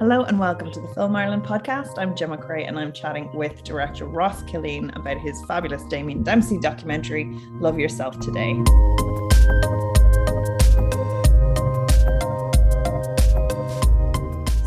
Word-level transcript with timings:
Hello 0.00 0.22
and 0.22 0.38
welcome 0.38 0.70
to 0.70 0.80
the 0.80 0.88
Film 0.94 1.14
Ireland 1.14 1.44
podcast. 1.44 1.98
I'm 1.98 2.16
Gemma 2.16 2.38
Creagh 2.38 2.66
and 2.66 2.78
I'm 2.78 2.90
chatting 2.90 3.30
with 3.34 3.62
director 3.62 4.06
Ross 4.06 4.42
Killeen 4.44 4.96
about 4.96 5.18
his 5.18 5.44
fabulous 5.44 5.82
Damien 5.90 6.22
Dempsey 6.22 6.58
documentary, 6.58 7.26
Love 7.60 7.78
Yourself 7.78 8.18
Today. 8.18 8.54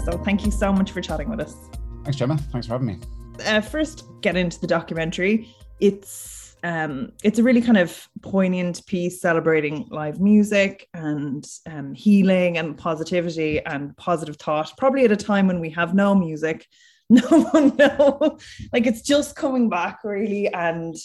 So 0.06 0.22
thank 0.24 0.46
you 0.46 0.52
so 0.52 0.72
much 0.72 0.92
for 0.92 1.02
chatting 1.02 1.32
with 1.32 1.40
us. 1.40 1.56
Thanks, 2.04 2.20
Gemma. 2.20 2.38
Thanks 2.52 2.68
for 2.68 2.74
having 2.74 2.86
me. 2.86 3.00
Uh, 3.44 3.60
first, 3.60 4.06
get 4.22 4.38
into 4.38 4.60
the 4.62 4.68
documentary. 4.68 5.50
It's 5.80 6.43
um, 6.64 7.12
it's 7.24 7.40
a 7.40 7.44
really 7.44 7.62
kind 7.62 7.78
of 7.78 8.08
poignant 8.22 8.86
piece 8.86 9.20
celebrating 9.20 9.86
live 9.92 10.22
music 10.22 10.88
and 10.94 11.46
um, 11.70 11.94
healing 11.94 12.58
and 12.58 12.78
positivity 12.78 13.60
and 13.66 13.96
positive 13.98 14.38
thought, 14.38 14.72
probably 14.78 15.04
at 15.04 15.12
a 15.12 15.18
time 15.18 15.48
when 15.48 15.60
we 15.60 15.70
have 15.72 15.94
no 15.94 16.16
music. 16.16 16.68
No 17.10 17.44
one 17.52 17.76
know. 17.76 18.40
Like 18.72 18.88
it's 18.88 19.02
just 19.02 19.36
coming 19.36 19.70
back 19.70 20.00
really. 20.04 20.48
And, 20.52 20.96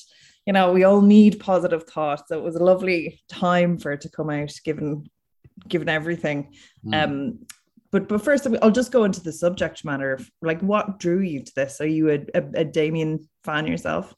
you 0.47 0.53
know, 0.55 0.73
we 0.73 0.85
all 0.85 1.03
need 1.03 1.41
positive 1.41 1.83
thought. 1.83 2.29
So 2.29 2.39
it 2.39 2.45
was 2.45 2.55
a 2.55 2.65
lovely 2.65 3.21
time 3.29 3.77
for 3.77 3.93
it 3.93 4.03
to 4.03 4.09
come 4.09 4.31
out, 4.31 4.53
given 4.65 5.11
given 5.67 5.89
everything. 5.89 6.55
Mm. 6.87 7.05
Um, 7.05 7.39
but 7.91 8.09
but 8.09 8.23
first 8.23 8.47
I'll 8.63 8.71
just 8.71 8.93
go 8.93 9.05
into 9.05 9.21
the 9.21 9.33
subject 9.33 9.85
matter. 9.85 10.21
Like 10.41 10.61
what 10.61 10.99
drew 10.99 11.21
you 11.21 11.43
to 11.43 11.53
this? 11.55 11.81
Are 11.81 11.87
you 11.87 12.11
a, 12.11 12.21
a, 12.33 12.43
a 12.55 12.65
Damien 12.65 13.29
fan 13.45 13.67
yourself? 13.67 14.15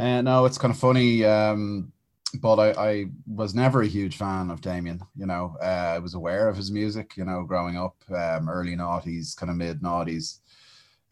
Uh, 0.00 0.22
no, 0.22 0.46
it's 0.46 0.56
kind 0.56 0.72
of 0.72 0.80
funny. 0.80 1.26
Um, 1.26 1.92
but 2.40 2.56
I, 2.58 2.90
I, 2.90 3.06
was 3.26 3.54
never 3.54 3.82
a 3.82 3.86
huge 3.86 4.16
fan 4.16 4.50
of 4.50 4.62
Damien. 4.62 5.02
You 5.14 5.26
know, 5.26 5.56
uh, 5.60 5.94
I 5.94 5.98
was 5.98 6.14
aware 6.14 6.48
of 6.48 6.56
his 6.56 6.70
music. 6.70 7.18
You 7.18 7.26
know, 7.26 7.42
growing 7.44 7.76
up, 7.76 7.96
um, 8.08 8.48
early 8.48 8.74
noughties, 8.74 9.36
kind 9.36 9.50
of 9.50 9.56
mid 9.56 9.82
noughties, 9.82 10.38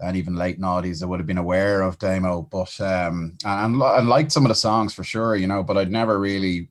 and 0.01 0.17
even 0.17 0.37
late 0.37 0.59
noughties, 0.59 1.03
I 1.03 1.07
would 1.07 1.21
have 1.21 1.27
been 1.27 1.37
aware 1.37 1.83
of 1.83 1.99
Damo. 1.99 2.43
But 2.43 2.81
um, 2.81 3.37
and 3.45 3.83
and 3.83 4.09
liked 4.09 4.33
some 4.33 4.47
of 4.47 4.49
the 4.49 4.55
songs 4.55 4.95
for 4.95 5.05
sure. 5.05 5.37
You 5.37 5.49
know, 5.49 5.63
but 5.63 5.77
I'd 5.77 5.93
never 5.93 6.19
really, 6.19 6.71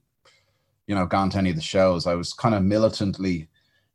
you 0.88 0.96
know, 0.96 1.06
gone 1.06 1.30
to 1.32 1.38
any 1.38 1.52
of 1.52 1.56
the 1.56 1.62
shows. 1.62 2.08
I 2.08 2.16
was 2.16 2.34
kind 2.34 2.56
of 2.56 2.64
militantly 2.64 3.48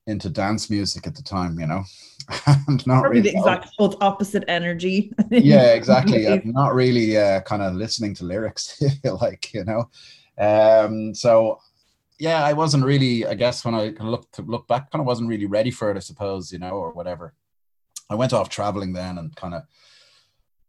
into 0.06 0.30
dance 0.30 0.70
music 0.70 1.08
at 1.08 1.16
the 1.16 1.22
time. 1.24 1.58
You 1.58 1.66
know, 1.66 1.82
and 2.46 2.86
not 2.86 3.02
Probably 3.02 3.20
really 3.20 3.32
the 3.32 3.38
exact 3.38 3.76
both 3.78 3.96
opposite 4.00 4.44
energy. 4.48 5.12
yeah, 5.30 5.72
exactly. 5.72 6.26
I'm 6.26 6.52
not 6.52 6.74
really 6.74 7.16
uh, 7.16 7.40
kind 7.42 7.62
of 7.62 7.74
listening 7.74 8.14
to 8.16 8.24
lyrics, 8.24 8.82
like 9.04 9.52
you 9.52 9.64
know. 9.64 9.90
Um, 10.38 11.14
so 11.14 11.60
yeah, 12.18 12.44
I 12.44 12.52
wasn't 12.52 12.84
really. 12.84 13.26
I 13.26 13.34
guess 13.34 13.64
when 13.64 13.74
I 13.74 13.88
kind 13.88 14.00
of 14.00 14.06
look 14.08 14.30
to 14.32 14.42
look 14.42 14.68
back, 14.68 14.90
kind 14.90 15.00
of 15.00 15.06
wasn't 15.06 15.28
really 15.28 15.46
ready 15.46 15.70
for 15.70 15.90
it. 15.90 15.96
I 15.96 16.00
suppose 16.00 16.52
you 16.52 16.58
know, 16.58 16.72
or 16.72 16.92
whatever. 16.92 17.34
I 18.10 18.14
went 18.14 18.32
off 18.32 18.48
traveling 18.48 18.92
then 18.92 19.18
and 19.18 19.34
kind 19.36 19.54
of 19.54 19.62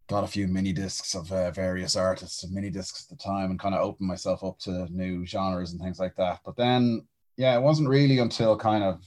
got 0.08 0.24
a 0.24 0.28
few 0.28 0.48
mini 0.48 0.74
discs 0.74 1.16
of 1.16 1.32
uh, 1.32 1.52
various 1.52 1.96
artists 1.96 2.44
and 2.44 2.54
mini 2.54 2.70
discs 2.70 3.06
at 3.06 3.18
the 3.18 3.24
time 3.24 3.52
and 3.52 3.60
kind 3.60 3.76
of 3.76 3.82
opened 3.82 4.08
myself 4.08 4.44
up 4.44 4.60
to 4.60 4.88
new 4.90 5.26
genres 5.26 5.72
and 5.72 5.82
things 5.82 6.00
like 6.00 6.16
that. 6.16 6.40
But 6.46 6.56
then, 6.56 7.06
yeah, 7.38 7.56
it 7.58 7.62
wasn't 7.62 7.90
really 7.90 8.20
until 8.20 8.58
kind 8.58 8.84
of 8.84 9.04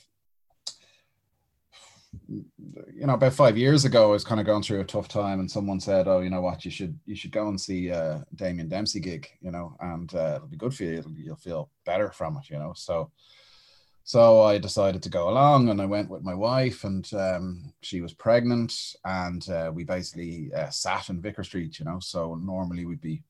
you 2.29 3.07
know, 3.07 3.15
about 3.15 3.33
five 3.33 3.57
years 3.57 3.85
ago, 3.85 4.09
I 4.09 4.13
was 4.13 4.25
kind 4.25 4.41
of 4.41 4.47
going 4.47 4.63
through 4.63 4.81
a 4.81 4.85
tough 4.85 5.09
time, 5.09 5.41
and 5.41 5.51
someone 5.51 5.81
said, 5.81 6.09
"Oh, 6.09 6.21
you 6.21 6.31
know 6.31 6.41
what? 6.41 6.65
You 6.65 6.71
should 6.71 6.99
you 7.07 7.15
should 7.15 7.33
go 7.33 7.49
and 7.49 7.61
see 7.61 7.91
uh, 7.91 8.21
Damien 8.35 8.69
Dempsey 8.69 9.01
gig, 9.01 9.29
you 9.41 9.51
know, 9.51 9.77
and 9.81 10.15
uh, 10.15 10.35
it'll 10.37 10.49
be 10.49 10.57
good 10.57 10.75
for 10.75 10.85
you. 10.85 10.99
It'll, 10.99 11.13
you'll 11.13 11.37
feel 11.37 11.71
better 11.85 12.11
from 12.11 12.37
it, 12.37 12.51
you 12.51 12.59
know." 12.59 12.73
So, 12.77 13.11
so 14.05 14.43
I 14.43 14.59
decided 14.59 15.03
to 15.03 15.11
go 15.11 15.29
along, 15.29 15.69
and 15.69 15.81
I 15.81 15.87
went 15.87 16.11
with 16.11 16.23
my 16.23 16.35
wife, 16.35 16.85
and 16.85 17.09
um, 17.15 17.73
she 17.81 18.01
was 18.01 18.13
pregnant, 18.13 18.73
and 19.05 19.49
uh, 19.49 19.71
we 19.75 19.85
basically 19.85 20.51
uh, 20.55 20.71
sat 20.71 21.09
in 21.09 21.21
Vicar 21.21 21.45
Street, 21.45 21.79
you 21.79 21.85
know. 21.85 21.99
So 22.01 22.35
normally 22.35 22.87
we'd 22.87 23.01
be 23.01 23.23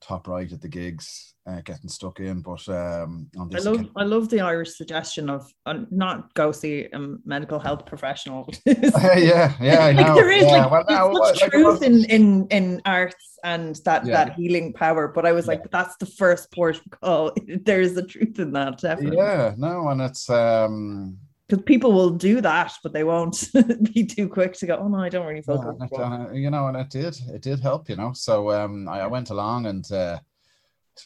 top 0.00 0.28
right 0.28 0.50
at 0.50 0.60
the 0.60 0.68
gigs, 0.68 1.34
uh, 1.46 1.60
getting 1.62 1.88
stuck 1.88 2.20
in. 2.20 2.40
But 2.40 2.68
um, 2.68 3.28
I 3.36 3.58
love 3.58 3.88
I 3.96 4.04
love 4.04 4.28
the 4.28 4.40
Irish 4.40 4.76
suggestion 4.76 5.28
of 5.30 5.52
uh, 5.66 5.80
not 5.90 6.32
go 6.34 6.52
see 6.52 6.88
a 6.92 6.98
medical 7.24 7.58
health 7.58 7.86
professional. 7.86 8.48
yeah, 8.66 9.54
yeah, 9.60 9.86
I 9.86 9.92
know. 9.92 10.02
Like 10.02 10.14
there 10.14 10.30
is 10.30 10.44
yeah. 10.44 10.66
like 10.66 10.70
well, 10.70 10.84
no, 10.88 11.12
much 11.18 11.40
like, 11.42 11.50
truth 11.50 11.82
in 11.82 12.04
in 12.06 12.46
in 12.48 12.80
arts 12.84 13.38
and 13.44 13.76
that 13.84 14.06
yeah. 14.06 14.24
that 14.24 14.34
healing 14.34 14.72
power. 14.72 15.08
But 15.08 15.26
I 15.26 15.32
was 15.32 15.46
like, 15.46 15.60
yeah. 15.60 15.68
that's 15.72 15.96
the 15.96 16.06
first 16.06 16.50
port 16.52 16.76
of 16.76 17.00
call. 17.00 17.32
there 17.64 17.80
is 17.80 17.94
the 17.94 18.04
truth 18.04 18.38
in 18.38 18.52
that, 18.52 18.78
definitely. 18.78 19.18
Yeah, 19.18 19.54
no, 19.56 19.88
and 19.88 20.00
it's 20.00 20.28
um 20.30 21.18
because 21.50 21.64
people 21.64 21.92
will 21.92 22.10
do 22.10 22.40
that, 22.40 22.72
but 22.82 22.92
they 22.92 23.02
won't 23.02 23.50
be 23.94 24.04
too 24.04 24.28
quick 24.28 24.52
to 24.54 24.66
go. 24.66 24.76
Oh 24.76 24.88
no, 24.88 24.98
I 24.98 25.08
don't 25.08 25.26
really 25.26 25.42
feel 25.42 25.76
yeah, 25.80 25.86
good. 25.88 26.00
Uh, 26.00 26.32
you 26.32 26.50
know, 26.50 26.68
and 26.68 26.76
it 26.76 26.90
did, 26.90 27.18
it 27.28 27.42
did 27.42 27.60
help. 27.60 27.88
You 27.88 27.96
know, 27.96 28.12
so 28.12 28.52
um, 28.52 28.88
I, 28.88 29.00
I 29.00 29.06
went 29.08 29.30
along 29.30 29.66
and 29.66 29.90
uh, 29.90 30.18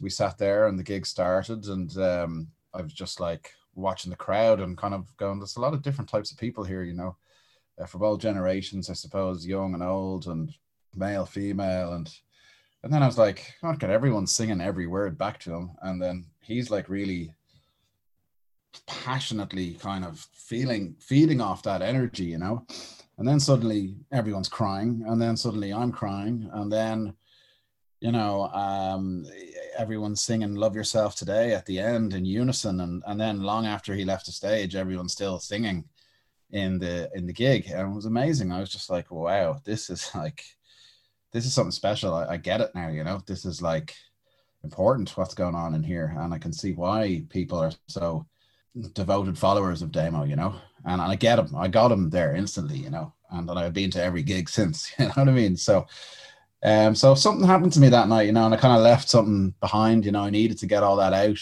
we 0.01 0.11
sat 0.11 0.37
there, 0.37 0.67
and 0.67 0.79
the 0.79 0.83
gig 0.83 1.07
started, 1.07 1.65
and 1.67 1.97
um, 1.97 2.49
I 2.75 2.83
was 2.83 2.93
just 2.93 3.21
like 3.21 3.53
watching 3.75 4.11
the 4.11 4.17
crowd 4.17 4.61
and 4.61 4.77
kind 4.77 4.93
of 4.93 5.17
going. 5.17 5.39
There's 5.39 5.57
a 5.57 5.61
lot 5.61 5.75
of 5.75 5.83
different 5.83 6.11
types 6.11 6.31
of 6.31 6.39
people 6.39 6.63
here. 6.63 6.83
You 6.83 6.95
know, 6.95 7.17
uh, 7.81 7.87
from 7.87 8.03
all 8.03 8.19
generations, 8.19 8.91
I 8.91 8.95
suppose, 8.95 9.47
young 9.47 9.73
and 9.73 9.83
old, 9.83 10.27
and 10.27 10.53
male, 10.95 11.25
female, 11.25 11.95
and 11.95 12.13
and 12.83 12.93
then 12.93 13.03
I 13.03 13.07
was 13.07 13.17
like, 13.17 13.55
oh, 13.63 13.73
God, 13.73 13.89
everyone's 13.89 14.35
singing 14.35 14.61
every 14.61 14.87
word 14.87 15.17
back 15.17 15.41
to 15.41 15.55
him, 15.55 15.71
and 15.81 16.03
then 16.03 16.27
he's 16.41 16.71
like 16.71 16.91
really 16.91 17.33
passionately 18.87 19.75
kind 19.75 20.05
of 20.05 20.27
feeling 20.33 20.95
feeding 21.01 21.41
off 21.41 21.63
that 21.63 21.83
energy 21.83 22.25
you 22.25 22.39
know? 22.39 22.67
And 23.19 23.29
then 23.29 23.39
suddenly 23.39 23.97
everyone's 24.13 24.49
crying 24.49 25.05
and 25.07 25.21
then 25.21 25.37
suddenly 25.37 25.73
i'm 25.73 25.93
crying 25.93 26.49
and 26.53 26.73
then 26.73 27.15
you 28.01 28.13
know 28.13 28.49
um, 28.49 29.25
everyone's 29.79 30.21
singing 30.21 30.55
love 30.55 30.77
yourself 30.77 31.15
today 31.17 31.55
at 31.55 31.65
the 31.67 31.79
end 31.79 32.13
in 32.13 32.25
unison 32.25 32.81
and 32.81 33.03
and 33.07 33.21
then 33.21 33.43
long 33.43 33.67
after 33.67 33.95
he 33.95 34.05
left 34.05 34.27
the 34.27 34.33
stage 34.33 34.75
everyone's 34.77 35.13
still 35.13 35.39
singing 35.39 35.85
in 36.55 36.79
the 36.79 37.11
in 37.15 37.27
the 37.27 37.33
gig 37.33 37.69
and 37.71 37.91
it 37.91 37.95
was 37.95 38.07
amazing. 38.07 38.53
I 38.53 38.61
was 38.61 38.71
just 38.71 38.89
like 38.89 39.11
wow 39.11 39.61
this 39.65 39.91
is 39.91 40.11
like 40.15 40.43
this 41.33 41.45
is 41.45 41.53
something 41.53 41.73
special. 41.73 42.15
I, 42.15 42.35
I 42.35 42.37
get 42.37 42.61
it 42.61 42.75
now 42.75 42.89
you 42.89 43.05
know? 43.05 43.21
This 43.27 43.45
is 43.45 43.61
like 43.61 43.95
important 44.63 45.15
what's 45.17 45.35
going 45.35 45.55
on 45.55 45.75
in 45.75 45.83
here 45.83 46.17
and 46.19 46.33
i 46.33 46.39
can 46.39 46.51
see 46.51 46.73
why 46.73 47.23
people 47.29 47.59
are 47.59 47.71
so 47.87 48.25
devoted 48.93 49.39
followers 49.39 49.83
of 49.83 49.93
Damo, 49.93 50.25
you 50.25 50.37
know, 50.37 50.55
and, 50.85 51.01
and 51.01 51.13
I 51.13 51.15
get 51.15 51.39
him. 51.39 51.55
I 51.57 51.69
got 51.69 51.93
him 51.93 52.11
there 52.11 52.35
instantly, 52.35 52.79
you 52.79 52.91
know, 52.91 53.13
and, 53.31 53.49
and 53.49 53.59
I've 53.59 53.73
been 53.73 53.91
to 53.93 54.03
every 54.03 54.23
gig 54.23 54.49
since, 54.49 54.93
you 54.99 55.07
know 55.07 55.13
what 55.15 55.29
I 55.29 55.33
mean? 55.33 55.57
So, 55.57 55.87
um, 56.63 56.95
so 56.95 57.15
something 57.15 57.47
happened 57.47 57.73
to 57.75 57.81
me 57.81 57.89
that 57.91 58.09
night, 58.09 58.27
you 58.27 58.33
know, 58.33 58.47
and 58.47 58.55
I 58.55 58.57
kind 58.57 58.77
of 58.77 58.83
left 58.83 59.09
something 59.09 59.55
behind, 59.61 60.05
you 60.05 60.13
know, 60.13 60.23
I 60.23 60.31
needed 60.31 60.59
to 60.59 60.67
get 60.67 60.83
all 60.83 60.97
that 60.97 61.13
out, 61.13 61.39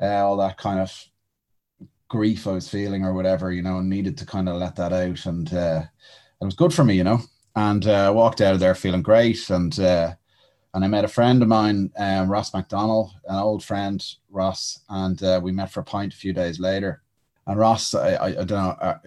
uh, 0.00 0.26
all 0.26 0.36
that 0.38 0.58
kind 0.58 0.80
of 0.80 0.92
grief 2.08 2.46
I 2.46 2.52
was 2.52 2.68
feeling 2.68 3.04
or 3.04 3.12
whatever, 3.12 3.52
you 3.52 3.62
know, 3.62 3.78
and 3.78 3.90
needed 3.90 4.16
to 4.18 4.26
kind 4.26 4.48
of 4.48 4.56
let 4.56 4.76
that 4.76 4.92
out. 4.92 5.26
And 5.26 5.52
uh, 5.52 5.82
it 6.40 6.44
was 6.44 6.54
good 6.54 6.72
for 6.72 6.84
me, 6.84 6.94
you 6.94 7.04
know, 7.04 7.20
and 7.56 7.86
uh, 7.86 8.12
walked 8.14 8.40
out 8.40 8.54
of 8.54 8.60
there 8.60 8.74
feeling 8.74 9.02
great. 9.02 9.50
And, 9.50 9.78
uh, 9.78 10.14
and 10.74 10.84
I 10.84 10.88
met 10.88 11.04
a 11.04 11.08
friend 11.08 11.42
of 11.42 11.48
mine, 11.48 11.90
um, 11.98 12.30
Ross 12.30 12.50
McDonnell, 12.50 13.10
an 13.26 13.36
old 13.36 13.64
friend, 13.64 14.04
Ross, 14.30 14.80
and 14.88 15.22
uh, 15.22 15.40
we 15.42 15.52
met 15.52 15.70
for 15.70 15.80
a 15.80 15.84
pint 15.84 16.12
a 16.12 16.16
few 16.16 16.32
days 16.32 16.60
later. 16.60 17.02
And 17.46 17.58
Ross, 17.58 17.94
I, 17.94 18.14
I, 18.14 18.26
I 18.26 18.32
don't 18.32 18.50
know, 18.50 18.76
I, 18.80 18.88
uh, 18.88 18.98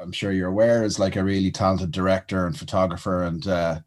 I'm 0.00 0.12
sure 0.12 0.32
you're 0.32 0.48
aware, 0.48 0.84
is 0.84 0.98
like 0.98 1.16
a 1.16 1.24
really 1.24 1.50
talented 1.50 1.90
director 1.90 2.46
and 2.46 2.56
photographer. 2.56 3.24
And 3.24 3.46
uh, 3.46 3.80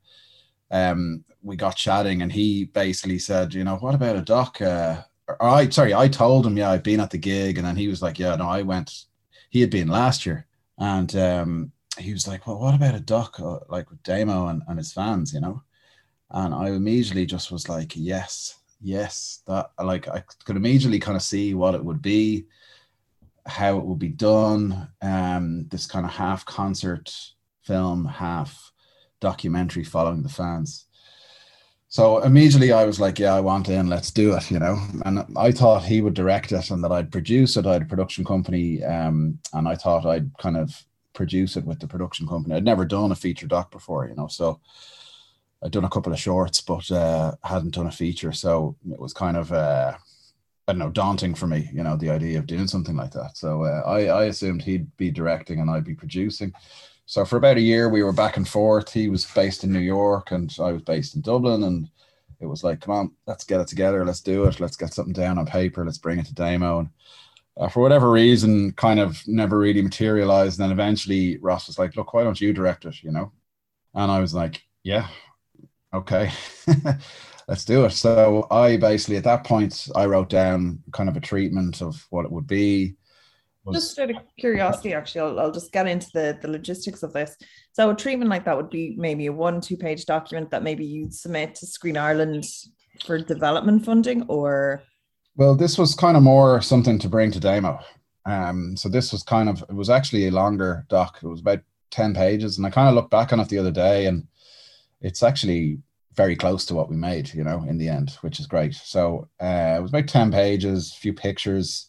um, 0.69 1.23
we 1.41 1.55
got 1.55 1.75
chatting, 1.75 2.21
and 2.21 2.31
he 2.31 2.65
basically 2.65 3.19
said, 3.19 3.53
you 3.53 3.63
know, 3.63 3.77
what 3.77 3.95
about 3.95 4.17
a 4.17 4.21
doc? 4.21 4.61
Uh, 4.61 5.03
I, 5.39 5.69
sorry, 5.69 5.93
I 5.93 6.09
told 6.09 6.45
him, 6.45 6.57
yeah, 6.57 6.71
I've 6.71 6.83
been 6.83 6.99
at 6.99 7.09
the 7.09 7.17
gig, 7.17 7.57
and 7.57 7.65
then 7.65 7.77
he 7.77 7.87
was 7.87 8.01
like, 8.01 8.19
yeah, 8.19 8.35
no, 8.35 8.47
I 8.47 8.61
went. 8.61 9.05
He 9.49 9.61
had 9.61 9.69
been 9.69 9.87
last 9.87 10.25
year, 10.25 10.45
and 10.77 11.15
um, 11.15 11.71
he 11.97 12.11
was 12.11 12.27
like, 12.27 12.45
well, 12.45 12.59
what 12.59 12.75
about 12.75 12.95
a 12.95 12.99
doc 12.99 13.39
uh, 13.39 13.59
like 13.69 13.89
with 13.89 14.03
Damo 14.03 14.47
and, 14.47 14.61
and 14.67 14.77
his 14.77 14.91
fans, 14.91 15.33
you 15.33 15.39
know? 15.39 15.63
And 16.33 16.53
I 16.53 16.69
immediately 16.69 17.25
just 17.25 17.51
was 17.51 17.69
like, 17.69 17.93
yes, 17.95 18.57
yes, 18.81 19.41
that 19.47 19.71
like 19.81 20.07
I 20.07 20.23
could 20.45 20.57
immediately 20.57 20.99
kind 20.99 21.15
of 21.15 21.21
see 21.21 21.53
what 21.53 21.75
it 21.75 21.83
would 21.83 22.01
be, 22.01 22.45
how 23.45 23.77
it 23.77 23.85
would 23.85 23.99
be 23.99 24.09
done. 24.09 24.89
Um, 25.01 25.67
this 25.69 25.85
kind 25.85 26.05
of 26.05 26.11
half 26.11 26.45
concert 26.45 27.13
film, 27.61 28.05
half 28.05 28.71
documentary 29.19 29.83
following 29.83 30.23
the 30.23 30.29
fans. 30.29 30.85
So 31.87 32.23
immediately 32.23 32.71
I 32.71 32.85
was 32.85 32.99
like, 32.99 33.19
yeah, 33.19 33.35
I 33.35 33.39
want 33.39 33.69
in, 33.69 33.87
let's 33.87 34.09
do 34.09 34.35
it, 34.35 34.49
you 34.49 34.57
know. 34.57 34.79
And 35.05 35.23
I 35.37 35.51
thought 35.51 35.85
he 35.85 36.01
would 36.01 36.15
direct 36.15 36.51
it 36.51 36.71
and 36.71 36.83
that 36.83 36.91
I'd 36.91 37.11
produce 37.11 37.55
it. 37.55 37.67
I 37.67 37.73
had 37.73 37.83
a 37.83 37.85
production 37.85 38.25
company, 38.25 38.83
um, 38.83 39.37
and 39.53 39.67
I 39.67 39.75
thought 39.75 40.07
I'd 40.07 40.35
kind 40.39 40.57
of 40.57 40.73
produce 41.13 41.55
it 41.55 41.65
with 41.65 41.79
the 41.79 41.87
production 41.87 42.27
company. 42.27 42.55
I'd 42.55 42.65
never 42.65 42.83
done 42.83 43.11
a 43.11 43.15
feature 43.15 43.45
doc 43.45 43.69
before, 43.69 44.07
you 44.07 44.15
know. 44.15 44.25
So 44.25 44.59
I'd 45.63 45.71
done 45.71 45.85
a 45.85 45.89
couple 45.89 46.11
of 46.11 46.19
shorts, 46.19 46.61
but 46.61 46.89
uh, 46.91 47.33
hadn't 47.43 47.75
done 47.75 47.87
a 47.87 47.91
feature. 47.91 48.33
So 48.33 48.75
it 48.91 48.99
was 48.99 49.13
kind 49.13 49.37
of, 49.37 49.51
uh, 49.51 49.93
I 50.67 50.71
don't 50.71 50.79
know, 50.79 50.89
daunting 50.89 51.35
for 51.35 51.47
me, 51.47 51.69
you 51.73 51.83
know, 51.83 51.95
the 51.95 52.09
idea 52.09 52.39
of 52.39 52.47
doing 52.47 52.67
something 52.67 52.95
like 52.95 53.11
that. 53.11 53.37
So 53.37 53.63
uh, 53.63 53.81
I, 53.85 54.07
I 54.07 54.25
assumed 54.25 54.61
he'd 54.61 54.95
be 54.97 55.09
directing 55.09 55.59
and 55.59 55.69
I'd 55.69 55.85
be 55.85 55.95
producing. 55.95 56.53
So 57.05 57.25
for 57.25 57.37
about 57.37 57.57
a 57.57 57.61
year, 57.61 57.89
we 57.89 58.03
were 58.03 58.13
back 58.13 58.37
and 58.37 58.47
forth. 58.47 58.91
He 58.91 59.09
was 59.09 59.25
based 59.25 59.63
in 59.63 59.73
New 59.73 59.79
York, 59.79 60.31
and 60.31 60.53
I 60.59 60.71
was 60.71 60.81
based 60.81 61.15
in 61.15 61.21
Dublin, 61.21 61.63
and 61.63 61.89
it 62.39 62.45
was 62.45 62.63
like, 62.63 62.81
come 62.81 62.93
on, 62.93 63.11
let's 63.27 63.43
get 63.43 63.59
it 63.59 63.67
together, 63.67 64.05
let's 64.05 64.21
do 64.21 64.45
it, 64.45 64.59
let's 64.59 64.77
get 64.77 64.93
something 64.93 65.13
down 65.13 65.37
on 65.37 65.45
paper, 65.45 65.85
let's 65.85 65.97
bring 65.97 66.19
it 66.19 66.25
to 66.27 66.33
Damo. 66.33 66.79
And 66.79 66.89
uh, 67.57 67.67
for 67.67 67.81
whatever 67.81 68.09
reason, 68.09 68.71
kind 68.73 68.99
of 68.99 69.21
never 69.27 69.57
really 69.57 69.81
materialized. 69.81 70.59
And 70.59 70.69
then 70.69 70.71
eventually, 70.71 71.37
Ross 71.37 71.67
was 71.67 71.77
like, 71.77 71.95
look, 71.95 72.13
why 72.13 72.23
don't 72.23 72.39
you 72.39 72.53
direct 72.53 72.85
it? 72.85 73.03
You 73.03 73.11
know, 73.11 73.31
and 73.93 74.09
I 74.09 74.19
was 74.19 74.33
like, 74.33 74.63
yeah, 74.83 75.07
okay. 75.93 76.31
let's 77.47 77.65
do 77.65 77.85
it. 77.85 77.91
So 77.91 78.47
I 78.51 78.77
basically 78.77 79.17
at 79.17 79.23
that 79.25 79.43
point 79.43 79.87
I 79.95 80.05
wrote 80.05 80.29
down 80.29 80.79
kind 80.91 81.09
of 81.09 81.17
a 81.17 81.21
treatment 81.21 81.81
of 81.81 82.05
what 82.09 82.25
it 82.25 82.31
would 82.31 82.47
be. 82.47 82.95
Was, 83.65 83.75
just 83.75 83.99
out 83.99 84.09
of 84.09 84.17
curiosity, 84.37 84.93
actually, 84.93 85.21
I'll, 85.21 85.39
I'll 85.39 85.51
just 85.51 85.71
get 85.71 85.87
into 85.87 86.07
the, 86.13 86.37
the 86.41 86.49
logistics 86.49 87.01
of 87.01 87.13
this. 87.13 87.37
So 87.71 87.89
a 87.89 87.95
treatment 87.95 88.29
like 88.29 88.43
that 88.43 88.57
would 88.57 88.69
be 88.69 88.93
maybe 88.97 89.27
a 89.27 89.31
one, 89.31 89.61
two 89.61 89.77
page 89.77 90.05
document 90.05 90.51
that 90.51 90.63
maybe 90.63 90.85
you'd 90.85 91.13
submit 91.13 91.55
to 91.55 91.65
Screen 91.65 91.95
Ireland 91.95 92.43
for 93.05 93.17
development 93.19 93.85
funding 93.85 94.23
or 94.23 94.83
well, 95.35 95.55
this 95.55 95.79
was 95.79 95.95
kind 95.95 96.15
of 96.15 96.21
more 96.21 96.61
something 96.61 96.99
to 96.99 97.09
bring 97.09 97.31
to 97.31 97.39
Damo. 97.39 97.79
Um, 98.25 98.77
so 98.77 98.87
this 98.87 99.11
was 99.11 99.23
kind 99.23 99.49
of 99.49 99.63
it 99.63 99.73
was 99.73 99.89
actually 99.89 100.27
a 100.27 100.31
longer 100.31 100.85
doc. 100.89 101.19
It 101.23 101.27
was 101.27 101.39
about 101.39 101.61
10 101.89 102.13
pages. 102.13 102.57
And 102.57 102.67
I 102.67 102.69
kind 102.69 102.89
of 102.89 102.95
looked 102.95 103.11
back 103.11 103.33
on 103.33 103.39
it 103.39 103.49
the 103.49 103.57
other 103.57 103.71
day 103.71 104.05
and 104.07 104.27
it's 105.03 105.21
actually 105.21 105.79
very 106.15 106.35
close 106.35 106.65
to 106.65 106.75
what 106.75 106.89
we 106.89 106.95
made, 106.95 107.33
you 107.33 107.43
know, 107.43 107.63
in 107.67 107.77
the 107.77 107.89
end, 107.89 108.11
which 108.21 108.39
is 108.39 108.47
great. 108.47 108.73
So 108.73 109.27
uh, 109.41 109.75
it 109.77 109.81
was 109.81 109.91
about 109.91 110.07
10 110.07 110.31
pages, 110.31 110.91
a 110.91 110.99
few 110.99 111.13
pictures, 111.13 111.87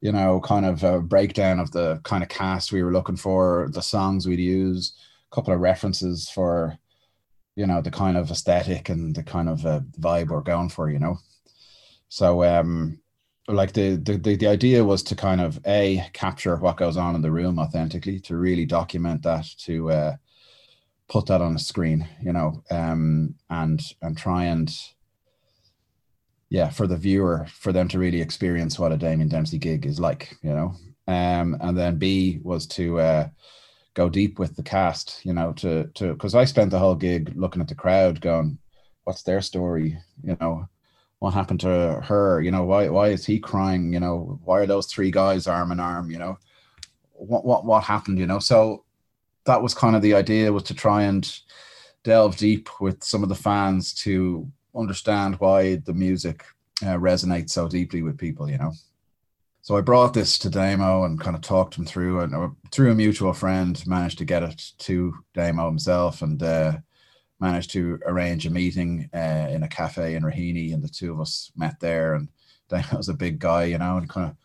you 0.00 0.10
know, 0.10 0.40
kind 0.40 0.66
of 0.66 0.82
a 0.82 1.00
breakdown 1.00 1.60
of 1.60 1.70
the 1.70 2.00
kind 2.02 2.22
of 2.22 2.28
cast 2.28 2.72
we 2.72 2.82
were 2.82 2.92
looking 2.92 3.16
for, 3.16 3.68
the 3.72 3.82
songs 3.82 4.26
we'd 4.26 4.40
use, 4.40 4.94
a 5.30 5.34
couple 5.34 5.54
of 5.54 5.60
references 5.60 6.28
for, 6.28 6.76
you 7.54 7.66
know, 7.66 7.80
the 7.80 7.90
kind 7.90 8.16
of 8.16 8.30
aesthetic 8.30 8.88
and 8.88 9.14
the 9.14 9.22
kind 9.22 9.48
of 9.48 9.64
uh, 9.64 9.80
vibe 10.00 10.28
we're 10.28 10.40
going 10.40 10.68
for, 10.68 10.90
you 10.90 10.98
know. 10.98 11.18
So, 12.08 12.42
um, 12.44 12.98
like 13.48 13.72
the, 13.72 13.96
the 13.96 14.16
the 14.36 14.46
idea 14.46 14.84
was 14.84 15.02
to 15.02 15.16
kind 15.16 15.40
of 15.40 15.60
a 15.66 16.04
capture 16.12 16.56
what 16.56 16.76
goes 16.76 16.96
on 16.96 17.14
in 17.16 17.22
the 17.22 17.30
room 17.30 17.58
authentically, 17.58 18.20
to 18.20 18.36
really 18.36 18.64
document 18.66 19.22
that, 19.22 19.46
to 19.58 19.90
uh, 19.90 20.16
put 21.12 21.26
that 21.26 21.42
on 21.42 21.54
a 21.54 21.58
screen, 21.58 22.08
you 22.22 22.32
know, 22.32 22.62
um, 22.70 23.34
and 23.50 23.82
and 24.00 24.16
try 24.16 24.44
and 24.44 24.74
yeah, 26.48 26.70
for 26.70 26.86
the 26.86 26.96
viewer, 26.96 27.46
for 27.50 27.72
them 27.72 27.88
to 27.88 27.98
really 27.98 28.20
experience 28.20 28.78
what 28.78 28.92
a 28.92 28.96
Damien 28.96 29.28
Dempsey 29.28 29.58
gig 29.58 29.86
is 29.86 30.00
like, 30.00 30.36
you 30.42 30.52
know. 30.52 30.74
Um, 31.06 31.56
and 31.60 31.76
then 31.76 31.98
B 31.98 32.40
was 32.42 32.66
to 32.68 32.98
uh, 33.00 33.28
go 33.94 34.08
deep 34.08 34.38
with 34.38 34.56
the 34.56 34.62
cast, 34.62 35.20
you 35.24 35.34
know, 35.34 35.52
to 35.54 35.88
to 35.94 36.14
because 36.14 36.34
I 36.34 36.46
spent 36.46 36.70
the 36.70 36.78
whole 36.78 36.94
gig 36.94 37.32
looking 37.36 37.60
at 37.60 37.68
the 37.68 37.74
crowd, 37.74 38.22
going, 38.22 38.58
"What's 39.04 39.22
their 39.22 39.42
story?" 39.42 39.98
You 40.24 40.38
know, 40.40 40.66
what 41.18 41.34
happened 41.34 41.60
to 41.60 42.00
her? 42.04 42.40
You 42.40 42.52
know, 42.52 42.64
why 42.64 42.88
why 42.88 43.08
is 43.08 43.26
he 43.26 43.38
crying? 43.38 43.92
You 43.92 44.00
know, 44.00 44.40
why 44.44 44.60
are 44.60 44.66
those 44.66 44.86
three 44.86 45.10
guys 45.10 45.46
arm 45.46 45.72
in 45.72 45.80
arm? 45.80 46.10
You 46.10 46.20
know, 46.20 46.38
what 47.12 47.44
what 47.44 47.66
what 47.66 47.84
happened? 47.84 48.18
You 48.18 48.26
know, 48.26 48.38
so 48.38 48.84
that 49.44 49.62
was 49.62 49.74
kind 49.74 49.96
of 49.96 50.02
the 50.02 50.14
idea 50.14 50.52
was 50.52 50.62
to 50.64 50.74
try 50.74 51.02
and 51.02 51.40
delve 52.04 52.36
deep 52.36 52.68
with 52.80 53.02
some 53.02 53.22
of 53.22 53.28
the 53.28 53.34
fans 53.34 53.94
to 53.94 54.50
understand 54.74 55.36
why 55.36 55.76
the 55.76 55.92
music 55.92 56.44
uh, 56.82 56.96
resonates 56.96 57.50
so 57.50 57.68
deeply 57.68 58.02
with 58.02 58.18
people, 58.18 58.50
you 58.50 58.58
know. 58.58 58.72
So 59.62 59.76
I 59.76 59.80
brought 59.80 60.12
this 60.12 60.38
to 60.38 60.50
Damo 60.50 61.04
and 61.04 61.20
kind 61.20 61.36
of 61.36 61.42
talked 61.42 61.76
him 61.76 61.84
through, 61.84 62.20
and 62.20 62.34
uh, 62.34 62.48
through 62.72 62.90
a 62.90 62.96
mutual 62.96 63.32
friend, 63.32 63.80
managed 63.86 64.18
to 64.18 64.24
get 64.24 64.42
it 64.42 64.72
to 64.78 65.14
Damo 65.34 65.66
himself, 65.66 66.22
and 66.22 66.42
uh, 66.42 66.78
managed 67.38 67.70
to 67.72 68.00
arrange 68.06 68.44
a 68.44 68.50
meeting 68.50 69.08
uh, 69.14 69.48
in 69.50 69.62
a 69.62 69.68
cafe 69.68 70.16
in 70.16 70.24
Raheny, 70.24 70.74
and 70.74 70.82
the 70.82 70.88
two 70.88 71.12
of 71.12 71.20
us 71.20 71.52
met 71.56 71.78
there. 71.78 72.14
And 72.14 72.28
Damo 72.68 72.96
was 72.96 73.08
a 73.08 73.14
big 73.14 73.38
guy, 73.38 73.64
you 73.64 73.78
know, 73.78 73.98
and 73.98 74.08
kind 74.08 74.30
of 74.30 74.36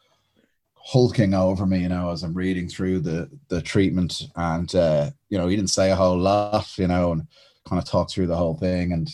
hulking 0.87 1.33
over 1.33 1.65
me, 1.65 1.79
you 1.79 1.89
know, 1.89 2.11
as 2.11 2.23
I'm 2.23 2.33
reading 2.33 2.69
through 2.69 3.01
the 3.01 3.29
the 3.49 3.61
treatment, 3.61 4.23
and 4.37 4.73
uh, 4.73 5.11
you 5.29 5.37
know, 5.37 5.47
he 5.47 5.55
didn't 5.55 5.69
say 5.69 5.91
a 5.91 5.95
whole 5.95 6.17
lot, 6.17 6.77
you 6.77 6.87
know, 6.87 7.11
and 7.11 7.27
kind 7.67 7.81
of 7.81 7.87
talked 7.87 8.11
through 8.11 8.27
the 8.27 8.37
whole 8.37 8.55
thing, 8.55 8.93
and 8.93 9.09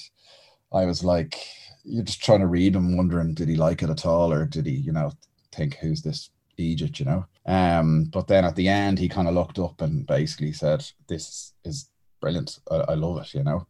I 0.71 0.85
was 0.85 1.03
like, 1.03 1.35
you're 1.83 2.03
just 2.03 2.23
trying 2.23 2.41
to 2.41 2.47
read 2.47 2.75
him, 2.75 2.95
wondering 2.95 3.33
did 3.33 3.49
he 3.49 3.55
like 3.55 3.81
it 3.81 3.89
at 3.89 4.05
all, 4.05 4.31
or 4.31 4.45
did 4.45 4.67
he, 4.67 4.73
you 4.73 4.91
know, 4.91 5.11
think 5.51 5.75
who's 5.75 6.03
this 6.03 6.29
Egypt, 6.57 6.99
you 6.99 7.05
know? 7.05 7.25
Um, 7.47 8.05
but 8.05 8.27
then 8.27 8.45
at 8.45 8.55
the 8.55 8.67
end, 8.67 8.99
he 8.99 9.09
kind 9.09 9.27
of 9.27 9.33
looked 9.33 9.57
up 9.57 9.81
and 9.81 10.05
basically 10.05 10.53
said, 10.53 10.85
"This 11.07 11.53
is 11.65 11.89
brilliant. 12.21 12.59
I, 12.69 12.75
I 12.75 12.93
love 12.93 13.17
it," 13.23 13.33
you 13.33 13.43
know. 13.43 13.65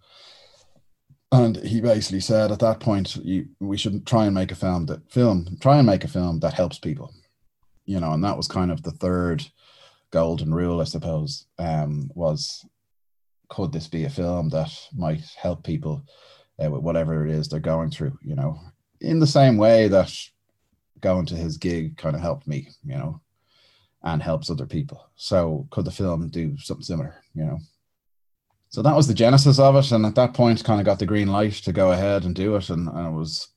And 1.32 1.56
he 1.58 1.80
basically 1.80 2.20
said 2.20 2.52
at 2.52 2.60
that 2.60 2.82
point, 2.82 3.16
you, 3.16 3.48
we 3.62 3.78
should 3.78 4.06
try 4.06 4.26
and 4.26 4.36
make 4.36 4.52
a 4.52 4.56
film 4.56 4.86
that 4.88 5.10
film, 5.10 5.58
try 5.62 5.78
and 5.78 5.88
make 5.88 6.04
a 6.04 6.10
film 6.10 6.42
that 6.42 6.54
helps 6.54 6.78
people 6.78 7.14
you 7.86 8.00
know, 8.00 8.14
and 8.14 8.24
that 8.24 8.38
was 8.38 8.48
kind 8.48 8.72
of 8.72 8.84
the 8.84 8.92
third 8.92 9.46
golden 10.12 10.54
rule, 10.54 10.82
I 10.82 10.86
suppose, 10.86 11.48
um, 11.60 12.10
was 12.14 12.66
could 13.50 13.72
this 13.72 13.88
be 13.88 14.06
a 14.06 14.10
film 14.10 14.50
that 14.50 14.72
might 14.96 15.24
help 15.38 15.64
people 15.64 16.04
uh, 16.64 16.70
with 16.72 16.82
whatever 16.82 17.26
it 17.26 17.32
is 17.32 17.48
they're 17.48 17.60
going 17.60 17.92
through, 17.92 18.18
you 18.22 18.36
know, 18.36 18.60
in 19.02 19.20
the 19.20 19.28
same 19.28 19.58
way 19.58 19.88
that 19.88 20.12
going 21.02 21.26
to 21.28 21.36
his 21.36 21.58
gig 21.58 21.98
kind 21.98 22.16
of 22.16 22.22
helped 22.22 22.48
me, 22.48 22.70
you 22.84 22.96
know, 22.96 23.22
and 24.04 24.24
helps 24.24 24.50
other 24.50 24.66
people. 24.66 25.10
So 25.16 25.68
could 25.72 25.86
the 25.86 25.92
film 25.92 26.30
do 26.30 26.58
something 26.58 26.84
similar, 26.84 27.16
you 27.36 27.46
know? 27.46 27.60
So 28.70 28.82
that 28.82 28.96
was 28.96 29.08
the 29.08 29.14
genesis 29.14 29.60
of 29.60 29.76
it. 29.76 29.92
And 29.92 30.06
at 30.06 30.16
that 30.16 30.34
point, 30.34 30.64
kind 30.64 30.80
of 30.80 30.86
got 30.86 30.98
the 30.98 31.06
green 31.06 31.28
light 31.28 31.54
to 31.54 31.72
go 31.72 31.92
ahead 31.92 32.24
and 32.24 32.34
do 32.34 32.56
it. 32.56 32.70
And, 32.70 32.88
and 32.88 33.08
it 33.08 33.12
was 33.12 33.50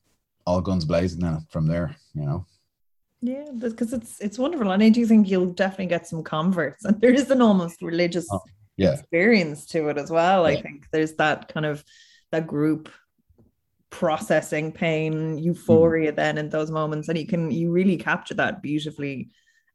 all 0.46 0.60
guns 0.60 0.84
blazing 0.84 1.20
then 1.20 1.46
from 1.48 1.66
there, 1.66 1.96
you 2.14 2.26
know. 2.26 2.44
Yeah, 3.26 3.46
because 3.58 3.92
it's 3.92 4.20
it's 4.20 4.38
wonderful, 4.38 4.70
and 4.70 4.82
I 4.82 4.88
do 4.88 5.04
think 5.04 5.28
you'll 5.28 5.52
definitely 5.52 5.86
get 5.86 6.06
some 6.06 6.22
converts, 6.22 6.84
and 6.84 7.00
there 7.00 7.12
is 7.12 7.28
an 7.30 7.42
almost 7.42 7.82
religious 7.82 8.26
oh, 8.30 8.40
yeah. 8.76 8.92
experience 8.92 9.66
to 9.66 9.88
it 9.88 9.98
as 9.98 10.10
well. 10.10 10.48
Yeah. 10.48 10.58
I 10.58 10.62
think 10.62 10.86
there's 10.92 11.14
that 11.14 11.48
kind 11.48 11.66
of 11.66 11.84
that 12.30 12.46
group 12.46 12.88
processing 13.90 14.70
pain, 14.70 15.38
euphoria, 15.38 16.12
mm. 16.12 16.16
then 16.16 16.38
in 16.38 16.50
those 16.50 16.70
moments, 16.70 17.08
and 17.08 17.18
you 17.18 17.26
can 17.26 17.50
you 17.50 17.72
really 17.72 17.96
capture 17.96 18.34
that 18.34 18.62
beautifully, 18.62 19.30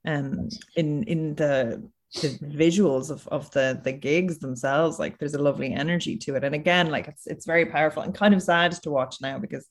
um, 0.08 0.48
in 0.78 1.04
in 1.04 1.36
the 1.36 1.84
the 2.22 2.30
visuals 2.56 3.12
of, 3.12 3.28
of 3.30 3.52
the 3.52 3.80
the 3.86 3.94
gigs 3.94 4.40
themselves 4.40 5.00
like 5.00 5.18
there's 5.18 5.34
a 5.34 5.42
lovely 5.42 5.72
energy 5.72 6.18
to 6.18 6.36
it 6.36 6.44
and 6.44 6.54
again 6.54 6.92
like 6.92 7.08
it's 7.08 7.26
it's 7.26 7.46
very 7.46 7.66
powerful 7.66 8.04
and 8.04 8.14
kind 8.14 8.34
of 8.34 8.44
sad 8.44 8.74
to 8.74 8.92
watch 8.92 9.22
now 9.22 9.40
because 9.40 9.66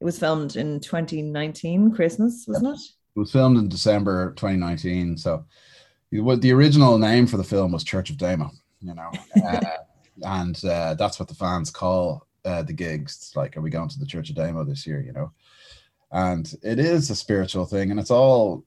it 0.00 0.04
was 0.04 0.16
filmed 0.16 0.54
in 0.54 0.78
2019 0.78 1.90
christmas 1.90 2.44
wasn't 2.46 2.76
it 2.76 2.80
it 3.14 3.18
was 3.18 3.32
filmed 3.32 3.58
in 3.58 3.68
December 3.68 4.32
2019. 4.32 5.16
So, 5.16 5.44
what 6.12 6.40
the 6.40 6.52
original 6.52 6.98
name 6.98 7.26
for 7.26 7.36
the 7.36 7.44
film 7.44 7.72
was 7.72 7.84
Church 7.84 8.10
of 8.10 8.16
Damo, 8.16 8.50
you 8.80 8.94
know, 8.94 9.10
uh, 9.44 9.60
and 10.22 10.64
uh, 10.64 10.94
that's 10.94 11.18
what 11.18 11.28
the 11.28 11.34
fans 11.34 11.70
call 11.70 12.26
uh, 12.44 12.62
the 12.62 12.72
gigs. 12.72 13.16
It's 13.16 13.36
like, 13.36 13.56
are 13.56 13.60
we 13.60 13.70
going 13.70 13.88
to 13.88 13.98
the 13.98 14.06
Church 14.06 14.30
of 14.30 14.36
Damo 14.36 14.64
this 14.64 14.86
year? 14.86 15.00
You 15.00 15.12
know, 15.12 15.32
and 16.10 16.52
it 16.62 16.78
is 16.78 17.10
a 17.10 17.16
spiritual 17.16 17.66
thing, 17.66 17.90
and 17.90 18.00
it's 18.00 18.10
all 18.10 18.64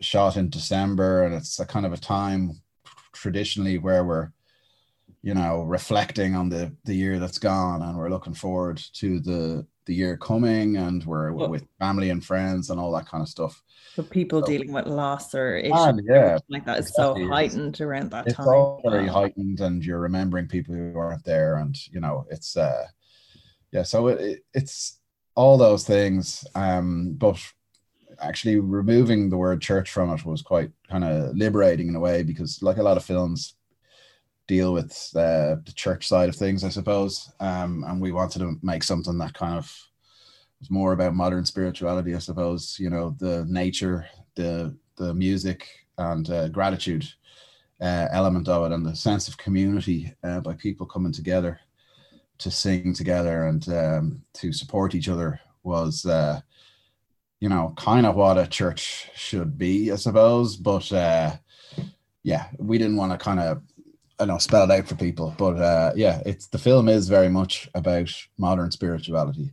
shot 0.00 0.36
in 0.36 0.50
December, 0.50 1.24
and 1.24 1.34
it's 1.34 1.58
a 1.60 1.66
kind 1.66 1.86
of 1.86 1.92
a 1.92 1.98
time 1.98 2.60
traditionally 3.12 3.78
where 3.78 4.04
we're 4.04 4.32
you 5.22 5.34
know 5.34 5.62
reflecting 5.62 6.34
on 6.34 6.48
the 6.48 6.74
the 6.84 6.94
year 6.94 7.18
that's 7.18 7.38
gone 7.38 7.82
and 7.82 7.96
we're 7.96 8.08
looking 8.08 8.34
forward 8.34 8.80
to 8.94 9.20
the 9.20 9.66
the 9.86 9.94
year 9.94 10.16
coming 10.16 10.76
and 10.76 11.04
we're 11.04 11.32
well, 11.32 11.48
with 11.48 11.66
family 11.80 12.10
and 12.10 12.24
friends 12.24 12.70
and 12.70 12.78
all 12.78 12.92
that 12.92 13.08
kind 13.08 13.22
of 13.22 13.28
stuff. 13.28 13.60
So 13.94 14.04
people 14.04 14.40
so, 14.40 14.46
dealing 14.46 14.72
with 14.72 14.86
loss 14.86 15.34
or 15.34 15.56
issues 15.56 16.02
yeah, 16.08 16.38
like 16.48 16.64
that 16.66 16.78
is 16.78 16.94
so 16.94 17.14
heightened 17.26 17.80
around 17.80 18.10
that 18.12 18.26
it's 18.26 18.36
time. 18.36 18.44
It's 18.44 18.52
all 18.52 18.80
very 18.88 19.08
heightened 19.08 19.60
and 19.60 19.84
you're 19.84 19.98
remembering 19.98 20.46
people 20.46 20.74
who 20.74 20.96
aren't 20.96 21.24
there 21.24 21.56
and 21.56 21.76
you 21.88 21.98
know 21.98 22.24
it's 22.30 22.56
uh 22.56 22.86
yeah 23.72 23.82
so 23.82 24.08
it, 24.08 24.44
it's 24.54 25.00
all 25.34 25.58
those 25.58 25.84
things 25.84 26.44
um 26.54 27.14
but 27.18 27.36
actually 28.20 28.60
removing 28.60 29.28
the 29.28 29.36
word 29.36 29.60
church 29.60 29.90
from 29.90 30.10
it 30.10 30.24
was 30.24 30.42
quite 30.42 30.70
kind 30.88 31.04
of 31.04 31.34
liberating 31.36 31.88
in 31.88 31.96
a 31.96 32.00
way 32.00 32.22
because 32.22 32.62
like 32.62 32.76
a 32.76 32.82
lot 32.82 32.96
of 32.96 33.04
films 33.04 33.54
deal 34.50 34.72
with 34.72 34.90
the 35.12 35.62
church 35.76 36.08
side 36.08 36.28
of 36.28 36.34
things, 36.34 36.64
I 36.64 36.70
suppose. 36.70 37.30
Um, 37.38 37.84
and 37.86 38.00
we 38.00 38.10
wanted 38.10 38.40
to 38.40 38.56
make 38.62 38.82
something 38.82 39.16
that 39.18 39.32
kind 39.32 39.56
of 39.56 39.72
was 40.58 40.70
more 40.70 40.92
about 40.92 41.14
modern 41.14 41.46
spirituality, 41.46 42.16
I 42.16 42.18
suppose. 42.18 42.76
You 42.80 42.90
know, 42.90 43.14
the 43.18 43.46
nature, 43.48 44.06
the 44.34 44.76
the 44.96 45.14
music, 45.14 45.68
and 45.98 46.28
uh, 46.28 46.48
gratitude 46.48 47.06
uh, 47.80 48.08
element 48.10 48.48
of 48.48 48.64
it, 48.64 48.74
and 48.74 48.84
the 48.84 48.96
sense 48.96 49.28
of 49.28 49.38
community 49.38 50.12
uh, 50.24 50.40
by 50.40 50.54
people 50.54 50.84
coming 50.84 51.12
together 51.12 51.60
to 52.38 52.50
sing 52.50 52.92
together 52.92 53.44
and 53.44 53.68
um, 53.68 54.22
to 54.34 54.52
support 54.52 54.94
each 54.94 55.08
other 55.08 55.40
was. 55.62 56.04
Uh, 56.04 56.40
you 57.42 57.48
know, 57.48 57.72
kind 57.78 58.04
of 58.04 58.16
what 58.16 58.36
a 58.36 58.46
church 58.46 59.08
should 59.14 59.56
be, 59.56 59.90
I 59.90 59.96
suppose. 59.96 60.56
But 60.58 60.92
uh, 60.92 61.36
yeah, 62.22 62.48
we 62.58 62.76
didn't 62.76 62.98
want 62.98 63.12
to 63.12 63.18
kind 63.18 63.40
of 63.40 63.62
I 64.20 64.26
know 64.26 64.38
spelled 64.38 64.70
out 64.70 64.86
for 64.86 64.96
people, 64.96 65.34
but 65.38 65.56
uh, 65.58 65.92
yeah, 65.96 66.22
it's 66.26 66.46
the 66.48 66.58
film 66.58 66.88
is 66.88 67.08
very 67.08 67.28
much 67.28 67.68
about 67.74 68.12
modern 68.38 68.70
spirituality, 68.70 69.52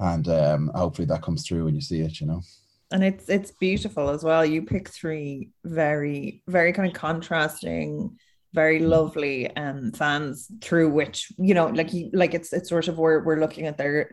and 0.00 0.26
um, 0.28 0.70
hopefully 0.74 1.06
that 1.06 1.22
comes 1.22 1.46
through 1.46 1.64
when 1.66 1.74
you 1.74 1.80
see 1.80 2.00
it. 2.00 2.20
You 2.20 2.26
know, 2.26 2.42
and 2.90 3.04
it's 3.04 3.28
it's 3.28 3.50
beautiful 3.50 4.10
as 4.10 4.24
well. 4.24 4.44
You 4.44 4.62
pick 4.62 4.88
three 4.88 5.50
very 5.64 6.42
very 6.48 6.72
kind 6.72 6.88
of 6.88 6.94
contrasting, 6.94 8.16
very 8.54 8.80
Mm. 8.80 8.88
lovely 8.88 9.56
um 9.56 9.92
fans 9.92 10.50
through 10.60 10.90
which 10.90 11.32
you 11.38 11.54
know 11.54 11.66
like 11.66 11.92
you 11.92 12.10
like 12.12 12.34
it's 12.34 12.52
it's 12.52 12.68
sort 12.68 12.88
of 12.88 12.98
where 12.98 13.20
we're 13.20 13.40
looking 13.40 13.66
at 13.66 13.76
their 13.78 14.10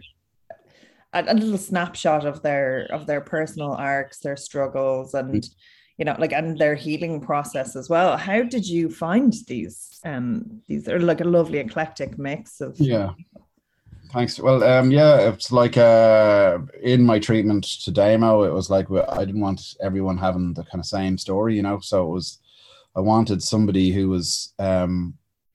a, 1.14 1.24
a 1.28 1.34
little 1.34 1.58
snapshot 1.58 2.26
of 2.26 2.42
their 2.42 2.88
of 2.92 3.06
their 3.08 3.22
personal 3.22 3.74
arcs, 3.74 4.20
their 4.20 4.38
struggles, 4.38 5.14
and 5.14 5.48
you 5.98 6.06
know 6.06 6.16
like 6.20 6.34
and 6.34 6.58
their 6.58 6.76
healing 6.76 7.22
process 7.22 7.76
as 7.76 7.90
well. 7.90 8.18
How 8.18 8.44
did 8.44 8.68
you 8.68 8.90
find 8.90 9.34
these? 9.48 10.00
Um, 10.04 10.62
these 10.68 10.88
are 10.88 11.00
like 11.00 11.22
a 11.22 11.26
lovely 11.26 11.60
eclectic 11.60 12.18
mix 12.18 12.62
of 12.62 12.80
Yeah. 12.80 13.12
Thanks. 14.12 14.40
Well, 14.42 14.62
um, 14.66 14.92
yeah, 14.92 15.30
it's 15.30 15.54
like 15.54 15.78
uh, 15.78 16.58
in 16.84 17.02
my 17.06 17.18
treatment 17.18 17.64
to 17.84 17.92
Damo, 17.92 18.44
it 18.44 18.52
was 18.52 18.70
like 18.70 18.88
I 18.92 19.24
didn't 19.24 19.40
want 19.40 19.76
everyone 19.82 20.18
having 20.18 20.54
the 20.54 20.64
kind 20.64 20.82
of 20.82 20.86
same 20.86 21.18
story, 21.18 21.56
you 21.56 21.62
know. 21.62 21.80
So 21.80 22.06
it 22.08 22.10
was, 22.10 22.40
I 22.94 23.00
wanted 23.00 23.42
somebody 23.42 23.92
who 23.92 24.10
was, 24.10 24.54
um, 24.60 25.14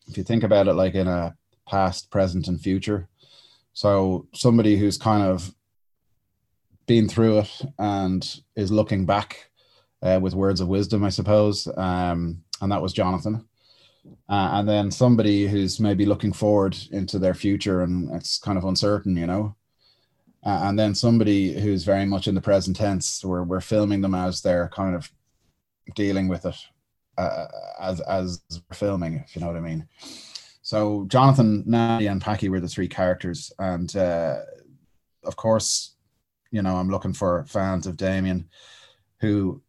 if 0.08 0.16
you 0.16 0.24
think 0.24 0.42
about 0.42 0.68
it, 0.68 0.72
like 0.72 0.94
in 0.94 1.06
a 1.06 1.36
past, 1.68 2.10
present, 2.10 2.48
and 2.48 2.58
future. 2.58 3.08
So 3.74 4.26
somebody 4.32 4.78
who's 4.78 4.96
kind 4.96 5.22
of 5.22 5.54
been 6.86 7.08
through 7.08 7.40
it 7.40 7.62
and 7.78 8.40
is 8.54 8.72
looking 8.72 9.04
back 9.04 9.50
uh, 10.02 10.18
with 10.20 10.34
words 10.34 10.60
of 10.60 10.68
wisdom, 10.68 11.04
I 11.04 11.10
suppose. 11.10 11.66
Um, 11.76 12.42
and 12.60 12.72
that 12.72 12.82
was 12.82 12.92
Jonathan 12.92 13.46
uh, 14.28 14.50
and 14.54 14.68
then 14.68 14.90
somebody 14.90 15.46
who's 15.46 15.80
maybe 15.80 16.04
looking 16.04 16.32
forward 16.32 16.76
into 16.90 17.18
their 17.18 17.34
future 17.34 17.82
and 17.82 18.10
it's 18.14 18.38
kind 18.38 18.58
of 18.58 18.64
uncertain, 18.64 19.16
you 19.16 19.26
know. 19.26 19.54
Uh, 20.44 20.60
and 20.64 20.78
then 20.78 20.94
somebody 20.94 21.58
who's 21.60 21.84
very 21.84 22.06
much 22.06 22.28
in 22.28 22.34
the 22.34 22.40
present 22.40 22.76
tense, 22.76 23.24
where 23.24 23.42
we're 23.42 23.60
filming 23.60 24.00
them 24.00 24.14
as 24.14 24.42
they're 24.42 24.68
kind 24.68 24.94
of 24.94 25.10
dealing 25.94 26.28
with 26.28 26.46
it 26.46 26.56
uh, 27.18 27.46
as 27.80 28.00
as 28.02 28.42
we're 28.52 28.76
filming, 28.76 29.14
if 29.14 29.34
you 29.34 29.40
know 29.40 29.48
what 29.48 29.56
I 29.56 29.60
mean. 29.60 29.88
So 30.62 31.04
Jonathan, 31.08 31.64
Nadia, 31.66 32.12
and 32.12 32.20
Packy 32.20 32.48
were 32.48 32.60
the 32.60 32.68
three 32.68 32.88
characters, 32.88 33.52
and 33.58 33.94
uh, 33.96 34.40
of 35.24 35.34
course, 35.34 35.96
you 36.52 36.62
know, 36.62 36.76
I'm 36.76 36.90
looking 36.90 37.12
for 37.12 37.44
fans 37.48 37.86
of 37.86 37.96
Damien 37.96 38.48
who 39.20 39.62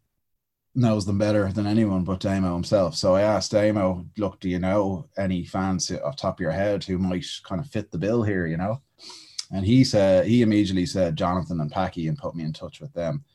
knows 0.78 1.06
them 1.06 1.18
better 1.18 1.52
than 1.52 1.66
anyone 1.66 2.04
but 2.04 2.20
Damo 2.20 2.54
himself. 2.54 2.96
So 2.96 3.16
I 3.16 3.22
asked 3.22 3.52
Damo, 3.52 4.06
look, 4.18 4.40
do 4.40 4.48
you 4.48 4.60
know 4.60 5.10
any 5.18 5.44
fans 5.44 5.92
off 5.92 6.16
top 6.16 6.38
of 6.38 6.40
your 6.40 6.52
head 6.52 6.84
who 6.84 7.00
might 7.00 7.26
kind 7.44 7.60
of 7.60 7.68
fit 7.68 7.92
the 7.92 7.98
bill 7.98 8.22
here, 8.22 8.46
you 8.46 8.58
know? 8.58 8.82
And 9.52 9.66
he 9.66 9.84
said 9.84 10.28
he 10.28 10.44
immediately 10.44 10.86
said 10.86 11.16
Jonathan 11.16 11.62
and 11.62 11.72
Packy 11.72 12.08
and 12.08 12.18
put 12.18 12.36
me 12.36 12.44
in 12.44 12.54
touch 12.54 12.80
with 12.80 12.94
them. 12.94 13.26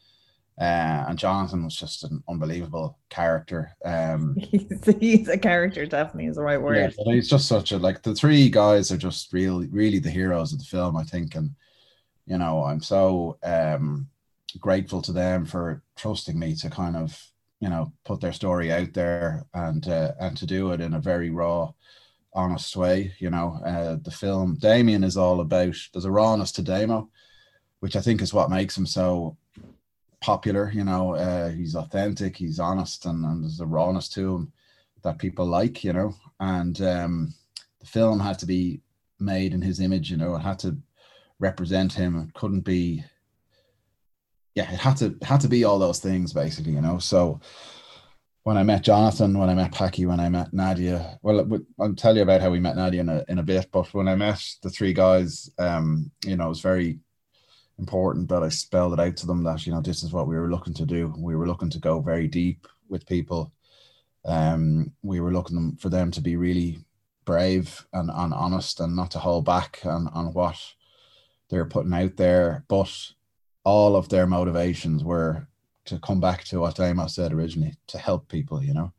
Uh, 0.60 1.06
and 1.08 1.18
Jonathan 1.18 1.64
was 1.64 1.74
just 1.74 2.04
an 2.04 2.22
unbelievable 2.28 2.98
character. 3.10 3.74
Um, 3.84 4.36
he's, 4.38 4.96
he's 5.00 5.28
a 5.28 5.38
character, 5.38 5.84
definitely 5.86 6.26
is 6.26 6.36
the 6.36 6.42
right 6.42 6.54
yeah, 6.54 6.58
word. 6.58 6.94
but 6.96 7.12
he's 7.12 7.28
just 7.28 7.48
such 7.48 7.72
a 7.72 7.78
like 7.78 8.02
the 8.02 8.14
three 8.14 8.48
guys 8.50 8.92
are 8.92 8.98
just 8.98 9.32
really, 9.32 9.66
really 9.68 9.98
the 9.98 10.10
heroes 10.10 10.52
of 10.52 10.60
the 10.60 10.64
film, 10.64 10.96
I 10.96 11.02
think. 11.02 11.34
And 11.34 11.50
you 12.26 12.38
know, 12.38 12.62
I'm 12.62 12.82
so 12.82 13.38
um 13.42 14.08
grateful 14.60 15.00
to 15.02 15.12
them 15.12 15.46
for 15.46 15.82
trusting 15.96 16.38
me 16.38 16.54
to 16.56 16.70
kind 16.70 16.96
of 16.96 17.31
you 17.62 17.68
know 17.68 17.92
put 18.04 18.20
their 18.20 18.32
story 18.32 18.72
out 18.72 18.92
there 18.92 19.46
and 19.54 19.88
uh, 19.88 20.12
and 20.20 20.36
to 20.36 20.44
do 20.44 20.72
it 20.72 20.80
in 20.80 20.94
a 20.94 21.00
very 21.00 21.30
raw 21.30 21.72
honest 22.34 22.76
way 22.76 23.14
you 23.18 23.30
know 23.30 23.58
uh, 23.64 23.96
the 24.02 24.10
film. 24.10 24.56
Damien 24.56 25.04
is 25.04 25.16
all 25.16 25.40
about 25.40 25.76
there's 25.92 26.04
a 26.04 26.10
rawness 26.10 26.52
to 26.52 26.62
damo 26.62 27.08
which 27.80 27.96
i 27.96 28.00
think 28.00 28.20
is 28.20 28.34
what 28.34 28.50
makes 28.50 28.76
him 28.76 28.86
so 28.86 29.36
popular 30.20 30.70
you 30.74 30.84
know 30.84 31.14
uh, 31.14 31.50
he's 31.50 31.74
authentic 31.76 32.36
he's 32.36 32.58
honest 32.58 33.06
and, 33.06 33.24
and 33.24 33.44
there's 33.44 33.60
a 33.60 33.66
rawness 33.66 34.08
to 34.08 34.36
him 34.36 34.52
that 35.02 35.18
people 35.18 35.46
like 35.46 35.84
you 35.84 35.92
know 35.92 36.14
and 36.40 36.80
um, 36.82 37.32
the 37.80 37.86
film 37.86 38.18
had 38.18 38.38
to 38.38 38.46
be 38.46 38.80
made 39.20 39.54
in 39.54 39.62
his 39.62 39.80
image 39.80 40.10
you 40.10 40.16
know 40.16 40.34
it 40.34 40.40
had 40.40 40.58
to 40.58 40.76
represent 41.42 41.92
him. 41.92 42.16
It 42.16 42.34
couldn't 42.34 42.62
be 42.62 43.04
yeah, 44.54 44.70
it 44.70 44.78
had 44.78 44.96
to 44.98 45.16
had 45.22 45.40
to 45.40 45.48
be 45.48 45.64
all 45.64 45.78
those 45.78 46.00
things 46.00 46.32
basically, 46.32 46.72
you 46.72 46.80
know. 46.80 46.98
So 46.98 47.40
when 48.42 48.56
I 48.56 48.62
met 48.62 48.82
Jonathan, 48.82 49.38
when 49.38 49.48
I 49.48 49.54
met 49.54 49.72
Packy, 49.72 50.04
when 50.04 50.20
I 50.20 50.28
met 50.28 50.52
Nadia, 50.52 51.18
well, 51.22 51.48
I'll 51.80 51.94
tell 51.94 52.16
you 52.16 52.22
about 52.22 52.40
how 52.40 52.50
we 52.50 52.58
met 52.58 52.76
Nadia 52.76 53.00
in 53.00 53.08
a, 53.08 53.24
in 53.28 53.38
a 53.38 53.42
bit. 53.42 53.68
But 53.72 53.92
when 53.94 54.08
I 54.08 54.16
met 54.16 54.42
the 54.62 54.70
three 54.70 54.92
guys, 54.92 55.48
um, 55.58 56.10
you 56.24 56.36
know, 56.36 56.46
it 56.46 56.50
was 56.50 56.60
very 56.60 56.98
important 57.78 58.28
that 58.28 58.42
I 58.42 58.48
spelled 58.48 58.94
it 58.94 59.00
out 59.00 59.16
to 59.18 59.26
them 59.26 59.42
that 59.44 59.66
you 59.66 59.72
know 59.72 59.80
this 59.80 60.02
is 60.02 60.12
what 60.12 60.26
we 60.26 60.36
were 60.36 60.50
looking 60.50 60.74
to 60.74 60.86
do. 60.86 61.14
We 61.16 61.36
were 61.36 61.46
looking 61.46 61.70
to 61.70 61.78
go 61.78 62.00
very 62.00 62.28
deep 62.28 62.66
with 62.88 63.06
people. 63.06 63.52
Um, 64.24 64.92
we 65.02 65.20
were 65.20 65.32
looking 65.32 65.76
for 65.76 65.88
them 65.88 66.10
to 66.12 66.20
be 66.20 66.36
really 66.36 66.78
brave 67.24 67.86
and, 67.92 68.10
and 68.12 68.34
honest 68.34 68.80
and 68.80 68.94
not 68.94 69.10
to 69.12 69.18
hold 69.18 69.44
back 69.44 69.80
on, 69.84 70.08
on 70.08 70.32
what 70.32 70.56
they're 71.48 71.64
putting 71.64 71.92
out 71.92 72.16
there, 72.16 72.64
but 72.68 72.90
all 73.64 73.96
of 73.96 74.08
their 74.08 74.26
motivations 74.26 75.04
were 75.04 75.46
to 75.84 75.98
come 75.98 76.20
back 76.20 76.44
to 76.44 76.60
what 76.60 76.76
Damo 76.76 77.06
said 77.06 77.32
originally 77.32 77.74
to 77.88 77.98
help 77.98 78.28
people, 78.28 78.62
you 78.62 78.74
know. 78.74 78.92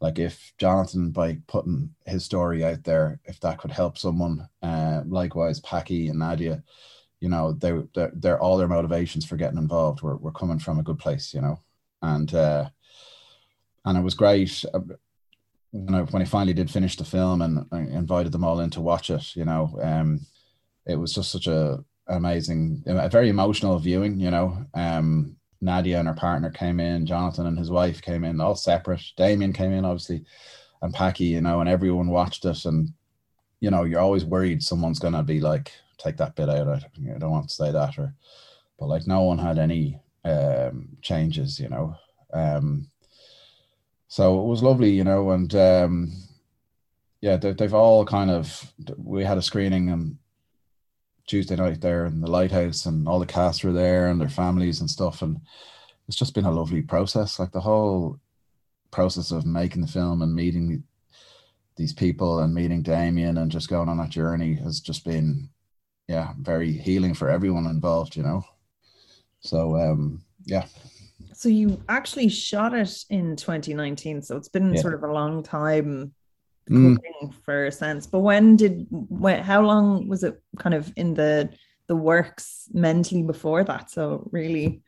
Like 0.00 0.18
if 0.18 0.54
Jonathan, 0.58 1.10
by 1.10 1.38
putting 1.46 1.94
his 2.06 2.24
story 2.24 2.64
out 2.64 2.84
there, 2.84 3.20
if 3.24 3.38
that 3.40 3.58
could 3.58 3.70
help 3.70 3.98
someone, 3.98 4.48
uh, 4.62 5.02
likewise 5.06 5.60
Packy 5.60 6.08
and 6.08 6.18
Nadia, 6.18 6.62
you 7.20 7.28
know, 7.28 7.52
they 7.52 7.72
they're, 7.94 8.12
they're 8.14 8.40
all 8.40 8.56
their 8.56 8.68
motivations 8.68 9.26
for 9.26 9.36
getting 9.36 9.58
involved 9.58 10.00
were, 10.00 10.16
were 10.16 10.32
coming 10.32 10.58
from 10.58 10.78
a 10.78 10.82
good 10.82 10.98
place, 10.98 11.34
you 11.34 11.42
know, 11.42 11.60
and 12.00 12.34
uh, 12.34 12.70
and 13.84 13.98
it 13.98 14.02
was 14.02 14.14
great 14.14 14.64
when 15.72 15.94
I 15.94 16.02
when 16.02 16.22
I 16.22 16.24
finally 16.24 16.52
did 16.52 16.70
finish 16.70 16.96
the 16.96 17.04
film 17.04 17.42
and 17.42 17.66
I 17.70 17.78
invited 17.78 18.32
them 18.32 18.44
all 18.44 18.60
in 18.60 18.70
to 18.70 18.80
watch 18.80 19.10
it, 19.10 19.36
you 19.36 19.44
know, 19.44 19.78
um, 19.82 20.20
it 20.86 20.96
was 20.96 21.12
just 21.12 21.30
such 21.30 21.46
a 21.46 21.84
amazing, 22.10 22.82
a 22.86 23.08
very 23.08 23.28
emotional 23.28 23.78
viewing. 23.78 24.18
You 24.20 24.30
know, 24.30 24.66
um, 24.74 25.36
Nadia 25.60 25.98
and 25.98 26.08
her 26.08 26.14
partner 26.14 26.50
came 26.50 26.80
in, 26.80 27.06
Jonathan 27.06 27.46
and 27.46 27.58
his 27.58 27.70
wife 27.70 28.02
came 28.02 28.24
in, 28.24 28.40
all 28.40 28.54
separate. 28.54 29.02
Damien 29.16 29.52
came 29.52 29.72
in, 29.72 29.84
obviously, 29.84 30.24
and 30.82 30.92
Packy. 30.92 31.24
You 31.24 31.40
know, 31.40 31.60
and 31.60 31.68
everyone 31.68 32.08
watched 32.08 32.44
it, 32.44 32.64
and 32.64 32.92
you 33.60 33.70
know, 33.70 33.84
you're 33.84 34.00
always 34.00 34.24
worried 34.24 34.62
someone's 34.62 34.98
gonna 34.98 35.22
be 35.22 35.40
like, 35.40 35.72
take 35.98 36.16
that 36.18 36.36
bit 36.36 36.48
out. 36.48 36.68
I, 36.68 37.18
don't 37.18 37.30
want 37.30 37.48
to 37.48 37.54
say 37.54 37.70
that, 37.70 37.98
or, 37.98 38.14
but 38.78 38.86
like, 38.86 39.06
no 39.06 39.22
one 39.22 39.38
had 39.38 39.58
any 39.58 39.98
um, 40.24 40.88
changes. 41.02 41.60
You 41.60 41.68
know, 41.68 41.94
um, 42.32 42.90
so 44.08 44.40
it 44.40 44.46
was 44.46 44.62
lovely. 44.62 44.90
You 44.90 45.04
know, 45.04 45.30
and 45.30 45.54
um, 45.54 46.12
yeah, 47.20 47.36
they, 47.36 47.52
they've 47.52 47.74
all 47.74 48.04
kind 48.04 48.30
of. 48.30 48.72
We 48.96 49.24
had 49.24 49.38
a 49.38 49.42
screening 49.42 49.90
and 49.90 50.16
Tuesday 51.30 51.54
night 51.54 51.80
there 51.80 52.06
in 52.06 52.20
the 52.20 52.28
lighthouse, 52.28 52.86
and 52.86 53.06
all 53.06 53.20
the 53.20 53.26
cast 53.26 53.62
were 53.62 53.72
there 53.72 54.08
and 54.08 54.20
their 54.20 54.28
families 54.28 54.80
and 54.80 54.90
stuff. 54.90 55.22
And 55.22 55.40
it's 56.08 56.16
just 56.16 56.34
been 56.34 56.44
a 56.44 56.50
lovely 56.50 56.82
process. 56.82 57.38
Like 57.38 57.52
the 57.52 57.60
whole 57.60 58.18
process 58.90 59.30
of 59.30 59.46
making 59.46 59.82
the 59.82 59.86
film 59.86 60.22
and 60.22 60.34
meeting 60.34 60.82
these 61.76 61.92
people 61.92 62.40
and 62.40 62.52
meeting 62.52 62.82
Damien 62.82 63.38
and 63.38 63.48
just 63.48 63.68
going 63.68 63.88
on 63.88 63.98
that 63.98 64.08
journey 64.10 64.54
has 64.54 64.80
just 64.80 65.04
been, 65.04 65.48
yeah, 66.08 66.32
very 66.40 66.72
healing 66.72 67.14
for 67.14 67.30
everyone 67.30 67.66
involved, 67.66 68.16
you 68.16 68.24
know. 68.24 68.42
So 69.38 69.76
um, 69.76 70.22
yeah. 70.46 70.66
So 71.32 71.48
you 71.48 71.80
actually 71.88 72.28
shot 72.28 72.74
it 72.74 73.04
in 73.08 73.36
2019, 73.36 74.22
so 74.22 74.36
it's 74.36 74.48
been 74.48 74.74
Yeah. 74.74 74.80
sort 74.80 74.94
of 74.94 75.04
a 75.04 75.12
long 75.12 75.44
time 75.44 76.12
Mm. 76.70 76.98
for 77.44 77.66
a 77.66 77.72
sense. 77.72 78.06
But 78.06 78.20
when 78.20 78.56
did 78.56 78.86
when 78.90 79.42
how 79.42 79.62
long 79.62 80.08
was 80.08 80.22
it 80.22 80.40
kind 80.58 80.74
of 80.74 80.92
in 80.96 81.14
the 81.14 81.50
the 81.88 81.96
works 81.96 82.68
mentally 82.72 83.22
before 83.22 83.64
that? 83.64 83.90
So 83.90 84.28
really 84.30 84.82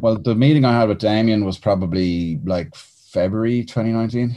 Well, 0.00 0.18
the 0.18 0.34
meeting 0.34 0.64
I 0.64 0.78
had 0.78 0.88
with 0.88 0.98
Damien 0.98 1.44
was 1.44 1.58
probably 1.58 2.40
like 2.44 2.74
February 2.74 3.64
2019. 3.64 4.36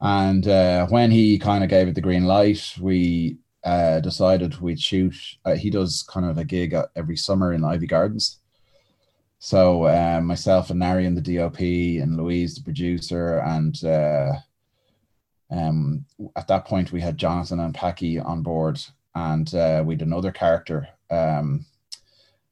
And 0.00 0.46
uh, 0.48 0.86
when 0.88 1.10
he 1.10 1.38
kind 1.38 1.62
of 1.62 1.70
gave 1.70 1.88
it 1.88 1.94
the 1.94 2.00
green 2.00 2.24
light, 2.24 2.74
we 2.80 3.38
uh, 3.64 4.00
decided 4.00 4.60
we'd 4.60 4.80
shoot. 4.80 5.14
Uh, 5.44 5.54
he 5.54 5.70
does 5.70 6.02
kind 6.02 6.26
of 6.26 6.38
a 6.38 6.44
gig 6.44 6.74
every 6.96 7.16
summer 7.16 7.52
in 7.52 7.62
Iveagh 7.62 7.88
Gardens. 7.88 8.38
So 9.38 9.84
uh, 9.84 10.20
myself 10.22 10.70
and 10.70 10.78
Nari 10.78 11.06
and 11.06 11.16
the 11.16 11.36
DOP 11.36 11.60
and 11.60 12.16
Louise, 12.16 12.54
the 12.54 12.62
producer, 12.62 13.38
and 13.38 13.84
uh, 13.84 14.32
um, 15.52 16.04
at 16.36 16.48
that 16.48 16.64
point 16.64 16.92
we 16.92 17.00
had 17.00 17.18
Jonathan 17.18 17.60
and 17.60 17.74
Packy 17.74 18.18
on 18.18 18.42
board, 18.42 18.80
and 19.14 19.52
uh, 19.54 19.82
we 19.84 19.94
had 19.94 20.02
another 20.02 20.32
character. 20.32 20.88
Um, 21.10 21.66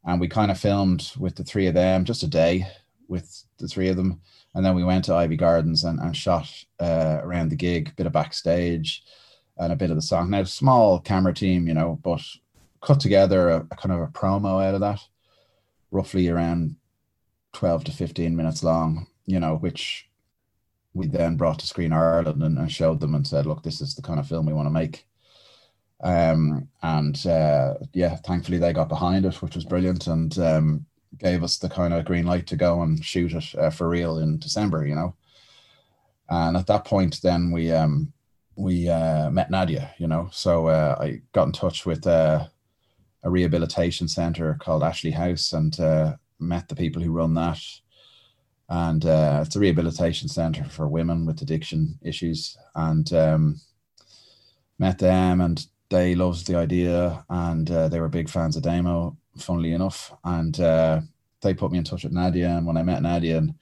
and 0.05 0.21
we 0.21 0.29
kind 0.29 0.51
of 0.51 0.59
filmed 0.59 1.13
with 1.19 1.37
the 1.37 1.45
three 1.45 1.67
of 1.67 1.75
them 1.75 2.05
just 2.05 2.23
a 2.23 2.27
day 2.27 2.67
with 3.09 3.45
the 3.59 3.69
three 3.69 3.89
of 3.89 3.97
them 3.97 4.21
and 4.55 4.65
then 4.65 4.75
we 4.75 4.85
went 4.85 5.05
to 5.05 5.13
Iveagh 5.13 5.39
Gardens 5.39 5.85
and, 5.85 6.01
and 6.01 6.17
shot 6.17 6.49
uh, 6.81 7.21
around 7.23 7.51
the 7.51 7.57
gig, 7.57 7.89
a 7.89 7.93
bit 7.93 8.07
of 8.07 8.13
backstage, 8.13 9.05
and 9.57 9.73
a 9.73 9.77
bit 9.77 9.91
of 9.91 9.97
the 9.97 10.03
song. 10.03 10.31
Now, 10.31 10.43
small 10.45 10.99
camera 10.99 11.33
team, 11.33 11.69
you 11.69 11.75
know, 11.75 11.99
but 12.03 12.23
cut 12.81 12.99
together 12.99 13.51
a, 13.51 13.67
a 13.71 13.77
kind 13.77 13.93
of 13.93 14.01
a 14.01 14.09
promo 14.09 14.65
out 14.65 14.75
of 14.75 14.81
that, 14.81 15.01
roughly 15.91 16.29
around 16.29 16.77
twelve 17.53 17.85
to 17.85 17.93
fifteen 17.93 18.37
minutes 18.37 18.65
long. 18.65 19.07
You 19.27 19.39
know, 19.39 19.57
which 19.57 20.09
we 20.95 21.07
then 21.07 21.37
brought 21.37 21.59
to 21.61 21.67
Screen 21.67 21.93
Ireland 21.93 22.43
and, 22.43 22.59
and 22.59 22.71
showed 22.71 23.01
them 23.01 23.15
and 23.15 23.27
said, 23.27 23.47
"Look, 23.47 23.63
this 23.63 23.81
is 23.81 23.95
the 23.95 24.03
kind 24.03 24.21
of 24.21 24.27
film 24.27 24.47
we 24.47 24.53
want 24.53 24.67
to 24.67 24.71
make." 24.71 25.07
Um, 26.03 26.69
and 26.83 27.27
uh, 27.27 27.75
yeah, 27.93 28.17
thankfully 28.17 28.59
they 28.59 28.73
got 28.73 28.89
behind 28.89 29.27
it, 29.27 29.41
which 29.43 29.55
was 29.55 29.65
brilliant. 29.65 30.07
And 30.07 30.37
um, 30.39 30.87
gave 31.19 31.43
us 31.43 31.59
the 31.59 31.69
kind 31.69 31.93
of 31.93 32.05
green 32.05 32.27
light 32.27 32.47
to 32.49 32.57
go 32.57 32.83
and 32.83 33.05
shoot 33.05 33.33
it 33.33 33.55
uh, 33.59 33.71
for 33.71 33.89
real 33.89 34.19
in 34.19 34.39
December, 34.39 34.87
you 34.87 34.95
know. 34.95 35.15
And 36.29 36.57
at 36.57 36.67
that 36.69 36.85
point, 36.85 37.21
then 37.23 37.51
we 37.51 37.73
um, 37.73 38.13
we 38.57 38.89
uh, 38.89 39.31
met 39.31 39.51
Nadia, 39.51 39.93
you 39.99 40.07
know. 40.07 40.29
So 40.33 40.69
uh, 40.69 40.97
I 41.01 41.23
got 41.33 41.47
in 41.47 41.53
touch 41.53 41.87
with 41.87 42.07
uh, 42.07 42.47
a 43.25 43.31
rehabilitation 43.31 44.09
center 44.09 44.57
called 44.61 44.83
Ashleigh 44.83 45.13
House 45.13 45.53
and 45.53 45.79
uh, 45.81 46.17
met 46.39 46.69
the 46.69 46.77
people 46.77 47.03
who 47.03 47.13
run 47.13 47.35
that. 47.35 47.61
And 48.71 49.05
uh, 49.05 49.43
it's 49.45 49.57
a 49.57 49.59
rehabilitation 49.59 50.29
center 50.29 50.65
for 50.65 50.89
women 50.89 51.27
with 51.27 51.43
addiction 51.43 51.99
issues. 52.03 52.57
And 52.75 53.13
um, 53.13 53.61
met 54.79 54.99
them, 54.99 55.41
and 55.41 55.67
they 55.91 56.15
loved 56.15 56.47
the 56.47 56.57
idea, 56.57 57.25
and 57.29 57.67
they 57.67 58.01
were 58.01 58.09
big 58.09 58.31
fans 58.31 58.57
of 58.57 58.63
Damo 58.63 59.17
funnily 59.37 59.73
enough. 59.73 60.13
And 60.25 60.59
uh, 60.61 61.01
they 61.43 61.55
put 61.55 61.73
me 61.73 61.79
in 61.79 61.85
touch 61.85 62.05
with 62.05 62.13
Nadia. 62.13 62.49
And 62.49 62.67
when 62.67 62.77
I 62.77 62.83
met 62.83 63.03
Nadia 63.03 63.39
and 63.39 63.55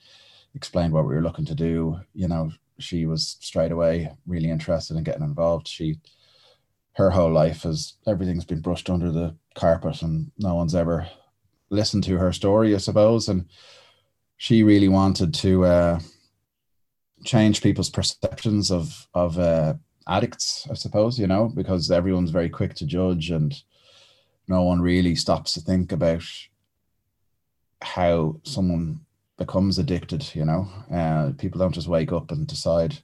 explained 0.54 0.92
what 0.92 1.06
we 1.06 1.14
were 1.14 1.22
looking 1.22 1.46
to 1.46 1.54
do, 1.54 1.98
you 2.14 2.28
know, 2.28 2.50
she 2.78 3.06
was 3.06 3.36
straight 3.40 3.72
away 3.72 4.10
really 4.26 4.50
interested 4.50 4.96
in 4.96 5.04
getting 5.04 5.22
involved. 5.22 5.66
She, 5.68 5.98
her 6.92 7.10
whole 7.10 7.32
life 7.32 7.62
has 7.62 7.94
everything's 8.06 8.44
been 8.44 8.60
brushed 8.60 8.90
under 8.90 9.10
the 9.10 9.36
carpet 9.54 10.02
and 10.02 10.30
no 10.38 10.54
one's 10.54 10.74
ever 10.74 11.08
listened 11.70 12.04
to 12.04 12.16
her 12.18 12.32
story, 12.32 12.74
I 12.74 12.78
suppose. 12.78 13.28
And 13.28 13.46
she 14.38 14.62
really 14.62 14.88
wanted 14.88 15.34
to 15.34 15.64
uh, 15.64 16.00
change 17.24 17.62
people's 17.62 17.90
perceptions 17.90 18.70
of 18.70 19.06
of 19.12 19.38
uh, 19.38 19.74
addicts, 20.06 20.66
I 20.70 20.74
suppose, 20.74 21.18
you 21.18 21.26
know, 21.26 21.52
because 21.54 21.90
everyone's 21.90 22.30
very 22.30 22.48
quick 22.48 22.74
to 22.74 22.86
judge 22.86 23.30
and 23.30 23.54
no 24.48 24.62
one 24.62 24.80
really 24.80 25.14
stops 25.14 25.52
to 25.52 25.60
think 25.60 25.92
about 25.92 26.24
how 27.82 28.40
someone 28.42 29.00
becomes 29.36 29.78
addicted 29.78 30.34
you 30.34 30.44
know? 30.44 30.68
Uh, 30.92 31.32
people 31.38 31.58
don't 31.60 31.74
just 31.74 31.88
wake 31.88 32.12
up 32.12 32.32
and 32.32 32.46
decide 32.46 32.98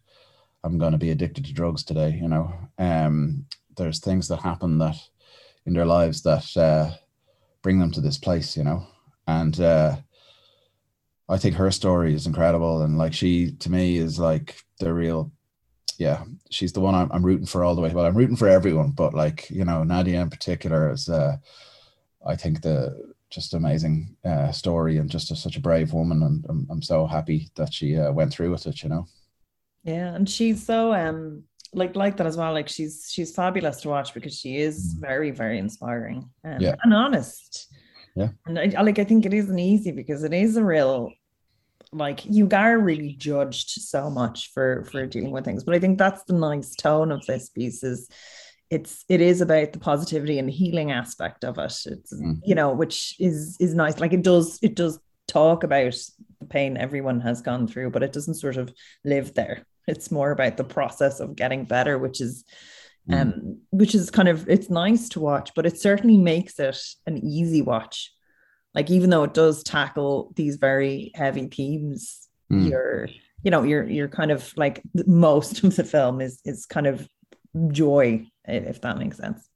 i'm 0.64 0.78
going 0.78 0.92
to 0.92 0.98
be 0.98 1.10
addicted 1.10 1.44
to 1.44 1.52
drugs 1.52 1.84
today 1.84 2.18
you 2.20 2.28
know? 2.28 2.52
Um, 2.78 3.46
there's 3.76 4.00
things 4.00 4.26
that 4.28 4.40
happen 4.40 4.78
that 4.78 4.96
in 5.66 5.74
their 5.74 5.86
lives 5.86 6.22
that 6.22 6.56
uh, 6.56 6.90
bring 7.62 7.78
them 7.78 7.92
to 7.92 8.00
this 8.00 8.18
place 8.18 8.56
you 8.56 8.64
know? 8.64 8.86
And 9.26 9.58
uh, 9.60 9.96
i 11.28 11.38
think 11.38 11.54
her 11.54 11.70
story 11.70 12.14
is 12.14 12.26
incredible 12.26 12.82
and 12.82 12.98
like 12.98 13.14
she 13.14 13.52
to 13.52 13.70
me 13.70 13.96
is 13.96 14.18
like 14.18 14.56
the 14.78 14.92
real 14.92 15.32
yeah, 15.98 16.24
she's 16.50 16.72
the 16.72 16.80
one 16.80 16.94
I'm, 16.94 17.10
I'm 17.12 17.24
rooting 17.24 17.46
for 17.46 17.64
all 17.64 17.74
the 17.74 17.80
way. 17.80 17.92
Well, 17.92 18.04
I'm 18.04 18.16
rooting 18.16 18.36
for 18.36 18.48
everyone, 18.48 18.90
but 18.90 19.14
like 19.14 19.48
you 19.50 19.64
know, 19.64 19.84
Nadia 19.84 20.20
in 20.20 20.30
particular 20.30 20.90
is, 20.90 21.08
uh, 21.08 21.36
I 22.26 22.36
think 22.36 22.62
the 22.62 23.14
just 23.30 23.54
amazing 23.54 24.16
uh, 24.24 24.52
story 24.52 24.98
and 24.98 25.10
just 25.10 25.30
a, 25.30 25.36
such 25.36 25.56
a 25.56 25.60
brave 25.60 25.92
woman, 25.92 26.22
and 26.22 26.44
I'm, 26.48 26.66
I'm 26.70 26.82
so 26.82 27.06
happy 27.06 27.50
that 27.56 27.72
she 27.72 27.96
uh, 27.96 28.12
went 28.12 28.32
through 28.32 28.50
with 28.50 28.66
it. 28.66 28.82
You 28.82 28.88
know. 28.88 29.06
Yeah, 29.82 30.14
and 30.14 30.28
she's 30.28 30.64
so 30.64 30.92
um 30.92 31.44
like 31.72 31.94
like 31.96 32.16
that 32.16 32.26
as 32.26 32.36
well. 32.36 32.52
Like 32.52 32.68
she's 32.68 33.08
she's 33.10 33.34
fabulous 33.34 33.80
to 33.82 33.88
watch 33.88 34.14
because 34.14 34.38
she 34.38 34.58
is 34.58 34.94
mm. 34.94 35.00
very 35.00 35.30
very 35.30 35.58
inspiring 35.58 36.28
and, 36.42 36.62
yeah. 36.62 36.74
and 36.82 36.94
honest. 36.94 37.72
Yeah, 38.14 38.28
and 38.46 38.58
I, 38.58 38.82
like 38.82 38.98
I 38.98 39.04
think 39.04 39.26
it 39.26 39.34
isn't 39.34 39.58
easy 39.58 39.90
because 39.90 40.22
it 40.22 40.32
is 40.32 40.56
a 40.56 40.64
real 40.64 41.12
like 41.92 42.24
you 42.24 42.48
are 42.52 42.78
really 42.78 43.14
judged 43.14 43.70
so 43.70 44.10
much 44.10 44.52
for 44.52 44.84
for 44.84 45.06
dealing 45.06 45.30
with 45.30 45.44
things. 45.44 45.64
But 45.64 45.74
i 45.74 45.78
think 45.78 45.98
that's 45.98 46.24
the 46.24 46.34
nice 46.34 46.74
tone 46.74 47.12
of 47.12 47.24
this 47.26 47.48
piece 47.48 47.82
is 47.82 48.08
it's 48.70 49.04
it 49.08 49.20
is 49.20 49.40
about 49.40 49.72
the 49.72 49.78
positivity 49.78 50.38
and 50.38 50.50
healing 50.50 50.90
aspect 50.90 51.44
of 51.44 51.58
it. 51.58 51.74
It's 51.86 52.12
mm. 52.12 52.40
you 52.44 52.54
know 52.54 52.72
which 52.72 53.16
is 53.18 53.56
is 53.60 53.74
nice. 53.74 54.00
Like 54.00 54.12
it 54.12 54.22
does 54.22 54.58
it 54.62 54.74
does 54.74 54.98
talk 55.26 55.62
about 55.64 55.96
the 56.40 56.46
pain 56.46 56.76
everyone 56.76 57.20
has 57.20 57.40
gone 57.40 57.66
through 57.66 57.90
but 57.90 58.02
it 58.02 58.12
doesn't 58.12 58.34
sort 58.34 58.56
of 58.56 58.72
live 59.04 59.34
there. 59.34 59.64
It's 59.86 60.10
more 60.10 60.30
about 60.30 60.56
the 60.56 60.64
process 60.64 61.20
of 61.20 61.36
getting 61.36 61.64
better 61.64 61.98
which 61.98 62.20
is 62.20 62.44
mm. 63.08 63.20
um 63.20 63.58
which 63.70 63.94
is 63.94 64.10
kind 64.10 64.28
of 64.28 64.48
it's 64.48 64.70
nice 64.70 65.08
to 65.08 65.20
watch 65.20 65.50
but 65.54 65.66
it 65.66 65.78
certainly 65.78 66.16
makes 66.16 66.58
it 66.58 66.78
an 67.06 67.18
easy 67.18 67.62
watch 67.62 68.12
like 68.74 68.90
even 68.90 69.10
though 69.10 69.24
it 69.24 69.34
does 69.34 69.62
tackle 69.62 70.32
these 70.36 70.56
very 70.56 71.12
heavy 71.14 71.46
themes 71.46 72.28
mm. 72.52 72.68
you're 72.68 73.08
you 73.42 73.50
know 73.50 73.62
you're 73.62 73.88
you're 73.88 74.08
kind 74.08 74.30
of 74.30 74.52
like 74.56 74.82
most 75.06 75.62
of 75.64 75.76
the 75.76 75.84
film 75.84 76.20
is 76.20 76.40
is 76.44 76.66
kind 76.66 76.86
of 76.86 77.08
joy 77.68 78.26
if 78.46 78.80
that 78.80 78.98
makes 78.98 79.16
sense 79.16 79.48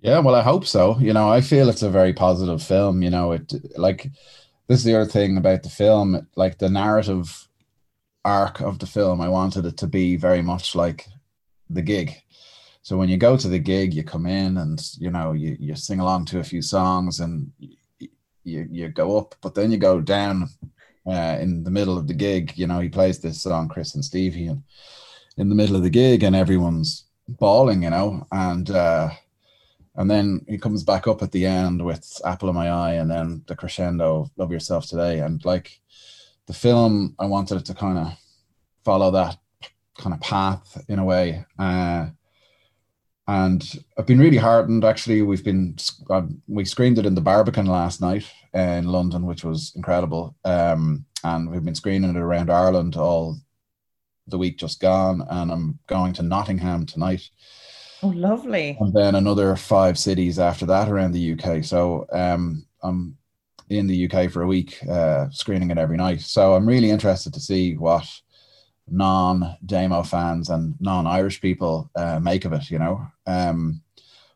yeah 0.00 0.18
well 0.18 0.34
i 0.34 0.42
hope 0.42 0.66
so 0.66 0.98
you 0.98 1.12
know 1.12 1.30
i 1.30 1.40
feel 1.40 1.68
it's 1.68 1.82
a 1.82 1.90
very 1.90 2.12
positive 2.12 2.62
film 2.62 3.02
you 3.02 3.10
know 3.10 3.32
it 3.32 3.52
like 3.76 4.10
this 4.68 4.78
is 4.78 4.84
the 4.84 4.94
other 4.94 5.10
thing 5.10 5.36
about 5.36 5.62
the 5.62 5.70
film 5.70 6.26
like 6.36 6.58
the 6.58 6.68
narrative 6.68 7.48
arc 8.24 8.60
of 8.60 8.78
the 8.78 8.86
film 8.86 9.20
i 9.20 9.28
wanted 9.28 9.64
it 9.64 9.76
to 9.78 9.86
be 9.86 10.16
very 10.16 10.42
much 10.42 10.74
like 10.74 11.06
the 11.70 11.82
gig 11.82 12.14
so 12.84 12.96
when 12.96 13.08
you 13.08 13.16
go 13.16 13.36
to 13.36 13.48
the 13.48 13.58
gig 13.58 13.92
you 13.92 14.04
come 14.04 14.26
in 14.26 14.58
and 14.58 14.80
you 14.98 15.10
know 15.10 15.32
you, 15.32 15.56
you 15.58 15.74
sing 15.74 15.98
along 15.98 16.24
to 16.26 16.38
a 16.38 16.44
few 16.44 16.62
songs 16.62 17.18
and 17.18 17.50
you 18.44 18.68
you 18.70 18.88
go 18.88 19.18
up, 19.18 19.34
but 19.40 19.54
then 19.54 19.72
you 19.72 19.78
go 19.78 20.00
down 20.00 20.48
uh, 21.06 21.38
in 21.40 21.64
the 21.64 21.70
middle 21.70 21.98
of 21.98 22.06
the 22.06 22.14
gig. 22.14 22.52
You 22.56 22.66
know, 22.66 22.80
he 22.80 22.88
plays 22.88 23.18
this 23.18 23.42
song, 23.42 23.68
Chris 23.68 23.94
and 23.94 24.04
Stevie, 24.04 24.46
and 24.46 24.62
in 25.36 25.48
the 25.48 25.54
middle 25.54 25.76
of 25.76 25.82
the 25.82 25.90
gig, 25.90 26.22
and 26.22 26.36
everyone's 26.36 27.06
bawling, 27.26 27.82
you 27.82 27.90
know, 27.90 28.26
and 28.30 28.70
uh, 28.70 29.10
and 29.96 30.10
then 30.10 30.44
he 30.48 30.58
comes 30.58 30.82
back 30.82 31.06
up 31.06 31.22
at 31.22 31.32
the 31.32 31.46
end 31.46 31.84
with 31.84 32.20
Apple 32.24 32.48
of 32.48 32.54
My 32.54 32.70
Eye, 32.70 32.94
and 32.94 33.10
then 33.10 33.42
the 33.46 33.56
crescendo, 33.56 34.30
Love 34.36 34.52
Yourself 34.52 34.86
Today, 34.86 35.20
and 35.20 35.44
like 35.44 35.80
the 36.46 36.54
film, 36.54 37.14
I 37.18 37.26
wanted 37.26 37.58
it 37.58 37.64
to 37.66 37.74
kind 37.74 37.98
of 37.98 38.12
follow 38.84 39.10
that 39.12 39.38
kind 39.98 40.12
of 40.12 40.20
path 40.20 40.84
in 40.88 40.98
a 40.98 41.04
way. 41.04 41.44
Uh, 41.58 42.08
and 43.26 43.84
I've 43.96 44.06
been 44.06 44.18
really 44.18 44.36
heartened. 44.36 44.84
Actually, 44.84 45.22
we've 45.22 45.44
been 45.44 45.76
uh, 46.10 46.22
we 46.46 46.64
screened 46.64 46.98
it 46.98 47.06
in 47.06 47.14
the 47.14 47.20
Barbican 47.20 47.66
last 47.66 48.00
night 48.00 48.30
in 48.52 48.86
London, 48.86 49.26
which 49.26 49.44
was 49.44 49.72
incredible. 49.76 50.36
Um, 50.44 51.06
and 51.22 51.50
we've 51.50 51.64
been 51.64 51.74
screening 51.74 52.10
it 52.10 52.16
around 52.16 52.50
Ireland 52.50 52.96
all 52.96 53.38
the 54.26 54.38
week 54.38 54.58
just 54.58 54.80
gone, 54.80 55.26
and 55.30 55.50
I'm 55.50 55.78
going 55.86 56.12
to 56.14 56.22
Nottingham 56.22 56.86
tonight. 56.86 57.28
Oh, 58.02 58.08
lovely! 58.08 58.76
And 58.78 58.92
then 58.92 59.14
another 59.14 59.56
five 59.56 59.98
cities 59.98 60.38
after 60.38 60.66
that 60.66 60.90
around 60.90 61.12
the 61.12 61.32
UK. 61.32 61.64
So 61.64 62.06
um, 62.12 62.66
I'm 62.82 63.16
in 63.70 63.86
the 63.86 64.10
UK 64.10 64.30
for 64.30 64.42
a 64.42 64.46
week, 64.46 64.78
uh, 64.86 65.30
screening 65.30 65.70
it 65.70 65.78
every 65.78 65.96
night. 65.96 66.20
So 66.20 66.54
I'm 66.54 66.66
really 66.66 66.90
interested 66.90 67.32
to 67.32 67.40
see 67.40 67.74
what 67.76 68.06
non 68.88 69.56
Damo 69.64 70.02
fans 70.02 70.50
and 70.50 70.74
non 70.80 71.06
Irish 71.06 71.40
people 71.40 71.90
uh, 71.96 72.20
make 72.20 72.44
of 72.44 72.52
it, 72.52 72.70
you 72.70 72.78
know. 72.78 73.06
Um, 73.26 73.82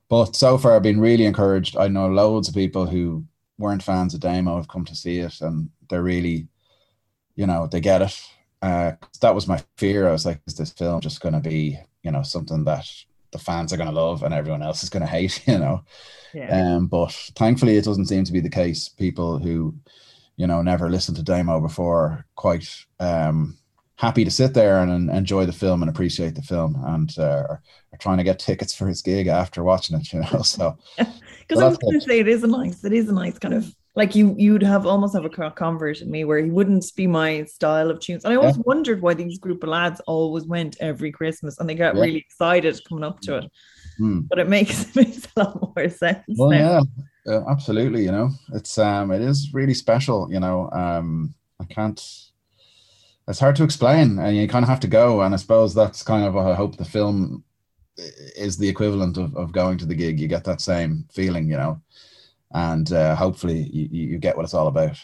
but 0.09 0.37
so 0.37 0.57
far, 0.57 0.75
I've 0.75 0.83
been 0.83 1.01
really 1.01 1.27
encouraged. 1.27 1.77
I 1.77 1.89
know 1.89 2.09
loads 2.09 2.49
of 2.49 2.55
people 2.55 2.87
who 2.87 3.25
weren't 3.59 3.83
fans 3.83 4.15
of 4.15 4.21
Damo 4.21 4.57
have 4.57 4.69
come 4.69 4.85
to 4.87 4.97
see 4.97 5.19
it, 5.19 5.41
and 5.41 5.71
they're 5.91 6.03
really, 6.03 6.49
you 7.37 7.47
know, 7.47 7.67
they 7.67 7.81
get 7.81 8.03
it. 8.03 8.21
Uh, 8.63 8.93
that 9.21 9.35
was 9.35 9.47
my 9.47 9.63
fear. 9.77 10.09
I 10.09 10.13
was 10.13 10.25
like, 10.25 10.41
is 10.47 10.55
this 10.55 10.73
film 10.73 11.01
just 11.01 11.21
going 11.21 11.35
to 11.35 11.41
be, 11.41 11.79
you 12.03 12.11
know, 12.11 12.23
something 12.23 12.65
that 12.65 12.87
the 13.31 13.39
fans 13.39 13.73
are 13.73 13.77
going 13.77 13.89
to 13.89 13.95
love 13.95 14.23
and 14.23 14.33
everyone 14.33 14.63
else 14.63 14.83
is 14.83 14.89
going 14.89 15.03
to 15.05 15.07
hate, 15.07 15.47
you 15.47 15.59
know? 15.59 15.85
Yeah. 16.33 16.77
Um, 16.77 16.87
but 16.87 17.13
thankfully, 17.37 17.77
it 17.77 17.85
doesn't 17.85 18.07
seem 18.07 18.25
to 18.25 18.33
be 18.33 18.41
the 18.41 18.49
case. 18.49 18.89
People 18.89 19.39
who, 19.39 19.75
you 20.37 20.47
know, 20.47 20.63
never 20.63 20.91
listened 20.91 21.19
to 21.19 21.23
Damo 21.23 21.61
before 21.61 22.25
quite 22.35 22.69
um, 22.99 23.58
happy 23.99 24.25
to 24.25 24.31
sit 24.31 24.55
there 24.55 24.81
and, 24.81 24.91
and 24.93 25.11
enjoy 25.11 25.45
the 25.45 25.53
film 25.53 25.83
and 25.83 25.91
appreciate 25.91 26.35
the 26.37 26.43
film 26.43 26.81
and 26.87 27.15
uh, 27.19 27.45
are, 27.49 27.63
are, 27.93 27.99
trying 27.99 28.17
to 28.17 28.25
get 28.25 28.39
tickets 28.39 28.73
for 28.75 28.87
his 28.87 29.03
gig 29.03 29.27
after 29.27 29.65
watching 29.65 29.99
it 29.99 30.13
you 30.13 30.21
know 30.21 30.43
so 30.43 30.77
because 30.97 31.61
i 31.63 31.69
was 31.69 31.77
going 31.79 32.01
to 32.01 32.07
say 32.07 32.21
it 32.21 32.29
is 32.29 32.43
a 32.43 32.47
nice 32.47 32.85
it 32.85 32.93
is 32.93 33.09
a 33.09 33.13
nice 33.13 33.39
kind 33.39 33.55
of 33.55 33.75
like 33.97 34.15
you 34.15 34.35
you'd 34.39 34.63
have 34.63 34.87
almost 34.87 35.15
have 35.15 35.25
a 35.25 35.51
convert 35.51 36.01
in 36.01 36.11
me 36.11 36.25
where 36.25 36.39
he 36.39 36.51
wouldn't 36.51 36.85
be 36.95 37.07
my 37.07 37.45
style 37.45 37.91
of 37.91 37.99
tunes 38.01 38.25
and 38.25 38.33
i 38.33 38.37
always 38.37 38.57
yeah. 38.57 38.63
wondered 38.65 39.03
why 39.03 39.13
these 39.13 39.39
group 39.39 39.63
of 39.65 39.69
lads 39.69 40.01
always 40.07 40.47
went 40.47 40.77
every 40.81 41.11
christmas 41.11 41.59
and 41.59 41.69
they 41.69 41.75
got 41.75 41.95
yeah. 41.95 42.01
really 42.01 42.19
excited 42.19 42.81
coming 42.89 43.05
up 43.05 43.21
to 43.21 43.39
it 43.39 43.51
mm. 44.01 44.27
but 44.29 44.39
it 44.39 44.49
makes 44.49 44.83
it 44.89 44.97
makes 44.97 45.27
a 45.37 45.41
lot 45.41 45.77
more 45.77 45.89
sense 45.89 46.23
well 46.37 46.51
now. 46.51 46.81
yeah 47.27 47.35
uh, 47.35 47.51
absolutely 47.51 48.05
you 48.05 48.13
know 48.13 48.31
it's 48.55 48.79
um 48.79 49.11
it 49.11 49.21
is 49.21 49.51
really 49.53 49.75
special 49.75 50.29
you 50.31 50.39
know 50.39 50.71
um 50.71 51.35
i 51.61 51.65
can't 51.65 52.28
it's 53.29 53.39
hard 53.39 53.57
to 53.57 53.65
explain, 53.65 54.19
and 54.19 54.37
you 54.37 54.49
kind 54.49 54.65
of 54.65 54.69
have 54.69 54.81
to 54.81 54.89
go. 54.89 55.21
And 55.21 55.35
I 55.35 55.37
suppose 55.37 55.75
that's 55.75 56.03
kind 56.03 56.25
of 56.25 56.37
I 56.37 56.55
hope 56.55 56.77
the 56.77 56.85
film 56.85 57.45
is 58.37 58.57
the 58.57 58.69
equivalent 58.69 59.17
of, 59.17 59.37
of 59.37 59.53
going 59.53 59.79
to 59.79 59.87
the 59.87 59.95
gig. 59.95 60.19
You 60.19 60.29
get 60.29 60.45
that 60.45 60.61
same 60.61 61.05
feeling, 61.13 61.49
you 61.49 61.57
know, 61.57 61.81
and 62.53 62.91
uh, 62.93 63.15
hopefully 63.15 63.69
you, 63.73 63.89
you 63.91 64.19
get 64.19 64.37
what 64.37 64.45
it's 64.45 64.55
all 64.55 64.69
about. 64.69 64.99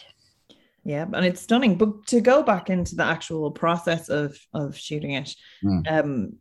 Yeah, 0.83 1.05
and 1.13 1.25
it's 1.25 1.41
stunning. 1.41 1.75
But 1.75 2.07
to 2.07 2.21
go 2.21 2.43
back 2.43 2.69
into 2.69 2.95
the 2.95 3.05
actual 3.05 3.51
process 3.51 4.09
of 4.09 4.37
of 4.53 4.75
shooting 4.75 5.11
it, 5.11 5.35
mm. 5.63 5.91
um, 5.91 6.33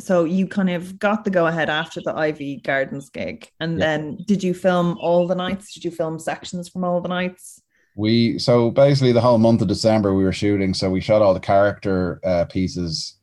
so 0.00 0.24
you 0.24 0.46
kind 0.46 0.70
of 0.70 0.98
got 0.98 1.24
the 1.24 1.30
go 1.30 1.46
ahead 1.46 1.70
after 1.70 2.00
the 2.00 2.12
Iveagh 2.12 2.62
Gardens 2.62 3.10
gig, 3.10 3.50
and 3.60 3.78
yeah. 3.78 3.84
then 3.86 4.18
did 4.26 4.42
you 4.42 4.54
film 4.54 4.96
all 5.00 5.26
the 5.26 5.34
nights? 5.34 5.74
Did 5.74 5.84
you 5.84 5.90
film 5.90 6.18
sections 6.18 6.68
from 6.70 6.84
all 6.84 7.02
the 7.02 7.08
nights? 7.08 7.60
We 7.96 8.38
so 8.38 8.70
basically 8.70 9.12
the 9.12 9.22
whole 9.22 9.38
month 9.38 9.62
of 9.62 9.68
December 9.68 10.14
we 10.14 10.22
were 10.22 10.32
shooting. 10.32 10.74
So 10.74 10.90
we 10.90 11.00
shot 11.00 11.22
all 11.22 11.34
the 11.34 11.40
character 11.40 12.20
uh, 12.22 12.44
pieces 12.44 13.14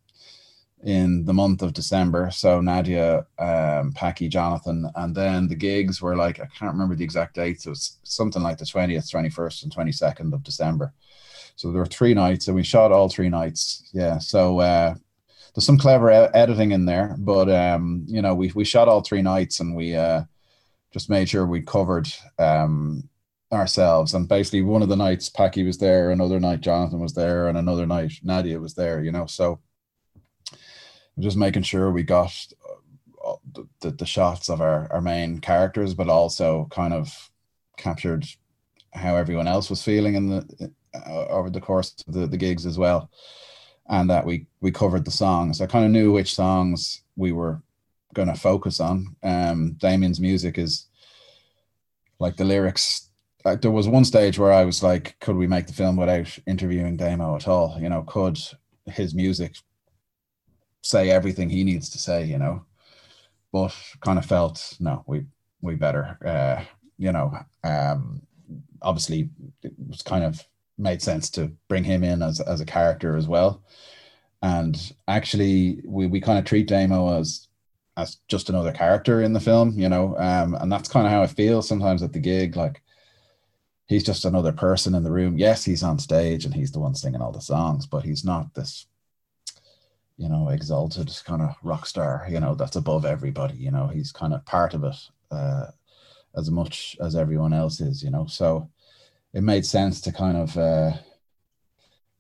in 0.84 1.24
the 1.26 1.34
month 1.34 1.62
of 1.62 1.74
December. 1.74 2.30
So 2.32 2.60
Nadia, 2.60 3.26
um, 3.40 3.94
Packy, 3.94 4.28
Jonathan, 4.28 4.90
and 4.96 5.16
then 5.16 5.48
the 5.48 5.56
gigs 5.56 6.02
were 6.02 6.16
like 6.16 6.40
I 6.40 6.48
can't 6.58 6.74
remember 6.74 6.96
the 6.96 7.04
exact 7.04 7.36
dates. 7.36 7.66
It 7.66 7.70
was 7.70 8.00
something 8.04 8.42
like 8.42 8.58
the 8.58 8.66
twentieth, 8.66 9.10
twenty 9.10 9.30
first, 9.30 9.64
and 9.64 9.72
twenty 9.72 9.92
second 9.92 10.34
of 10.34 10.44
December. 10.44 10.92
So 11.56 11.72
there 11.72 11.80
were 11.80 11.86
three 11.86 12.16
nights, 12.16 12.48
and 12.48 12.56
we 12.56 12.64
shot 12.64 12.92
all 12.92 13.10
three 13.10 13.30
nights. 13.30 13.88
Yeah. 13.94 14.18
So 14.18 14.60
uh, 14.60 14.96
there's 15.54 15.66
some 15.66 15.78
clever 15.78 16.10
e- 16.12 16.34
editing 16.34 16.72
in 16.72 16.86
there, 16.86 17.16
but 17.20 17.48
um, 17.48 18.06
you 18.08 18.24
know, 18.24 18.34
we 18.34 18.52
we 18.56 18.66
shot 18.66 18.88
all 18.88 19.02
three 19.02 19.22
nights, 19.22 19.60
and 19.60 19.76
we 19.76 19.96
uh, 19.96 20.24
just 20.92 21.12
made 21.12 21.30
sure 21.30 21.46
we 21.46 21.62
covered 21.62 22.08
um 22.40 23.08
ourselves. 23.54 24.14
And 24.14 24.28
basically, 24.28 24.62
one 24.62 24.82
of 24.82 24.90
the 24.90 24.96
nights 24.96 25.30
Packy 25.30 25.64
was 25.64 25.78
there, 25.78 26.12
another 26.12 26.40
night 26.40 26.62
Jonathan 26.62 27.00
was 27.00 27.14
there, 27.14 27.48
and 27.48 27.58
another 27.58 27.86
night 27.86 28.14
Nadia 28.24 28.60
was 28.60 28.74
there. 28.74 29.04
You 29.04 29.12
know, 29.12 29.26
so 29.26 29.60
just 31.20 31.38
making 31.38 31.64
sure 31.64 31.92
we 31.92 32.04
got 32.04 32.34
uh, 33.26 33.36
the, 33.54 33.68
the, 33.82 33.92
the 33.92 34.06
shots 34.06 34.50
of 34.50 34.62
our, 34.62 34.92
our 34.92 35.02
main 35.02 35.40
characters, 35.40 35.94
but 35.94 36.10
also 36.10 36.68
kind 36.72 36.94
of 36.94 37.32
captured 37.78 38.26
how 38.94 39.16
everyone 39.16 39.48
else 39.48 39.70
was 39.70 39.84
feeling 39.84 40.16
in 40.16 40.30
the 40.30 40.72
uh, 40.94 41.26
over 41.28 41.50
the 41.50 41.62
course 41.62 41.96
of 42.08 42.14
the, 42.14 42.28
the 42.28 42.38
gigs 42.38 42.66
as 42.66 42.78
well 42.78 43.10
and 43.90 44.10
that 44.10 44.26
we 44.26 44.46
we 44.62 44.72
covered 44.72 45.06
the 45.06 45.12
songs 45.12 45.60
i 45.60 45.66
kind 45.66 45.86
of 45.86 45.92
knew 45.92 46.12
which 46.12 46.36
songs 46.36 47.02
we 47.16 47.32
were 47.32 47.62
going 48.14 48.28
to 48.28 48.40
focus 48.40 48.80
on 48.80 49.16
um 49.24 49.74
damien's 49.74 50.20
music 50.20 50.58
is 50.58 50.88
like 52.20 52.38
the 52.38 52.46
lyrics 52.46 53.10
uh, 53.46 53.56
there 53.56 53.72
was 53.72 53.88
one 53.88 54.06
stage 54.06 54.40
where 54.40 54.54
i 54.54 54.64
was 54.64 54.84
like 54.84 55.20
could 55.20 55.36
we 55.36 55.48
make 55.48 55.68
the 55.68 55.74
film 55.74 55.96
without 55.96 56.38
interviewing 56.48 56.98
damo 56.98 57.36
at 57.36 57.48
all 57.48 57.78
you 57.80 57.90
know 57.90 58.04
could 58.04 58.40
his 58.86 59.14
music 59.14 59.56
say 60.84 61.10
everything 61.10 61.50
he 61.50 61.64
needs 61.64 61.90
to 61.90 61.98
say, 61.98 62.26
you 62.26 62.38
know. 62.38 62.66
But 63.52 63.76
kind 64.02 64.20
of 64.20 64.26
felt 64.26 64.76
no, 64.80 65.04
we 65.08 65.26
we 65.62 65.76
better, 65.76 66.18
uh, 66.26 66.64
you 66.98 67.12
know. 67.12 67.34
Um, 67.64 68.22
obviously, 68.82 69.30
it 69.64 69.74
was 69.88 70.02
kind 70.02 70.24
of 70.24 70.44
made 70.78 71.02
sense 71.02 71.30
to 71.32 71.52
bring 71.68 71.84
him 71.84 72.04
in 72.04 72.22
as 72.22 72.40
as 72.42 72.62
a 72.62 72.66
character 72.66 73.16
as 73.16 73.28
well. 73.28 73.64
And 74.42 74.94
actually, 75.08 75.82
we 75.86 76.08
we 76.08 76.20
kind 76.20 76.40
of 76.40 76.46
treat 76.46 76.68
Damo 76.68 77.20
as 77.20 77.48
as 77.96 78.18
just 78.28 78.50
another 78.50 78.72
character 78.72 79.22
in 79.22 79.34
the 79.34 79.40
film, 79.40 79.78
you 79.78 79.88
know. 79.88 80.18
Um, 80.18 80.56
and 80.56 80.72
that's 80.72 80.90
kind 80.90 81.06
of 81.06 81.12
how 81.12 81.22
I 81.22 81.28
feel 81.28 81.62
sometimes 81.62 82.02
at 82.04 82.12
the 82.12 82.20
gig, 82.20 82.56
like 82.56 82.82
he's 83.88 84.04
just 84.04 84.26
another 84.26 84.52
person 84.52 84.96
in 84.96 85.04
the 85.04 85.12
room. 85.12 85.38
Yes, 85.38 85.64
he's 85.66 85.84
on 85.84 86.00
stage 86.00 86.46
and 86.46 86.54
he's 86.54 86.72
the 86.72 86.80
one 86.80 86.96
singing 86.96 87.22
all 87.22 87.32
the 87.32 87.42
songs, 87.42 87.86
but 87.86 88.04
he's 88.04 88.24
not 88.24 88.54
this 88.54 88.88
you 90.18 90.30
know, 90.30 90.50
exalted 90.50 91.12
kind 91.26 91.42
of 91.42 91.56
rock 91.64 91.86
star, 91.86 92.26
you 92.30 92.40
know, 92.40 92.56
that's 92.56 92.76
above 92.76 93.06
everybody, 93.06 93.56
you 93.56 93.72
know, 93.72 93.88
he's 93.88 94.12
kind 94.12 94.34
of 94.34 94.46
part 94.46 94.74
of 94.74 94.84
it 94.84 94.96
uh, 95.32 95.66
as 96.36 96.52
much 96.52 96.96
as 97.02 97.16
everyone 97.16 97.54
else 97.54 97.82
is, 97.82 98.04
you 98.04 98.12
know. 98.12 98.26
So 98.28 98.70
it 99.34 99.42
made 99.42 99.66
sense 99.66 100.02
to 100.02 100.12
kind 100.12 100.38
of 100.38 100.58
uh, 100.58 100.92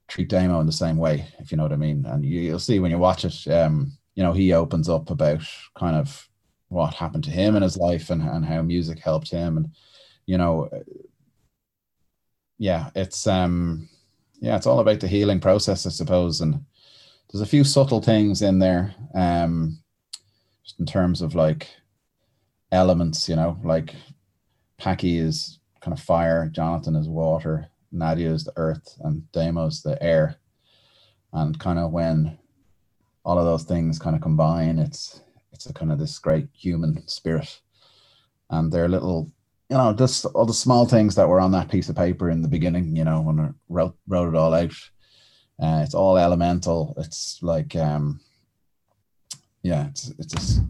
treat 0.07 0.29
Damo 0.29 0.59
in 0.59 0.65
the 0.65 0.71
same 0.71 0.97
way, 0.97 1.27
if 1.39 1.51
you 1.51 1.57
know 1.57 1.63
what 1.63 1.71
I 1.71 1.77
mean. 1.77 2.05
And 2.05 2.25
you, 2.25 2.51
will 2.51 2.59
see 2.59 2.79
when 2.79 2.91
you 2.91 2.97
watch 2.97 3.25
it, 3.25 3.47
um, 3.51 3.91
you 4.15 4.23
know, 4.23 4.33
he 4.33 4.53
opens 4.53 4.89
up 4.89 5.09
about 5.11 5.43
kind 5.77 5.95
of 5.95 6.27
what 6.69 6.95
happened 6.95 7.23
to 7.25 7.31
him 7.31 7.55
in 7.55 7.61
his 7.61 7.77
life 7.77 8.09
and, 8.09 8.21
and 8.23 8.43
how 8.43 8.63
music 8.63 8.99
helped 8.99 9.29
him. 9.29 9.57
And, 9.57 9.69
you 10.25 10.37
know, 10.37 10.69
yeah, 12.57 12.89
it's, 12.95 13.27
um, 13.27 13.89
yeah, 14.39 14.55
it's 14.55 14.67
all 14.67 14.79
about 14.79 14.99
the 14.99 15.07
healing 15.07 15.39
process, 15.39 15.85
I 15.85 15.89
suppose. 15.89 16.41
And, 16.41 16.65
there's 17.33 17.41
a 17.41 17.47
few 17.47 17.63
subtle 17.63 17.99
things 17.99 18.43
in 18.43 18.59
there, 18.59 18.93
um, 19.15 19.79
just 20.63 20.79
in 20.79 20.85
terms 20.85 21.19
of 21.19 21.33
like 21.33 21.67
elements, 22.71 23.27
you 23.27 23.35
know, 23.35 23.57
like 23.63 23.95
Packy 24.77 25.17
is 25.17 25.57
kind 25.81 25.97
of 25.97 26.03
fire, 26.03 26.47
Jonathan 26.47 26.95
is 26.95 27.09
water, 27.09 27.67
Nadia 27.91 28.29
is 28.29 28.43
the 28.43 28.53
earth, 28.55 28.95
and 28.99 29.23
Damo's 29.31 29.81
the 29.81 30.01
air. 30.01 30.35
And 31.33 31.59
kind 31.59 31.79
of 31.79 31.91
when 31.91 32.37
all 33.25 33.39
of 33.39 33.45
those 33.45 33.63
things 33.63 33.97
kind 33.97 34.15
of 34.15 34.21
combine, 34.21 34.77
it's 34.77 35.21
it's 35.51 35.65
a 35.65 35.73
kind 35.73 35.91
of 35.91 35.97
this 35.97 36.19
great 36.19 36.47
human 36.53 37.07
spirit. 37.07 37.61
And 38.51 38.71
they're 38.71 38.87
little, 38.87 39.31
you 39.69 39.77
know, 39.77 39.93
just 39.93 40.25
all 40.25 40.45
the 40.45 40.53
small 40.53 40.85
things 40.85 41.15
that 41.15 41.27
were 41.27 41.39
on 41.39 41.51
that 41.51 41.69
piece 41.69 41.89
of 41.89 41.95
paper 41.95 42.29
in 42.29 42.41
the 42.41 42.47
beginning, 42.47 42.95
you 42.95 43.03
know, 43.03 43.21
when 43.21 43.39
I 43.39 43.49
wrote 43.69 43.95
wrote 44.07 44.33
it 44.33 44.37
all 44.37 44.53
out 44.53 44.75
uh, 45.61 45.81
it's 45.83 45.93
all 45.93 46.17
elemental. 46.17 46.93
It's 46.97 47.39
like, 47.41 47.75
um, 47.75 48.19
yeah, 49.61 49.87
it's 49.87 50.11
it's 50.17 50.33
a 50.33 50.65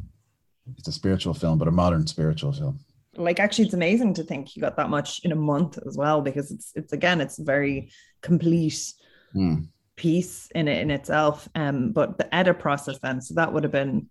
it's 0.78 0.88
a 0.88 0.92
spiritual 0.92 1.34
film, 1.34 1.58
but 1.58 1.68
a 1.68 1.72
modern 1.72 2.06
spiritual 2.08 2.52
film. 2.52 2.80
Like, 3.16 3.40
actually, 3.40 3.66
it's 3.66 3.74
amazing 3.74 4.16
to 4.16 4.24
think 4.24 4.56
you 4.56 4.62
got 4.62 4.78
that 4.78 4.90
much 4.90 5.24
in 5.24 5.32
a 5.32 5.36
month 5.36 5.78
as 5.88 5.98
well, 5.98 6.22
because 6.22 6.52
it's 6.52 6.72
it's 6.76 6.94
again, 6.94 7.22
it's 7.22 7.38
very 7.38 7.92
complete 8.22 8.94
mm. 9.34 9.68
piece 9.96 10.50
in 10.54 10.68
it 10.68 10.82
in 10.82 10.92
itself. 10.92 11.48
Um, 11.56 11.92
but 11.92 12.18
the 12.18 12.34
edit 12.34 12.60
process 12.60 13.00
then, 13.00 13.22
so 13.22 13.36
that 13.36 13.54
would 13.54 13.64
have 13.64 13.72
been 13.72 14.10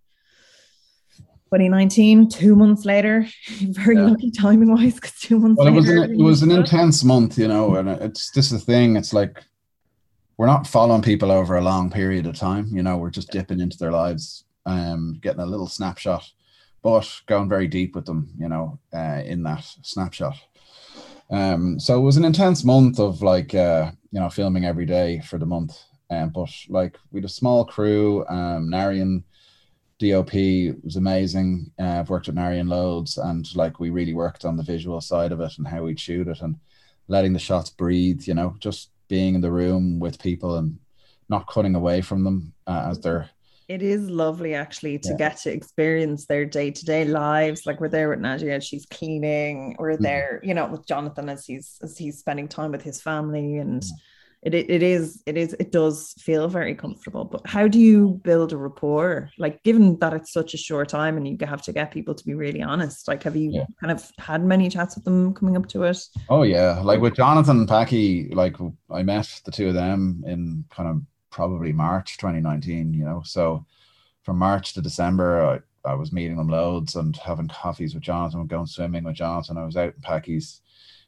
2019, 1.53 2.29
two 2.29 2.55
months 2.55 2.83
later. 2.83 3.27
Very 3.61 3.95
yeah. 3.95 4.05
lucky 4.05 4.31
timing 4.31 4.73
wise, 4.73 4.95
because 4.95 5.13
two 5.19 5.39
months. 5.39 5.59
Well, 5.59 5.67
it 5.67 5.71
was 5.71 5.87
an, 5.87 6.19
it 6.19 6.23
was 6.23 6.41
an 6.41 6.51
intense 6.51 7.03
month, 7.03 7.37
you 7.37 7.47
know, 7.47 7.75
and 7.75 7.89
it's 7.89 8.31
this 8.31 8.51
is 8.51 8.65
the 8.65 8.71
thing. 8.71 8.95
It's 8.95 9.13
like 9.13 9.43
we're 10.37 10.47
not 10.47 10.65
following 10.65 11.03
people 11.03 11.31
over 11.31 11.55
a 11.55 11.61
long 11.61 11.91
period 11.91 12.25
of 12.25 12.35
time. 12.35 12.69
You 12.71 12.81
know, 12.81 12.97
we're 12.97 13.11
just 13.11 13.29
dipping 13.29 13.59
into 13.59 13.77
their 13.77 13.91
lives, 13.91 14.45
um, 14.65 15.19
getting 15.21 15.41
a 15.41 15.45
little 15.45 15.67
snapshot, 15.67 16.23
but 16.81 17.07
going 17.27 17.49
very 17.49 17.67
deep 17.67 17.93
with 17.93 18.05
them. 18.05 18.31
You 18.39 18.49
know, 18.49 18.79
uh, 18.91 19.21
in 19.23 19.43
that 19.43 19.63
snapshot. 19.83 20.35
Um, 21.29 21.79
so 21.79 21.99
it 21.99 22.03
was 22.03 22.17
an 22.17 22.25
intense 22.25 22.63
month 22.63 22.99
of 22.99 23.21
like 23.21 23.53
uh, 23.53 23.91
you 24.11 24.19
know 24.19 24.29
filming 24.29 24.65
every 24.65 24.87
day 24.87 25.21
for 25.23 25.37
the 25.37 25.45
month. 25.45 25.77
Um, 26.09 26.29
but 26.29 26.49
like 26.67 26.97
we 27.11 27.19
had 27.19 27.25
a 27.25 27.29
small 27.29 27.63
crew. 27.63 28.25
Um, 28.27 28.71
Narian 28.71 29.23
DOP 29.99 30.33
was 30.83 30.95
amazing. 30.95 31.71
Uh, 31.79 31.99
I've 31.99 32.09
worked 32.09 32.27
with 32.27 32.35
Marion 32.35 32.67
loads, 32.67 33.17
and 33.17 33.47
like 33.55 33.79
we 33.79 33.89
really 33.89 34.13
worked 34.13 34.45
on 34.45 34.57
the 34.57 34.63
visual 34.63 34.99
side 35.01 35.31
of 35.31 35.39
it 35.39 35.57
and 35.57 35.67
how 35.67 35.83
we'd 35.83 35.99
shoot 35.99 36.27
it 36.27 36.41
and 36.41 36.55
letting 37.07 37.33
the 37.33 37.39
shots 37.39 37.69
breathe. 37.69 38.23
You 38.23 38.33
know, 38.33 38.55
just 38.59 38.89
being 39.07 39.35
in 39.35 39.41
the 39.41 39.51
room 39.51 39.99
with 39.99 40.21
people 40.21 40.57
and 40.57 40.77
not 41.29 41.47
cutting 41.47 41.75
away 41.75 42.01
from 42.01 42.23
them 42.23 42.53
uh, 42.67 42.87
as 42.89 42.99
they're 42.99 43.29
it 43.69 43.81
is 43.81 44.09
lovely 44.09 44.53
actually 44.53 44.99
to 44.99 45.11
yeah. 45.11 45.17
get 45.17 45.37
to 45.37 45.49
experience 45.49 46.25
their 46.25 46.45
day-to-day 46.45 47.05
lives 47.05 47.65
like 47.65 47.79
we're 47.79 47.87
there 47.87 48.09
with 48.09 48.19
Nadia 48.19 48.55
as 48.55 48.65
she's 48.65 48.85
cleaning 48.87 49.75
we're 49.79 49.93
mm-hmm. 49.93 50.03
there 50.03 50.41
you 50.43 50.53
know 50.53 50.67
with 50.67 50.85
Jonathan 50.85 51.29
as 51.29 51.45
he's 51.45 51.77
as 51.81 51.97
he's 51.97 52.19
spending 52.19 52.47
time 52.47 52.71
with 52.71 52.81
his 52.83 53.01
family 53.01 53.57
and 53.57 53.81
mm-hmm 53.81 53.95
it, 54.43 54.53
it 54.53 54.83
is 54.83 55.23
it 55.25 55.37
is 55.37 55.53
it 55.59 55.71
does 55.71 56.13
feel 56.19 56.47
very 56.47 56.75
comfortable 56.75 57.23
but 57.23 57.45
how 57.47 57.67
do 57.67 57.79
you 57.79 58.19
build 58.23 58.51
a 58.51 58.57
rapport 58.57 59.29
like 59.37 59.63
given 59.63 59.97
that 59.99 60.13
it's 60.13 60.33
such 60.33 60.53
a 60.53 60.57
short 60.57 60.89
time 60.89 61.15
and 61.17 61.27
you 61.27 61.37
have 61.47 61.61
to 61.61 61.71
get 61.71 61.91
people 61.91 62.13
to 62.13 62.25
be 62.25 62.33
really 62.33 62.61
honest 62.61 63.07
like 63.07 63.23
have 63.23 63.35
you 63.35 63.51
yeah. 63.51 63.65
kind 63.79 63.91
of 63.91 64.11
had 64.19 64.43
many 64.43 64.69
chats 64.69 64.95
with 64.95 65.05
them 65.05 65.33
coming 65.33 65.55
up 65.55 65.67
to 65.67 65.83
it 65.83 65.97
oh 66.29 66.43
yeah 66.43 66.79
like 66.83 66.99
with 66.99 67.15
jonathan 67.15 67.59
and 67.59 67.69
packy 67.69 68.29
like 68.29 68.55
i 68.89 69.01
met 69.01 69.41
the 69.45 69.51
two 69.51 69.69
of 69.69 69.73
them 69.73 70.23
in 70.27 70.63
kind 70.69 70.89
of 70.89 71.01
probably 71.29 71.71
march 71.71 72.17
2019 72.17 72.93
you 72.93 73.05
know 73.05 73.21
so 73.23 73.65
from 74.23 74.37
march 74.37 74.73
to 74.73 74.81
december 74.81 75.45
i 75.45 75.59
I 75.85 75.95
was 75.95 76.13
meeting 76.13 76.37
them 76.37 76.47
loads 76.47 76.95
and 76.95 77.13
having 77.17 77.49
coffees 77.49 77.93
with 77.93 78.03
Jonathan, 78.03 78.47
going 78.47 78.67
swimming 78.67 79.03
with 79.03 79.15
Jonathan. 79.15 79.57
I 79.57 79.65
was 79.65 79.75
out 79.75 79.93
in 79.93 80.01
Packy's 80.01 80.61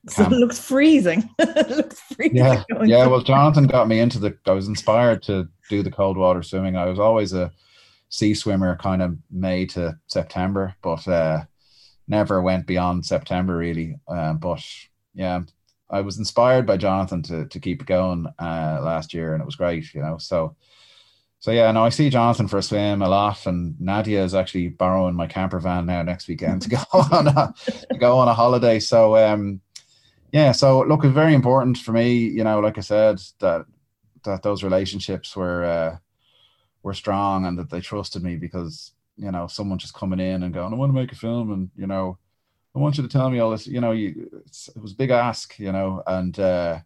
it 0.18 0.32
looks 0.32 0.60
freezing. 0.60 1.30
it 1.40 1.70
looks 1.70 2.00
freezing. 2.00 2.38
Yeah, 2.38 2.64
yeah. 2.84 3.08
Well, 3.08 3.22
Jonathan 3.22 3.68
got 3.68 3.88
me 3.88 4.00
into 4.00 4.20
the. 4.20 4.38
I 4.46 4.52
was 4.52 4.68
inspired 4.68 5.24
to 5.24 5.48
do 5.70 5.82
the 5.82 5.92
cold 5.92 6.18
water 6.18 6.44
swimming. 6.44 6.76
I 6.76 6.86
was 6.86 7.00
always 7.00 7.34
a 7.34 7.52
sea 8.10 8.34
swimmer, 8.34 8.78
kind 8.78 9.02
of 9.02 9.18
May 9.32 9.66
to 9.68 9.98
September, 10.08 10.76
but 10.82 11.08
uh, 11.08 11.44
never 12.08 12.42
went 12.42 12.68
beyond 12.68 13.06
September 13.06 13.58
really. 13.58 13.96
Um, 14.08 14.38
but 14.38 14.62
yeah, 15.14 15.42
I 15.90 16.02
was 16.02 16.18
inspired 16.18 16.66
by 16.66 16.78
Jonathan 16.78 17.22
to 17.24 17.48
to 17.48 17.60
keep 17.60 17.86
going 17.86 18.28
uh, 18.40 18.80
last 18.82 19.14
year, 19.14 19.34
and 19.34 19.42
it 19.42 19.46
was 19.46 19.56
great, 19.56 19.94
you 19.94 20.02
know. 20.02 20.18
So, 20.18 20.56
so 21.40 21.52
yeah, 21.52 21.72
no, 21.72 21.84
I 21.84 21.90
see 21.90 22.10
Jonathan 22.10 22.48
for 22.48 22.58
a 22.58 22.64
swim 22.64 23.02
a 23.02 23.10
lot, 23.10 23.46
and 23.46 23.80
Nadia 23.80 24.24
is 24.24 24.36
actually 24.36 24.70
borrowing 24.70 25.16
my 25.16 25.28
camper 25.28 25.60
van 25.60 25.86
now 25.86 26.02
next 26.02 26.28
weekend 26.28 26.64
to 26.64 26.70
go 26.70 26.84
on 26.94 27.28
a, 27.28 27.54
to 27.92 27.98
go 28.00 28.18
on 28.18 28.28
a 28.28 28.34
holiday. 28.34 28.80
So, 28.80 29.16
um, 29.18 29.62
yeah, 30.36 30.52
so 30.52 30.82
look, 30.82 31.06
it's 31.06 31.14
very 31.14 31.34
important 31.34 31.78
for 31.78 31.94
me, 31.94 32.18
you 32.18 32.44
know, 32.44 32.60
like 32.60 32.78
I 32.78 32.82
said, 32.82 33.22
that 33.40 33.66
that 34.26 34.44
those 34.44 34.66
relationships 34.66 35.34
were 35.34 35.64
uh, 35.64 35.98
were 36.84 36.94
strong 36.94 37.46
and 37.46 37.58
that 37.58 37.70
they 37.70 37.80
trusted 37.80 38.22
me 38.22 38.36
because 38.36 38.92
you 39.16 39.32
know 39.32 39.48
someone 39.48 39.80
just 39.80 39.94
coming 39.94 40.20
in 40.20 40.44
and 40.44 40.54
going, 40.54 40.74
I 40.74 40.76
want 40.76 40.90
to 40.90 41.00
make 41.02 41.14
a 41.14 41.16
film, 41.16 41.54
and 41.54 41.72
you 41.78 41.88
know 41.88 42.18
I 42.76 42.80
want 42.80 42.98
you 42.98 43.04
to 43.04 43.10
tell 43.10 43.30
me 43.30 43.40
all 43.40 43.52
this. 43.52 43.66
You 43.66 43.80
know, 43.80 43.94
you, 43.94 44.30
it 44.46 44.82
was 44.82 44.92
a 44.92 44.98
big 44.98 45.10
ask, 45.10 45.58
you 45.58 45.72
know, 45.72 46.04
and 46.06 46.38
uh, 46.38 46.80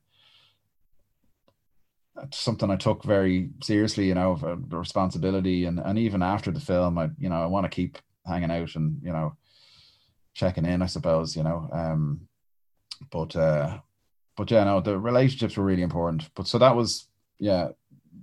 something 2.32 2.70
I 2.70 2.76
took 2.76 3.04
very 3.04 3.50
seriously, 3.64 4.08
you 4.08 4.14
know, 4.14 4.36
the 4.70 4.78
responsibility. 4.78 5.66
And, 5.66 5.80
and 5.80 5.98
even 5.98 6.22
after 6.22 6.52
the 6.52 6.60
film, 6.60 7.00
I, 7.00 7.10
you 7.18 7.30
know, 7.30 7.42
I 7.42 7.48
want 7.48 7.66
to 7.66 7.76
keep 7.76 7.98
hanging 8.28 8.52
out 8.52 8.76
and, 8.76 9.02
you 9.04 9.12
know, 9.12 9.36
checking 10.36 10.66
in, 10.68 10.84
I 10.84 10.86
suppose, 10.86 11.36
you 11.36 11.42
know. 11.42 11.68
Um, 11.74 12.28
but, 13.12 13.36
uh, 13.36 13.80
but 14.36 14.50
yeah, 14.52 14.64
no, 14.64 14.80
the 14.80 14.98
relationships 14.98 15.58
were 15.58 15.66
really 15.66 15.82
important. 15.82 16.30
But 16.36 16.48
so 16.48 16.58
that 16.58 16.76
was, 16.76 17.08
yeah, 17.40 17.70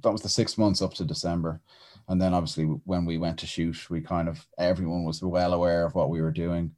that 0.02 0.12
was 0.12 0.22
the 0.22 0.28
six 0.28 0.56
months 0.58 0.82
up 0.82 0.94
to 0.94 1.04
December. 1.04 1.60
And 2.08 2.20
then 2.20 2.34
obviously 2.34 2.64
when 2.64 3.04
we 3.04 3.18
went 3.18 3.38
to 3.40 3.46
shoot, 3.46 3.90
we 3.90 4.00
kind 4.00 4.28
of, 4.28 4.46
everyone 4.58 5.04
was 5.04 5.22
well 5.22 5.52
aware 5.52 5.84
of 5.84 5.94
what 5.94 6.10
we 6.10 6.20
were 6.20 6.30
doing 6.30 6.72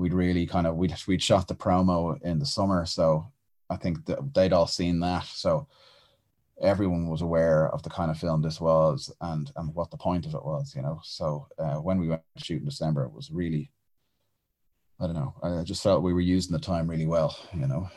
we'd 0.00 0.14
really 0.14 0.46
kind 0.46 0.66
of 0.66 0.76
we'd 0.76 0.94
we'd 1.06 1.22
shot 1.22 1.46
the 1.46 1.54
promo 1.54 2.20
in 2.22 2.38
the 2.38 2.46
summer, 2.46 2.86
so 2.86 3.30
I 3.68 3.76
think 3.76 4.06
that 4.06 4.34
they'd 4.34 4.52
all 4.52 4.66
seen 4.66 4.98
that. 5.00 5.26
So 5.26 5.68
everyone 6.60 7.08
was 7.08 7.22
aware 7.22 7.68
of 7.68 7.82
the 7.82 7.90
kind 7.90 8.10
of 8.10 8.18
film 8.18 8.42
this 8.42 8.60
was 8.60 9.12
and 9.20 9.50
and 9.56 9.74
what 9.74 9.90
the 9.90 9.96
point 9.96 10.26
of 10.26 10.34
it 10.34 10.44
was, 10.44 10.74
you 10.74 10.82
know. 10.82 11.00
So 11.04 11.46
uh, 11.58 11.76
when 11.76 12.00
we 12.00 12.08
went 12.08 12.22
to 12.36 12.44
shoot 12.44 12.60
in 12.60 12.64
December, 12.64 13.04
it 13.04 13.12
was 13.12 13.30
really 13.30 13.70
I 15.00 15.06
don't 15.06 15.14
know. 15.14 15.34
I 15.42 15.62
just 15.62 15.82
felt 15.82 16.02
we 16.02 16.12
were 16.12 16.20
using 16.20 16.52
the 16.52 16.58
time 16.58 16.86
really 16.86 17.06
well, 17.06 17.36
you 17.54 17.66
know. 17.66 17.88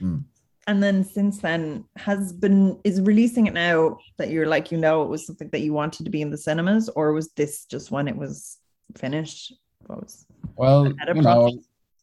Mm. 0.00 0.24
And 0.66 0.82
then 0.82 1.04
since 1.04 1.38
then 1.38 1.84
has 1.96 2.32
been 2.32 2.80
is 2.82 3.00
releasing 3.00 3.46
it 3.46 3.52
now 3.52 3.98
that 4.16 4.30
you're 4.30 4.46
like 4.46 4.72
you 4.72 4.78
know 4.78 5.02
it 5.02 5.08
was 5.08 5.24
something 5.24 5.48
that 5.50 5.60
you 5.60 5.72
wanted 5.72 6.04
to 6.04 6.10
be 6.10 6.22
in 6.22 6.30
the 6.30 6.36
cinemas 6.36 6.88
or 6.88 7.12
was 7.12 7.28
this 7.32 7.66
just 7.66 7.90
when 7.90 8.08
it 8.08 8.16
was 8.16 8.58
finished? 8.96 9.54
What 9.86 10.02
was 10.02 10.26
well, 10.56 10.88
you 10.88 11.22
know, 11.22 11.52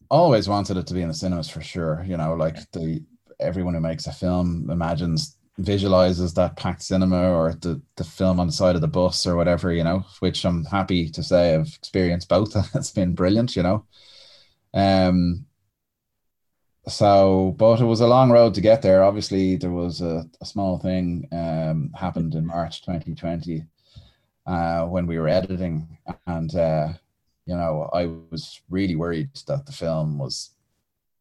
always 0.09 0.47
wanted 0.47 0.77
it 0.77 0.87
to 0.87 0.93
be 0.93 1.01
in 1.01 1.07
the 1.07 1.13
cinemas 1.13 1.49
for 1.49 1.61
sure. 1.61 2.05
You 2.07 2.17
know, 2.17 2.35
like 2.35 2.55
the 2.71 3.03
everyone 3.39 3.73
who 3.73 3.81
makes 3.81 4.07
a 4.07 4.13
film 4.13 4.69
imagines 4.69 5.37
visualizes 5.57 6.33
that 6.33 6.57
packed 6.57 6.81
cinema 6.81 7.31
or 7.31 7.53
the, 7.53 7.81
the 7.95 8.03
film 8.03 8.39
on 8.39 8.47
the 8.47 8.53
side 8.53 8.75
of 8.75 8.81
the 8.81 8.87
bus 8.87 9.27
or 9.27 9.35
whatever, 9.35 9.71
you 9.71 9.83
know, 9.83 10.03
which 10.19 10.45
I'm 10.45 10.65
happy 10.65 11.09
to 11.09 11.23
say 11.23 11.55
I've 11.55 11.67
experienced 11.67 12.29
both. 12.29 12.55
it's 12.75 12.91
been 12.91 13.13
brilliant, 13.13 13.55
you 13.55 13.63
know. 13.63 13.85
Um 14.73 15.45
so 16.87 17.55
but 17.57 17.79
it 17.79 17.85
was 17.85 18.01
a 18.01 18.07
long 18.07 18.31
road 18.31 18.53
to 18.55 18.61
get 18.61 18.81
there. 18.81 19.03
Obviously 19.03 19.55
there 19.55 19.71
was 19.71 20.01
a, 20.01 20.25
a 20.41 20.45
small 20.45 20.79
thing 20.79 21.27
um 21.31 21.91
happened 21.95 22.35
in 22.35 22.45
March 22.45 22.81
2020 22.81 23.63
uh 24.47 24.85
when 24.87 25.07
we 25.07 25.17
were 25.17 25.29
editing 25.29 25.97
and 26.27 26.55
uh 26.55 26.89
you 27.45 27.55
know, 27.55 27.89
I 27.93 28.05
was 28.05 28.61
really 28.69 28.95
worried 28.95 29.29
that 29.47 29.65
the 29.65 29.71
film 29.71 30.17
was, 30.17 30.51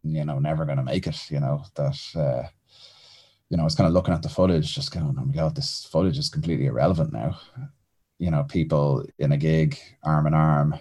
you 0.04 0.24
know, 0.24 0.38
never 0.38 0.64
going 0.64 0.78
to 0.78 0.84
make 0.84 1.06
it. 1.06 1.30
You 1.30 1.40
know 1.40 1.64
that, 1.74 1.98
uh, 2.14 2.48
you 3.52 3.58
know, 3.58 3.64
I 3.64 3.66
was 3.66 3.74
kind 3.74 3.86
of 3.86 3.92
looking 3.92 4.14
at 4.14 4.22
the 4.22 4.30
footage, 4.30 4.74
just 4.74 4.92
going, 4.92 5.14
"Oh 5.18 5.24
my 5.26 5.34
god, 5.34 5.54
this 5.54 5.84
footage 5.92 6.16
is 6.16 6.30
completely 6.30 6.66
irrelevant 6.66 7.12
now." 7.12 7.38
You 8.18 8.30
know, 8.30 8.44
people 8.44 9.04
in 9.18 9.32
a 9.32 9.36
gig, 9.36 9.78
arm 10.02 10.26
in 10.26 10.32
arm, 10.32 10.74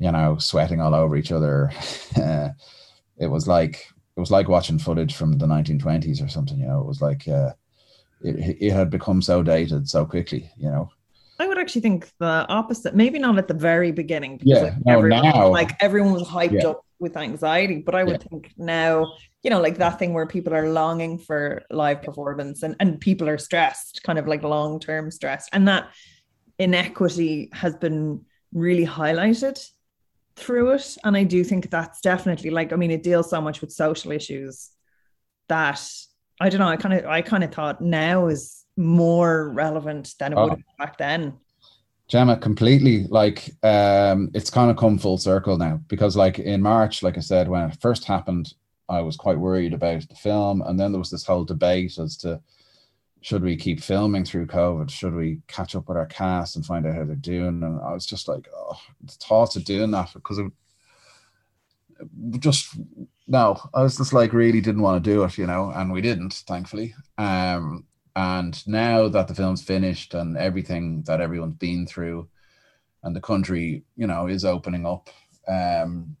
you 0.00 0.10
know, 0.10 0.38
sweating 0.38 0.80
all 0.80 0.92
over 0.92 1.16
each 1.16 1.30
other. 1.30 1.70
it 2.16 3.28
was 3.28 3.46
like 3.46 3.86
it 4.16 4.20
was 4.20 4.32
like 4.32 4.48
watching 4.48 4.80
footage 4.80 5.14
from 5.14 5.38
the 5.38 5.46
1920s 5.46 6.20
or 6.20 6.26
something. 6.26 6.58
You 6.58 6.66
know, 6.66 6.80
it 6.80 6.86
was 6.86 7.00
like 7.00 7.28
uh, 7.28 7.52
it 8.22 8.56
it 8.60 8.72
had 8.72 8.90
become 8.90 9.22
so 9.22 9.44
dated 9.44 9.88
so 9.88 10.04
quickly. 10.04 10.50
You 10.56 10.70
know, 10.70 10.90
I 11.38 11.46
would 11.46 11.58
actually 11.58 11.82
think 11.82 12.10
the 12.18 12.44
opposite. 12.48 12.96
Maybe 12.96 13.20
not 13.20 13.38
at 13.38 13.46
the 13.46 13.54
very 13.54 13.92
beginning. 13.92 14.38
Because 14.38 14.50
yeah, 14.50 14.62
like 14.62 14.84
no, 14.84 14.98
everyone, 14.98 15.22
now, 15.22 15.48
like 15.48 15.80
everyone 15.80 16.12
was 16.12 16.26
hyped 16.26 16.60
yeah. 16.60 16.70
up 16.70 16.84
with 16.98 17.16
anxiety. 17.16 17.78
But 17.78 17.94
I 17.94 18.02
would 18.02 18.20
yeah. 18.20 18.28
think 18.28 18.52
now, 18.56 19.12
you 19.42 19.50
know, 19.50 19.60
like 19.60 19.78
that 19.78 19.98
thing 19.98 20.12
where 20.12 20.26
people 20.26 20.54
are 20.54 20.70
longing 20.70 21.18
for 21.18 21.62
live 21.70 22.02
performance 22.02 22.62
and, 22.62 22.74
and 22.80 23.00
people 23.00 23.28
are 23.28 23.38
stressed, 23.38 24.02
kind 24.02 24.18
of 24.18 24.26
like 24.26 24.42
long 24.42 24.80
term 24.80 25.10
stress. 25.10 25.48
And 25.52 25.68
that 25.68 25.90
inequity 26.58 27.50
has 27.52 27.76
been 27.76 28.24
really 28.52 28.86
highlighted 28.86 29.64
through 30.36 30.72
it. 30.72 30.96
And 31.04 31.16
I 31.16 31.24
do 31.24 31.44
think 31.44 31.70
that's 31.70 32.00
definitely 32.00 32.50
like, 32.50 32.72
I 32.72 32.76
mean, 32.76 32.90
it 32.90 33.02
deals 33.02 33.30
so 33.30 33.40
much 33.40 33.60
with 33.60 33.72
social 33.72 34.10
issues 34.12 34.70
that 35.48 35.80
I 36.40 36.48
don't 36.48 36.60
know. 36.60 36.68
I 36.68 36.76
kind 36.76 36.94
of 36.94 37.06
I 37.06 37.22
kind 37.22 37.44
of 37.44 37.52
thought 37.52 37.80
now 37.80 38.28
is 38.28 38.64
more 38.76 39.50
relevant 39.50 40.14
than 40.18 40.32
it 40.32 40.36
oh. 40.36 40.42
would 40.44 40.50
have 40.50 40.62
back 40.78 40.98
then. 40.98 41.34
Gemma, 42.06 42.36
completely 42.38 43.06
like 43.08 43.50
um 43.62 44.30
it's 44.34 44.50
kind 44.50 44.70
of 44.70 44.76
come 44.76 44.98
full 44.98 45.18
circle 45.18 45.58
now 45.58 45.80
because 45.88 46.16
like 46.16 46.38
in 46.38 46.62
March, 46.62 47.02
like 47.02 47.16
I 47.16 47.20
said, 47.20 47.48
when 47.48 47.68
it 47.70 47.78
first 47.80 48.04
happened, 48.04 48.52
I 48.88 49.00
was 49.00 49.16
quite 49.16 49.38
worried 49.38 49.74
about 49.74 50.08
the 50.08 50.14
film. 50.14 50.62
And 50.62 50.78
then 50.78 50.92
there 50.92 50.98
was 50.98 51.10
this 51.10 51.24
whole 51.26 51.44
debate 51.44 51.98
as 51.98 52.16
to 52.18 52.40
should 53.20 53.42
we 53.42 53.56
keep 53.56 53.80
filming 53.80 54.24
through 54.24 54.46
COVID? 54.46 54.90
Should 54.90 55.14
we 55.14 55.40
catch 55.48 55.74
up 55.74 55.88
with 55.88 55.96
our 55.96 56.06
cast 56.06 56.56
and 56.56 56.64
find 56.64 56.86
out 56.86 56.94
how 56.94 57.04
they're 57.04 57.16
doing? 57.16 57.62
And 57.62 57.80
I 57.80 57.92
was 57.92 58.06
just 58.06 58.28
like, 58.28 58.48
oh, 58.54 58.80
the 59.02 59.12
thoughts 59.12 59.56
of 59.56 59.64
doing 59.64 59.90
that 59.90 60.12
because 60.14 60.38
it 60.38 60.52
just 62.38 62.76
no, 63.26 63.60
I 63.74 63.82
was 63.82 63.96
just 63.96 64.12
like 64.12 64.32
really 64.32 64.60
didn't 64.60 64.82
want 64.82 65.02
to 65.02 65.10
do 65.10 65.22
it, 65.24 65.36
you 65.36 65.46
know, 65.46 65.70
and 65.74 65.92
we 65.92 66.00
didn't, 66.00 66.32
thankfully. 66.46 66.94
Um, 67.18 67.84
and 68.16 68.66
now 68.66 69.08
that 69.08 69.28
the 69.28 69.34
film's 69.34 69.62
finished 69.62 70.14
and 70.14 70.36
everything 70.36 71.02
that 71.02 71.20
everyone's 71.20 71.56
been 71.56 71.86
through, 71.86 72.28
and 73.02 73.14
the 73.14 73.20
country, 73.20 73.84
you 73.96 74.06
know, 74.06 74.26
is 74.26 74.44
opening 74.44 74.86
up, 74.86 75.10
um, 75.46 76.16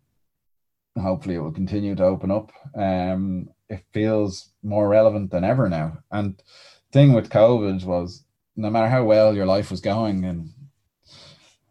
hopefully 1.00 1.36
it 1.36 1.40
will 1.40 1.52
continue 1.52 1.94
to 1.94 2.04
open 2.04 2.30
up. 2.30 2.52
Um, 2.74 3.48
it 3.68 3.84
feels 3.92 4.50
more 4.62 4.88
relevant 4.88 5.30
than 5.30 5.44
ever 5.44 5.68
now. 5.68 5.98
And 6.10 6.40
thing 6.92 7.12
with 7.12 7.30
COVID 7.30 7.84
was, 7.84 8.24
no 8.56 8.70
matter 8.70 8.88
how 8.88 9.04
well 9.04 9.34
your 9.34 9.46
life 9.46 9.70
was 9.70 9.80
going 9.80 10.24
in 10.24 10.52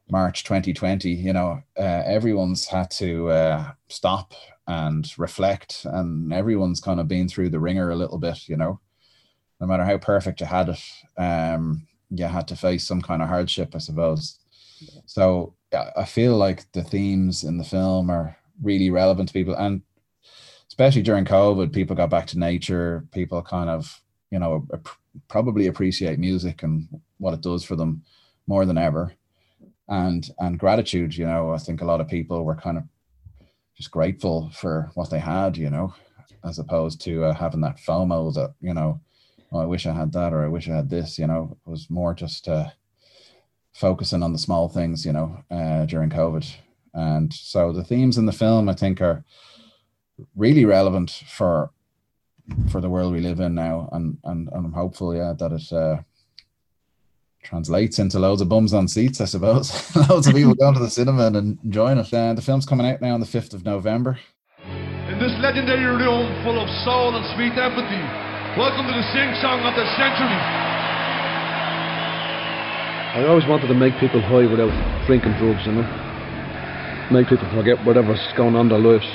March 0.10 0.44
2020, 0.44 1.10
you 1.10 1.34
know, 1.34 1.62
uh, 1.78 2.04
everyone's 2.06 2.68
had 2.68 2.90
to 2.92 3.30
uh, 3.30 3.72
stop 3.90 4.34
and 4.68 5.12
reflect, 5.18 5.86
and 5.86 6.34
everyone's 6.34 6.82
kind 6.82 7.00
of 7.00 7.08
been 7.08 7.28
through 7.28 7.50
the 7.50 7.60
ringer 7.60 7.90
a 7.90 7.96
little 7.96 8.18
bit, 8.18 8.48
you 8.50 8.58
know 8.58 8.80
no 9.60 9.68
matter 9.68 9.84
how 9.84 9.98
perfect 9.98 10.40
you 10.42 10.48
had 10.48 10.70
it, 10.70 10.84
um, 11.18 11.88
you 12.10 12.26
had 12.26 12.48
to 12.48 12.56
face 12.56 12.88
some 12.88 13.02
kind 13.02 13.22
of 13.22 13.28
hardship, 13.28 13.74
I 13.76 13.80
suppose. 13.80 14.40
So 15.06 15.56
I 15.74 16.06
feel 16.06 16.38
like 16.38 16.72
the 16.72 16.84
themes 16.84 17.44
in 17.44 17.58
the 17.58 17.63
film 17.63 18.10
are 18.10 18.38
really 18.62 18.89
relevant 18.89 19.30
to 19.30 19.34
people, 19.34 19.56
and 19.56 19.82
especially 20.67 21.02
during 21.02 21.26
COVID, 21.26 21.74
people 21.74 21.96
got 21.96 22.10
back 22.10 22.28
to 22.28 22.39
nature. 22.39 23.06
People 23.12 23.41
kind 23.41 23.70
of, 23.70 24.02
you 24.32 24.39
know, 24.39 24.67
probably 25.28 25.67
appreciate 25.67 26.20
music 26.20 26.63
and 26.63 26.88
what 27.17 27.34
it 27.34 27.41
does 27.41 27.63
for 27.63 27.76
them 27.76 28.04
more 28.48 28.65
than 28.65 28.78
ever, 28.78 29.13
and 29.88 30.30
and 30.39 30.60
gratitude. 30.60 31.15
You 31.15 31.26
know, 31.26 31.52
I 31.54 31.58
think 31.58 31.82
a 31.82 31.86
lot 31.86 32.02
of 32.02 32.08
people 32.08 32.43
were 32.43 32.56
kind 32.56 32.78
of 32.78 32.84
just 33.76 33.91
grateful 33.91 34.50
for 34.52 34.91
what 34.96 35.10
they 35.10 35.20
had. 35.20 35.58
You 35.58 35.70
know, 35.70 35.93
as 36.43 36.60
opposed 36.60 37.02
to 37.02 37.26
uh, 37.26 37.34
having 37.34 37.62
that 37.62 37.78
FOMO 37.78 38.34
that 38.36 38.54
you 38.62 38.74
know 38.74 39.00
oh, 39.52 39.60
I 39.60 39.65
wish 39.65 39.86
I 39.86 39.93
had 39.93 40.12
that 40.13 40.34
or 40.34 40.43
I 40.43 40.48
wish 40.48 40.70
I 40.70 40.76
had 40.76 40.89
this, 40.89 41.17
you 41.17 41.28
know, 41.28 41.58
it 41.65 41.70
was 41.70 41.89
more 41.89 42.13
just 42.13 42.48
uh, 42.48 42.70
focusing 43.74 44.24
on 44.24 44.34
the 44.34 44.39
small 44.39 44.70
things, 44.70 45.06
you 45.06 45.13
know, 45.13 45.43
uh, 45.50 45.86
during 45.86 46.10
COVID. 46.10 46.50
And 46.98 47.34
so 47.34 47.72
the 47.72 47.84
themes 47.84 48.18
in 48.18 48.26
the 48.26 48.32
film, 48.34 48.68
I 48.68 48.74
think, 48.74 49.02
are 49.02 49.24
really 50.36 50.66
relevant 50.66 51.12
for 51.30 51.72
for 52.72 52.82
the 52.82 52.90
world 52.90 53.14
we 53.14 53.20
live 53.20 53.40
in 53.40 53.56
now. 53.56 53.88
And 53.92 54.18
and, 54.24 54.50
and 54.52 54.66
I'm 54.66 54.74
hopeful, 54.74 55.16
yeah, 55.16 55.34
that 55.38 55.52
it 55.54 55.72
uh, 55.72 56.02
translates 57.44 58.00
into 58.00 58.20
loads 58.20 58.42
of 58.42 58.50
bums 58.50 58.74
on 58.74 58.88
seats, 58.88 59.22
I 59.22 59.26
suppose. 59.26 59.96
loads 60.10 60.28
of 60.28 60.36
people 60.36 60.56
going 60.56 60.74
to 60.74 60.82
the 60.82 60.90
cinema 60.90 61.28
and 61.28 61.60
enjoying 61.64 62.00
it. 62.00 62.14
Uh, 62.14 62.34
the 62.34 62.42
film's 62.42 62.66
coming 62.66 62.86
out 62.86 63.00
now 63.02 63.14
on 63.14 63.22
the 63.22 63.26
5th 63.26 63.54
of 63.54 63.64
November. 63.64 64.20
In 64.66 65.20
this 65.20 65.32
legendary 65.40 65.86
room 65.86 66.44
full 66.44 66.60
of 66.60 66.68
soul 66.84 67.16
and 67.16 67.26
sweet 67.36 67.58
empathy, 67.58 68.28
Welcome 68.58 68.88
to 68.88 68.92
the 68.92 69.04
sing 69.14 69.36
song 69.40 69.62
of 69.62 69.76
the 69.76 69.86
century. 69.94 70.34
I 73.14 73.24
always 73.30 73.46
wanted 73.46 73.68
to 73.68 73.76
make 73.76 73.94
people 74.00 74.20
high 74.20 74.50
without 74.50 74.74
drinking 75.06 75.34
drugs, 75.38 75.64
you 75.68 75.74
know. 75.74 76.07
Make 77.10 77.30
people 77.30 77.50
forget 77.56 77.80
whatever's 77.86 78.20
going 78.36 78.54
on 78.56 78.67
in 78.67 78.70
their 78.70 78.80
lives. 78.80 79.08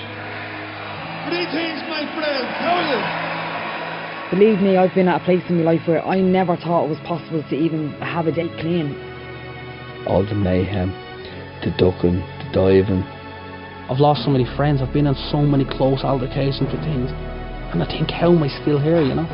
Greetings, 1.28 1.84
my 1.92 2.08
friend. 2.16 2.46
How 2.56 2.80
are 2.80 2.88
you? 2.88 4.38
Believe 4.38 4.60
me, 4.64 4.78
I've 4.78 4.94
been 4.94 5.08
at 5.08 5.20
a 5.20 5.24
place 5.26 5.42
in 5.50 5.58
my 5.58 5.72
life 5.72 5.82
where 5.86 6.02
I 6.02 6.22
never 6.22 6.56
thought 6.56 6.86
it 6.86 6.88
was 6.88 6.98
possible 7.04 7.44
to 7.50 7.54
even 7.54 7.92
have 8.00 8.26
a 8.26 8.32
day 8.32 8.48
clean. 8.60 8.96
All 10.08 10.24
the 10.24 10.34
mayhem, 10.34 10.88
the 11.60 11.70
ducking, 11.76 12.20
the 12.40 12.48
diving. 12.54 13.02
I've 13.92 14.00
lost 14.00 14.24
so 14.24 14.30
many 14.30 14.46
friends. 14.56 14.80
I've 14.80 14.94
been 14.94 15.06
in 15.06 15.14
so 15.30 15.42
many 15.42 15.66
close 15.66 16.00
altercations 16.02 16.72
with 16.72 16.80
things. 16.80 17.10
And 17.76 17.82
I 17.82 17.86
think, 17.86 18.10
how 18.10 18.32
am 18.32 18.42
I 18.42 18.48
still 18.62 18.80
here, 18.80 19.02
you 19.02 19.14
know? 19.14 19.28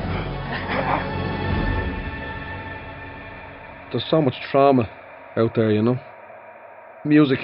There's 3.92 4.04
so 4.10 4.20
much 4.20 4.34
trauma 4.50 4.90
out 5.36 5.54
there, 5.54 5.70
you 5.70 5.82
know. 5.82 5.96
Music 7.04 7.38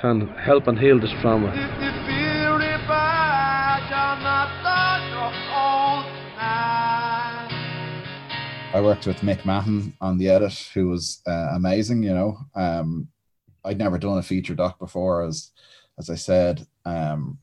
can 0.00 0.28
help 0.28 0.66
and 0.66 0.78
heal 0.78 0.98
this 0.98 1.10
trauma. 1.20 1.48
If 1.48 1.54
you 1.54 1.90
feel 2.06 2.56
it 2.56 2.88
back, 2.88 3.82
I'm 3.90 4.22
not 4.22 4.50
the 4.62 5.00
old 5.54 6.06
night. 6.36 7.50
I 8.74 8.80
worked 8.80 9.06
with 9.06 9.18
Mick 9.18 9.44
Mahon 9.44 9.94
on 10.00 10.18
the 10.18 10.28
edit, 10.28 10.70
who 10.74 10.88
was 10.88 11.22
uh, 11.26 11.50
amazing. 11.54 12.02
You 12.02 12.14
know, 12.14 12.38
um, 12.54 13.08
I'd 13.64 13.78
never 13.78 13.98
done 13.98 14.18
a 14.18 14.22
feature 14.22 14.54
doc 14.54 14.78
before, 14.78 15.24
as 15.24 15.50
as 15.98 16.10
I 16.10 16.16
said, 16.16 16.66
um, 16.84 17.38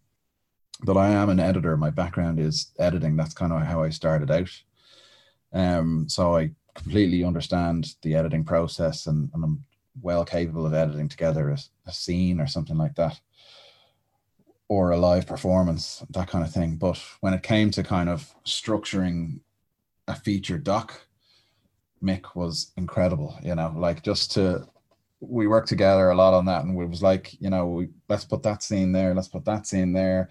but 0.83 0.97
I 0.97 1.09
am 1.09 1.29
an 1.29 1.39
editor. 1.39 1.77
My 1.77 1.89
background 1.89 2.39
is 2.39 2.71
editing. 2.77 3.15
That's 3.15 3.33
kind 3.33 3.53
of 3.53 3.61
how 3.61 3.81
I 3.81 3.89
started 3.89 4.29
out. 4.29 4.49
Um, 5.53 6.09
so 6.09 6.35
I 6.35 6.51
completely 6.75 7.23
understand 7.23 7.95
the 8.01 8.15
editing 8.15 8.43
process, 8.43 9.07
and, 9.07 9.29
and 9.33 9.43
I'm 9.43 9.63
well 9.99 10.25
capable 10.25 10.65
of 10.65 10.73
editing 10.73 11.09
together 11.09 11.49
a, 11.49 11.57
a 11.87 11.91
scene 11.91 12.39
or 12.39 12.47
something 12.47 12.77
like 12.77 12.95
that, 12.95 13.19
or 14.67 14.91
a 14.91 14.97
live 14.97 15.27
performance, 15.27 16.03
that 16.11 16.27
kind 16.29 16.43
of 16.43 16.51
thing. 16.51 16.77
But 16.77 17.01
when 17.19 17.33
it 17.33 17.43
came 17.43 17.71
to 17.71 17.83
kind 17.83 18.09
of 18.09 18.33
structuring 18.45 19.41
a 20.07 20.15
feature 20.15 20.57
doc, 20.57 21.07
Mick 22.03 22.35
was 22.35 22.71
incredible, 22.77 23.37
you 23.43 23.55
know, 23.55 23.73
like 23.75 24.03
just 24.03 24.31
to 24.33 24.67
we 25.21 25.45
worked 25.45 25.69
together 25.69 26.09
a 26.09 26.15
lot 26.15 26.33
on 26.33 26.45
that 26.45 26.63
and 26.65 26.79
it 26.79 26.89
was 26.89 27.03
like, 27.03 27.39
you 27.39 27.49
know, 27.49 27.67
we 27.67 27.89
let's 28.09 28.25
put 28.25 28.41
that 28.43 28.63
scene 28.63 28.91
there, 28.91 29.13
let's 29.13 29.27
put 29.27 29.45
that 29.45 29.67
scene 29.67 29.93
there. 29.93 30.29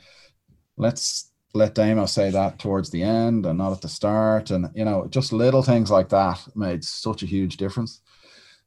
Let's 0.77 1.31
let 1.55 1.75
Damo 1.75 2.07
say 2.07 2.31
that 2.31 2.59
towards 2.59 2.91
the 2.91 3.03
end 3.03 3.47
and 3.47 3.59
not 3.59 3.73
at 3.73 3.81
the 3.81 3.89
start. 3.89 4.51
And 4.51 4.69
you 4.75 4.85
know, 4.85 5.07
just 5.09 5.33
little 5.33 5.63
things 5.63 5.91
like 5.91 6.09
that 6.11 6.41
made 6.57 6.85
such 6.85 7.23
a 7.23 7.27
huge 7.27 7.57
difference. 7.57 8.01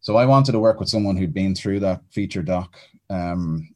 So 0.04 0.16
I 0.16 0.26
wanted 0.26 0.52
to 0.52 0.60
work 0.60 0.80
with 0.80 0.90
someone 0.90 1.18
who'd 1.18 1.34
been 1.34 1.56
through 1.56 1.80
that 1.80 2.02
feature 2.12 2.44
doc 2.44 2.78
um 3.10 3.74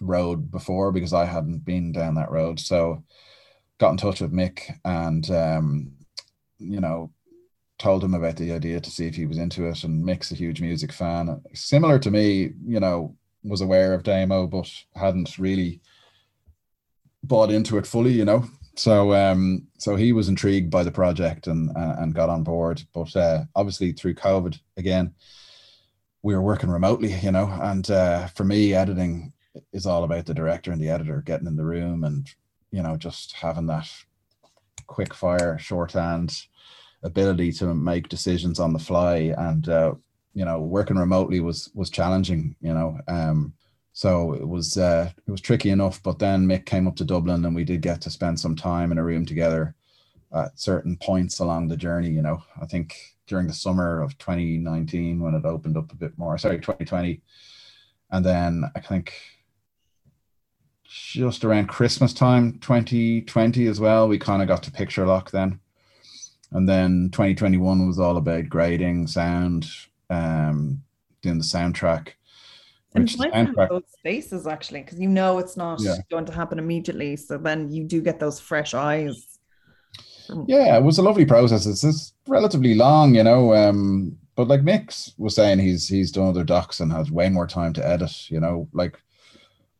road 0.00 0.50
before 0.50 0.92
because 0.92 1.12
I 1.12 1.24
hadn't 1.24 1.64
been 1.64 1.92
down 1.92 2.14
that 2.14 2.30
road. 2.30 2.60
So 2.60 3.04
got 3.78 3.90
in 3.90 3.96
touch 3.96 4.20
with 4.20 4.32
Mick 4.32 4.78
and 4.84 5.28
um, 5.30 5.92
you 6.58 6.80
know, 6.80 7.12
told 7.78 8.02
him 8.02 8.14
about 8.14 8.36
the 8.36 8.52
idea 8.52 8.80
to 8.80 8.90
see 8.90 9.06
if 9.06 9.14
he 9.14 9.26
was 9.26 9.38
into 9.38 9.66
it. 9.66 9.84
And 9.84 10.04
Mick's 10.04 10.32
a 10.32 10.36
huge 10.36 10.60
music 10.60 10.92
fan, 10.92 11.42
similar 11.54 11.98
to 12.00 12.10
me. 12.10 12.52
You 12.66 12.80
know, 12.80 13.16
was 13.42 13.60
aware 13.60 13.94
of 13.94 14.02
Damo, 14.02 14.46
but 14.46 14.70
hadn't 14.94 15.38
really 15.38 15.80
bought 17.22 17.50
into 17.50 17.78
it 17.78 17.86
fully. 17.86 18.12
You 18.12 18.24
know, 18.24 18.44
so 18.76 19.14
um, 19.14 19.66
so 19.78 19.96
he 19.96 20.12
was 20.12 20.28
intrigued 20.28 20.70
by 20.70 20.82
the 20.82 20.90
project 20.90 21.46
and 21.46 21.70
uh, 21.76 21.96
and 21.98 22.14
got 22.14 22.28
on 22.28 22.42
board. 22.42 22.82
But 22.92 23.14
uh, 23.16 23.44
obviously 23.54 23.92
through 23.92 24.14
COVID 24.14 24.58
again, 24.76 25.14
we 26.22 26.34
were 26.34 26.42
working 26.42 26.70
remotely. 26.70 27.12
You 27.12 27.32
know, 27.32 27.46
and 27.62 27.88
uh, 27.90 28.26
for 28.28 28.44
me, 28.44 28.74
editing 28.74 29.32
is 29.72 29.86
all 29.86 30.04
about 30.04 30.26
the 30.26 30.34
director 30.34 30.72
and 30.72 30.80
the 30.80 30.90
editor 30.90 31.22
getting 31.24 31.46
in 31.46 31.56
the 31.56 31.64
room 31.64 32.04
and 32.04 32.28
you 32.70 32.82
know 32.82 32.96
just 32.96 33.32
having 33.32 33.66
that 33.66 33.88
quick 34.86 35.14
fire 35.14 35.56
shorthand 35.58 36.46
ability 37.02 37.52
to 37.52 37.74
make 37.74 38.08
decisions 38.08 38.58
on 38.58 38.72
the 38.72 38.78
fly 38.78 39.34
and 39.38 39.68
uh, 39.68 39.94
you 40.34 40.44
know 40.44 40.60
working 40.60 40.96
remotely 40.96 41.40
was 41.40 41.70
was 41.74 41.90
challenging 41.90 42.56
you 42.60 42.72
know 42.72 42.98
um 43.08 43.52
so 43.94 44.34
it 44.34 44.46
was 44.46 44.76
uh 44.76 45.08
it 45.26 45.30
was 45.30 45.40
tricky 45.40 45.70
enough 45.70 46.02
but 46.02 46.18
then 46.18 46.46
mick 46.46 46.66
came 46.66 46.86
up 46.86 46.96
to 46.96 47.04
dublin 47.04 47.44
and 47.44 47.54
we 47.54 47.64
did 47.64 47.80
get 47.80 48.00
to 48.00 48.10
spend 48.10 48.38
some 48.38 48.56
time 48.56 48.92
in 48.92 48.98
a 48.98 49.04
room 49.04 49.24
together 49.24 49.74
at 50.34 50.58
certain 50.58 50.96
points 50.96 51.38
along 51.38 51.68
the 51.68 51.76
journey 51.76 52.10
you 52.10 52.20
know. 52.20 52.42
I 52.60 52.66
think 52.66 52.96
during 53.28 53.46
the 53.46 53.54
summer 53.54 54.02
of 54.02 54.18
2019 54.18 55.20
when 55.20 55.34
it 55.34 55.44
opened 55.44 55.78
up 55.78 55.92
a 55.92 55.96
bit 55.96 56.18
more 56.18 56.36
sorry 56.36 56.56
2020 56.56 57.22
and 58.10 58.26
then 58.26 58.64
i 58.76 58.80
think 58.80 59.14
just 60.84 61.44
around 61.44 61.68
christmas 61.68 62.12
time 62.12 62.58
2020 62.58 63.66
as 63.68 63.78
well 63.80 64.08
we 64.08 64.18
kind 64.18 64.42
of 64.42 64.48
got 64.48 64.62
to 64.64 64.72
picture 64.72 65.06
lock 65.06 65.30
then. 65.30 65.60
And 66.50 66.68
then 66.68 67.10
2021 67.10 67.86
was 67.86 67.98
all 67.98 68.16
about 68.16 68.48
grading 68.48 69.06
sound 69.06 69.66
um 70.10 70.82
doing 71.22 71.38
the 71.38 71.44
soundtrack 71.44 72.10
And 72.94 73.04
which 73.04 73.14
it's 73.14 73.22
to 73.22 73.30
have 73.30 73.48
soundtrack 73.48 73.68
those 73.70 73.82
spaces 73.98 74.46
actually, 74.46 74.82
because 74.82 75.00
you 75.00 75.08
know 75.08 75.38
it's 75.38 75.56
not 75.56 75.80
Yeah. 75.80 75.96
going 76.10 76.26
to 76.26 76.32
happen 76.32 76.58
immediately. 76.58 77.16
So 77.16 77.38
then 77.38 77.70
you 77.70 77.84
do 77.84 78.00
get 78.00 78.20
those 78.20 78.38
fresh 78.40 78.72
eyes. 78.74 79.38
yeah 80.46 80.76
it 80.78 80.82
was 80.82 80.96
a 80.98 81.02
lovely 81.02 81.26
process 81.26 81.66
it's, 81.66 81.84
it's 81.84 82.14
relatively 82.26 82.74
long 82.74 83.14
you 83.14 83.22
know 83.22 83.54
um 83.54 84.16
but 84.36 84.48
like 84.48 84.62
Mix 84.62 85.12
was 85.18 85.34
saying 85.36 85.58
he's 85.58 85.86
he's 85.86 86.10
done 86.10 86.28
other 86.28 86.44
docs 86.44 86.80
and 86.80 86.90
has 86.90 87.10
way 87.10 87.28
more 87.28 87.46
time 87.46 87.74
to 87.74 87.86
edit 87.86 88.30
you 88.30 88.40
know 88.40 88.66
like 88.72 88.98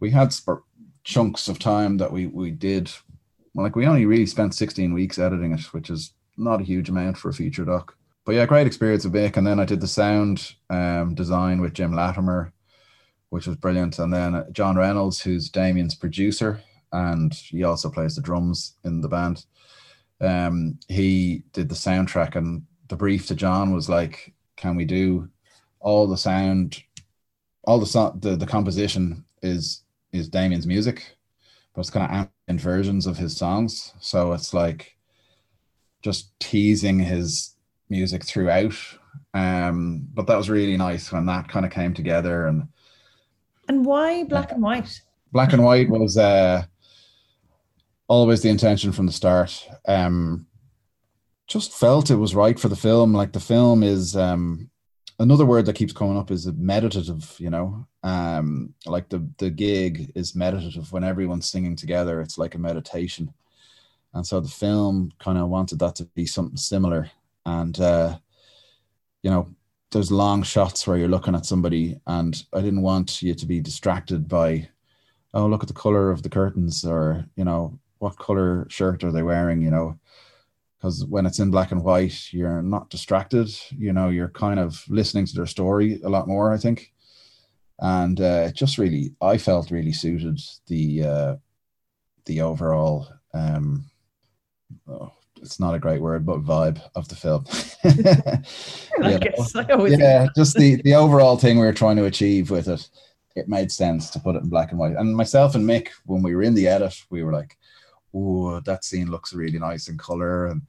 we 0.00 0.11
had 0.11 0.35
spur- 0.35 0.62
chunks 1.03 1.48
of 1.48 1.59
time 1.59 1.96
that 1.96 2.12
we 2.12 2.27
we 2.27 2.50
did 2.50 2.90
like 3.55 3.74
we 3.74 3.87
only 3.87 4.05
really 4.05 4.27
spent 4.27 4.55
16 4.55 4.92
weeks 4.92 5.18
editing 5.18 5.53
it 5.53 5.61
which 5.72 5.88
is 5.88 6.12
not 6.37 6.61
a 6.61 6.64
huge 6.64 6.90
amount 6.90 7.16
for 7.16 7.31
a 7.31 7.35
feature 7.35 7.64
doc 7.64 7.96
but 8.27 8.35
yeah 8.35 8.44
great 8.44 8.66
experience 8.66 9.05
with 9.05 9.14
Mick 9.14 9.38
and 9.38 9.46
then 9.46 9.59
I 9.59 9.64
did 9.64 9.81
the 9.81 9.88
sound 9.88 10.53
um 10.68 11.14
design 11.14 11.62
with 11.62 11.72
Jim 11.72 11.94
Latimer 11.94 12.53
which 13.34 13.48
was 13.48 13.56
brilliant. 13.56 13.98
And 13.98 14.14
then 14.14 14.46
John 14.52 14.76
Reynolds 14.76 15.20
who's 15.20 15.50
Damien's 15.50 15.96
producer 15.96 16.62
and 16.92 17.34
he 17.34 17.64
also 17.64 17.90
plays 17.90 18.14
the 18.14 18.22
drums 18.22 18.76
in 18.84 19.00
the 19.00 19.08
band. 19.08 19.44
Um 20.20 20.78
he 20.88 21.42
did 21.52 21.68
the 21.68 21.74
soundtrack 21.74 22.36
and 22.36 22.62
the 22.86 22.94
brief 22.94 23.26
to 23.26 23.34
John 23.34 23.74
was 23.74 23.88
like 23.88 24.32
can 24.54 24.76
we 24.76 24.84
do 24.84 25.28
all 25.80 26.06
the 26.06 26.16
sound 26.16 26.80
all 27.64 27.80
the 27.80 27.86
so- 27.86 28.16
the, 28.20 28.36
the 28.36 28.46
composition 28.46 29.24
is 29.42 29.82
is 30.12 30.28
Damien's 30.28 30.68
music 30.68 31.16
but 31.74 31.80
it's 31.80 31.90
kind 31.90 32.06
of 32.06 32.28
ambient 32.46 32.60
versions 32.60 33.04
of 33.04 33.16
his 33.16 33.36
songs. 33.36 33.94
So 33.98 34.32
it's 34.32 34.54
like 34.54 34.96
just 36.02 36.38
teasing 36.38 37.00
his 37.00 37.56
music 37.88 38.24
throughout. 38.24 38.76
Um 39.34 40.06
but 40.14 40.28
that 40.28 40.36
was 40.36 40.48
really 40.48 40.76
nice 40.76 41.10
when 41.10 41.26
that 41.26 41.48
kind 41.48 41.66
of 41.66 41.72
came 41.72 41.94
together 41.94 42.46
and 42.46 42.68
And 43.68 43.85
why 43.85 44.24
black 44.24 44.53
and 44.53 44.62
white? 44.62 45.00
black 45.35 45.53
and 45.53 45.64
white 45.64 45.90
was 45.90 46.16
uh 46.16 46.62
always 48.07 48.40
the 48.40 48.48
intention 48.48 48.92
from 48.92 49.07
the 49.07 49.12
start. 49.12 49.68
Um 49.87 50.46
just 51.46 51.72
felt 51.72 52.11
it 52.11 52.16
was 52.16 52.35
right 52.35 52.59
for 52.59 52.68
the 52.68 52.77
film. 52.77 53.12
Like 53.12 53.33
the 53.33 53.40
film 53.40 53.83
is 53.83 54.16
um 54.16 54.70
another 55.18 55.44
word 55.44 55.66
that 55.66 55.77
keeps 55.77 55.92
coming 55.92 56.16
up 56.16 56.31
is 56.31 56.46
meditative 56.46 57.35
you 57.38 57.50
know? 57.50 57.87
Um 58.05 58.74
like 58.87 59.09
the 59.09 59.29
the 59.38 59.50
gig 59.50 60.12
is 60.14 60.37
meditative. 60.37 60.92
When 60.92 61.05
everyone's 61.05 61.50
singing 61.50 61.77
together 61.77 62.20
it's 62.20 62.38
like 62.38 62.55
a 62.55 62.59
meditation. 62.59 63.35
And 64.14 64.24
so 64.24 64.38
the 64.38 64.48
film 64.48 65.11
kind 65.18 65.38
of 65.38 65.48
wanted 65.48 65.81
that 65.81 65.96
to 65.96 66.05
be 66.05 66.27
something 66.27 66.57
similar. 66.57 67.11
And 67.44 67.79
uh 67.81 68.18
you 69.22 69.31
know 69.33 69.48
there's 69.94 70.12
long 70.12 70.42
shots 70.42 70.87
where 70.87 70.98
you're 70.98 71.09
looking 71.09 71.35
at 71.35 71.46
somebody 71.46 71.98
and 72.07 72.44
i 72.52 72.61
didn't 72.61 72.83
want 72.83 73.22
you 73.22 73.35
to 73.35 73.46
be 73.46 73.61
distracted 73.61 74.28
by 74.28 74.68
oh 75.33 75.46
look 75.46 75.62
at 75.62 75.68
the 75.68 75.74
color 75.74 76.11
of 76.11 76.22
the 76.22 76.28
curtains 76.28 76.85
or 76.85 77.24
you 77.37 77.44
know 77.44 77.78
what 78.04 78.18
color 78.18 78.66
shirt 78.68 79.02
are 79.02 79.12
they 79.12 79.23
wearing? 79.23 79.62
you 79.62 79.71
know? 79.71 79.98
Because 80.77 81.06
when 81.06 81.25
it's 81.25 81.38
in 81.38 81.50
black 81.50 81.73
and 81.73 81.83
white 81.83 82.33
you're 82.33 82.62
not 82.62 82.90
distracted 82.90 83.48
you 83.71 83.92
know? 83.92 84.10
You're 84.10 84.29
kind 84.29 84.60
of 84.60 84.85
listening 84.88 85.25
to 85.27 85.35
their 85.35 85.46
story 85.46 86.00
a 86.04 86.08
lot 86.08 86.29
more 86.29 86.52
i 86.52 86.58
think. 86.58 86.92
And 87.79 88.21
uh, 88.21 88.52
just 88.52 88.79
really 88.79 89.14
i 89.21 89.38
felt 89.38 89.71
really 89.71 89.92
suited 89.92 90.40
the 90.66 91.04
uh 91.04 91.37
the 92.27 92.40
overall 92.40 93.08
um 93.33 93.85
oh, 94.88 95.12
it's 95.44 95.60
not 95.60 95.74
a 95.74 95.78
great 95.78 96.00
word 96.00 96.24
but 96.24 96.42
vibe 96.42 96.80
of 96.94 97.06
the 97.08 97.14
film. 97.14 97.44
I 99.04 99.18
You 99.18 99.60
I 99.60 99.72
always 99.72 99.98
yeah 99.98 100.26
just 100.34 100.56
the 100.56 100.80
the 100.82 100.94
overall 100.94 101.36
thing 101.36 101.58
we 101.58 101.66
were 101.66 101.72
trying 101.72 101.96
to 101.96 102.06
achieve 102.06 102.50
with 102.50 102.68
it 102.68 102.88
it 103.36 103.48
made 103.48 103.70
sense 103.70 104.10
to 104.10 104.20
put 104.20 104.36
it 104.36 104.42
in 104.42 104.48
black 104.48 104.70
and 104.70 104.78
white. 104.78 104.96
And 104.96 105.16
myself 105.16 105.54
and 105.54 105.68
mick 105.68 105.88
when 106.06 106.22
we 106.22 106.34
were 106.34 106.42
in 106.42 106.54
the 106.54 106.68
edit 106.68 106.94
we 107.10 107.22
were 107.22 107.32
like 107.32 107.56
oh 108.14 108.60
that 108.60 108.84
scene 108.84 109.10
looks 109.10 109.34
really 109.34 109.58
nice 109.58 109.88
in 109.88 109.98
color. 109.98 110.46
And 110.46 110.62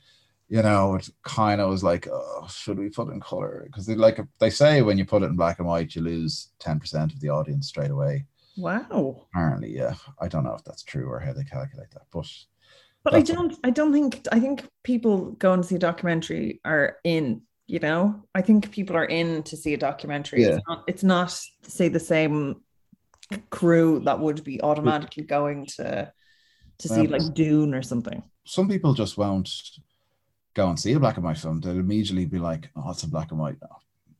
you 0.49 0.61
know 0.61 0.95
it 0.95 1.09
kind 1.23 1.61
of 1.61 1.69
was 1.69 1.83
like 1.83 2.07
oh 2.11 2.47
should 2.51 2.77
we 2.77 2.89
put 2.89 3.07
it 3.07 3.13
in 3.13 3.21
color? 3.21 3.63
Because 3.65 3.85
they 3.85 3.95
like 3.95 4.19
they 4.39 4.49
say 4.49 4.81
when 4.81 4.97
you 4.97 5.05
put 5.05 5.23
it 5.23 5.27
in 5.27 5.35
black 5.35 5.59
and 5.59 5.67
white 5.67 5.95
you 5.95 6.01
lose 6.01 6.49
10% 6.59 7.13
of 7.13 7.19
the 7.21 7.29
audience 7.29 7.67
straight 7.67 7.91
away. 7.91 8.25
Wow. 8.57 9.27
Apparently, 9.31 9.75
yeah. 9.75 9.95
I 10.21 10.27
don't 10.27 10.43
know 10.43 10.53
if 10.53 10.63
that's 10.63 10.83
true 10.83 11.09
or 11.09 11.19
how 11.19 11.33
they 11.33 11.43
calculate 11.43 11.91
that, 11.91 12.07
but 12.11 12.27
But 13.05 13.13
I 13.13 13.17
That's 13.19 13.29
a- 13.29 13.33
don't 13.33 13.53
I 13.63 13.69
don't 13.69 13.93
think 13.93 14.27
I 14.31 14.39
think 14.39 14.67
people 14.83 15.31
going 15.45 15.61
to 15.61 15.67
see 15.67 15.75
a 15.75 15.79
documentary 15.89 16.59
are 16.65 16.97
in, 17.03 17.41
you 17.67 17.79
know. 17.79 18.23
I 18.33 18.41
think 18.41 18.71
people 18.71 18.95
are 18.97 19.05
in 19.05 19.43
to 19.43 19.55
see 19.55 19.73
a 19.75 19.77
documentary. 19.77 20.41
Yeah. 20.41 20.55
It's 20.57 20.67
not 20.67 20.83
it's 20.87 21.03
not 21.03 21.31
say 21.61 21.87
the 21.87 21.99
same 21.99 22.61
crew 23.51 23.99
that 24.05 24.19
would 24.19 24.43
be 24.43 24.59
automatically 24.61 25.23
going 25.23 25.65
to 25.77 26.11
to 26.79 26.87
see 26.89 27.01
Um, 27.05 27.11
like 27.11 27.33
Dune 27.33 27.73
or 27.73 27.81
something. 27.83 28.21
some 28.43 28.67
people 28.67 28.93
just 28.93 29.17
won't 29.17 29.49
go 30.55 30.67
and 30.69 30.79
see 30.79 30.93
a 30.93 30.99
black 30.99 31.17
and 31.17 31.25
white 31.25 31.37
film. 31.37 31.61
They'll 31.61 31.79
immediately 31.79 32.25
be 32.25 32.39
like, 32.39 32.69
"Oh, 32.75 32.91
it's 32.91 33.03
a 33.03 33.07
black 33.07 33.31
and 33.31 33.39
white. 33.39 33.57
No, 33.61 33.69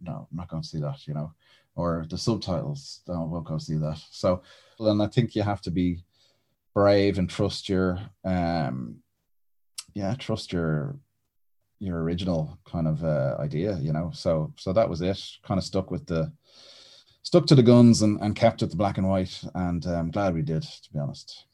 no, 0.02 0.28
I'm 0.32 0.38
not 0.38 0.48
going 0.50 0.64
to 0.64 0.70
see 0.70 0.80
that," 0.80 1.08
you 1.08 1.14
know, 1.16 1.34
or 1.76 2.06
the 2.10 2.18
subtitles. 2.18 3.02
No, 3.08 3.14
I 3.24 3.26
won't 3.26 3.46
go 3.48 3.58
see 3.58 3.76
that. 3.78 4.00
So, 4.12 4.42
then 4.80 5.02
I 5.02 5.08
think 5.08 5.36
you 5.36 5.44
have 5.44 5.62
to 5.62 5.72
be 5.72 6.04
brave 6.76 7.18
and 7.18 7.30
trust 7.30 7.70
your, 7.70 8.00
um, 8.24 8.98
yeah, 9.96 10.14
trust 10.14 10.54
your 10.54 11.00
your 11.80 12.02
original 12.04 12.58
kind 12.66 12.88
of 12.88 13.04
uh, 13.04 13.36
idea, 13.40 13.78
you 13.82 13.92
know. 13.92 14.12
So, 14.14 14.54
so 14.58 14.72
that 14.74 14.90
was 14.90 15.02
it. 15.02 15.22
Kind 15.44 15.58
of 15.58 15.64
stuck 15.64 15.90
with 15.92 16.06
the 16.06 16.32
stuck 17.24 17.48
to 17.48 17.56
the 17.56 17.64
guns 17.64 18.02
and, 18.02 18.20
and 18.22 18.36
kept 18.36 18.62
it 18.62 18.70
the 18.70 18.76
black 18.76 18.98
and 18.98 19.10
white, 19.10 19.42
and 19.56 19.86
I'm 19.86 20.12
glad 20.12 20.34
we 20.34 20.42
did, 20.42 20.62
to 20.62 20.94
be 20.94 21.00
honest. 21.00 21.46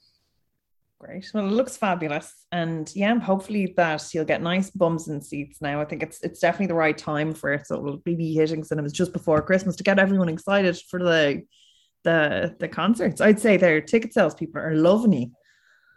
Great. 1.00 1.32
Well, 1.34 1.48
it 1.48 1.52
looks 1.52 1.78
fabulous, 1.78 2.46
and 2.52 2.92
yeah, 2.96 3.18
hopefully 3.20 3.74
that 3.78 4.14
you'll 4.14 4.26
get 4.26 4.44
nice 4.44 4.70
bums 4.70 5.08
and 5.08 5.26
seats. 5.26 5.60
Now, 5.60 5.82
I 5.82 5.86
think 5.86 6.04
it's 6.04 6.22
it's 6.22 6.40
definitely 6.40 6.68
the 6.68 6.76
right 6.76 6.98
time 6.98 7.34
for 7.34 7.54
it. 7.54 7.66
So 7.66 7.80
we'll 7.80 7.98
be 7.98 8.34
hitting 8.34 8.64
cinemas 8.64 8.94
just 8.94 9.14
before 9.14 9.42
Christmas 9.42 9.76
to 9.78 9.84
get 9.84 9.98
everyone 9.98 10.30
excited 10.30 10.78
for 10.90 11.00
the 11.00 11.44
the 12.04 12.56
the 12.60 12.68
concerts. 12.68 13.22
I'd 13.22 13.40
say 13.40 13.58
their 13.58 13.82
ticket 13.82 14.14
sales 14.14 14.36
people 14.36 14.62
are 14.62 14.76
loving 14.76 15.14
you. 15.14 15.32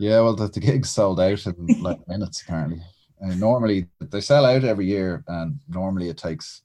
Yeah, 0.00 0.20
well, 0.20 0.34
the, 0.34 0.48
the 0.48 0.60
gig's 0.60 0.90
sold 0.90 1.20
out 1.20 1.46
in 1.46 1.54
like 1.80 2.06
minutes 2.08 2.42
apparently. 2.42 2.82
And 3.20 3.40
normally 3.40 3.86
they 4.00 4.20
sell 4.20 4.44
out 4.44 4.64
every 4.64 4.86
year, 4.86 5.24
and 5.28 5.58
normally 5.68 6.08
it 6.08 6.18
takes 6.18 6.62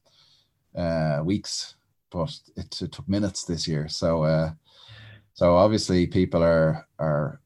uh, 0.76 1.22
weeks, 1.24 1.76
but 2.12 2.36
it, 2.58 2.82
it 2.82 2.92
took 2.92 3.08
minutes 3.08 3.46
this 3.46 3.68
year. 3.68 3.88
So, 3.88 4.24
uh, 4.24 4.52
so 5.34 5.56
obviously 5.56 6.08
people 6.08 6.44
are 6.44 6.86
are 6.98 7.40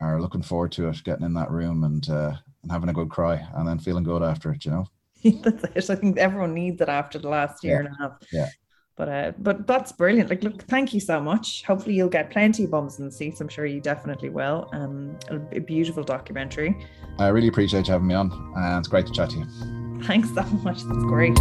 are 0.00 0.20
looking 0.20 0.42
forward 0.42 0.72
to 0.72 0.88
it, 0.88 1.04
getting 1.04 1.24
in 1.24 1.34
that 1.34 1.50
room 1.50 1.84
and 1.84 2.08
uh, 2.08 2.32
and 2.62 2.72
having 2.72 2.88
a 2.88 2.94
good 2.94 3.10
cry, 3.10 3.46
and 3.54 3.68
then 3.68 3.78
feeling 3.78 4.04
good 4.04 4.22
after 4.22 4.52
it. 4.52 4.64
You 4.64 4.70
know. 4.72 4.86
that's 5.42 5.64
it. 5.64 5.90
I 5.90 5.96
think 5.96 6.18
everyone 6.18 6.54
needs 6.54 6.80
it 6.80 6.88
after 6.88 7.18
the 7.18 7.28
last 7.28 7.62
year 7.62 7.80
and 7.80 7.88
a 7.88 7.96
half. 7.98 8.18
Yeah. 8.32 8.48
But 8.96 9.08
uh, 9.08 9.32
but 9.38 9.66
that's 9.66 9.92
brilliant. 9.92 10.30
Like, 10.30 10.42
look, 10.42 10.62
thank 10.62 10.94
you 10.94 11.00
so 11.00 11.20
much. 11.20 11.64
Hopefully, 11.64 11.94
you'll 11.94 12.08
get 12.08 12.30
plenty 12.30 12.64
of 12.64 12.70
bums 12.70 12.98
and 12.98 13.12
seats. 13.12 13.40
I'm 13.40 13.48
sure 13.48 13.66
you 13.66 13.80
definitely 13.80 14.30
will. 14.30 14.70
Um, 14.72 15.18
a, 15.28 15.36
a 15.56 15.60
beautiful 15.60 16.02
documentary. 16.02 16.76
I 17.18 17.28
really 17.28 17.48
appreciate 17.48 17.86
you 17.86 17.92
having 17.92 18.08
me 18.08 18.14
on, 18.14 18.32
and 18.56 18.78
it's 18.78 18.88
great 18.88 19.06
to 19.06 19.12
chat 19.12 19.30
to 19.30 19.38
you. 19.38 20.02
Thanks 20.04 20.32
so 20.34 20.42
much. 20.42 20.82
That's 20.82 21.04
great. 21.04 21.36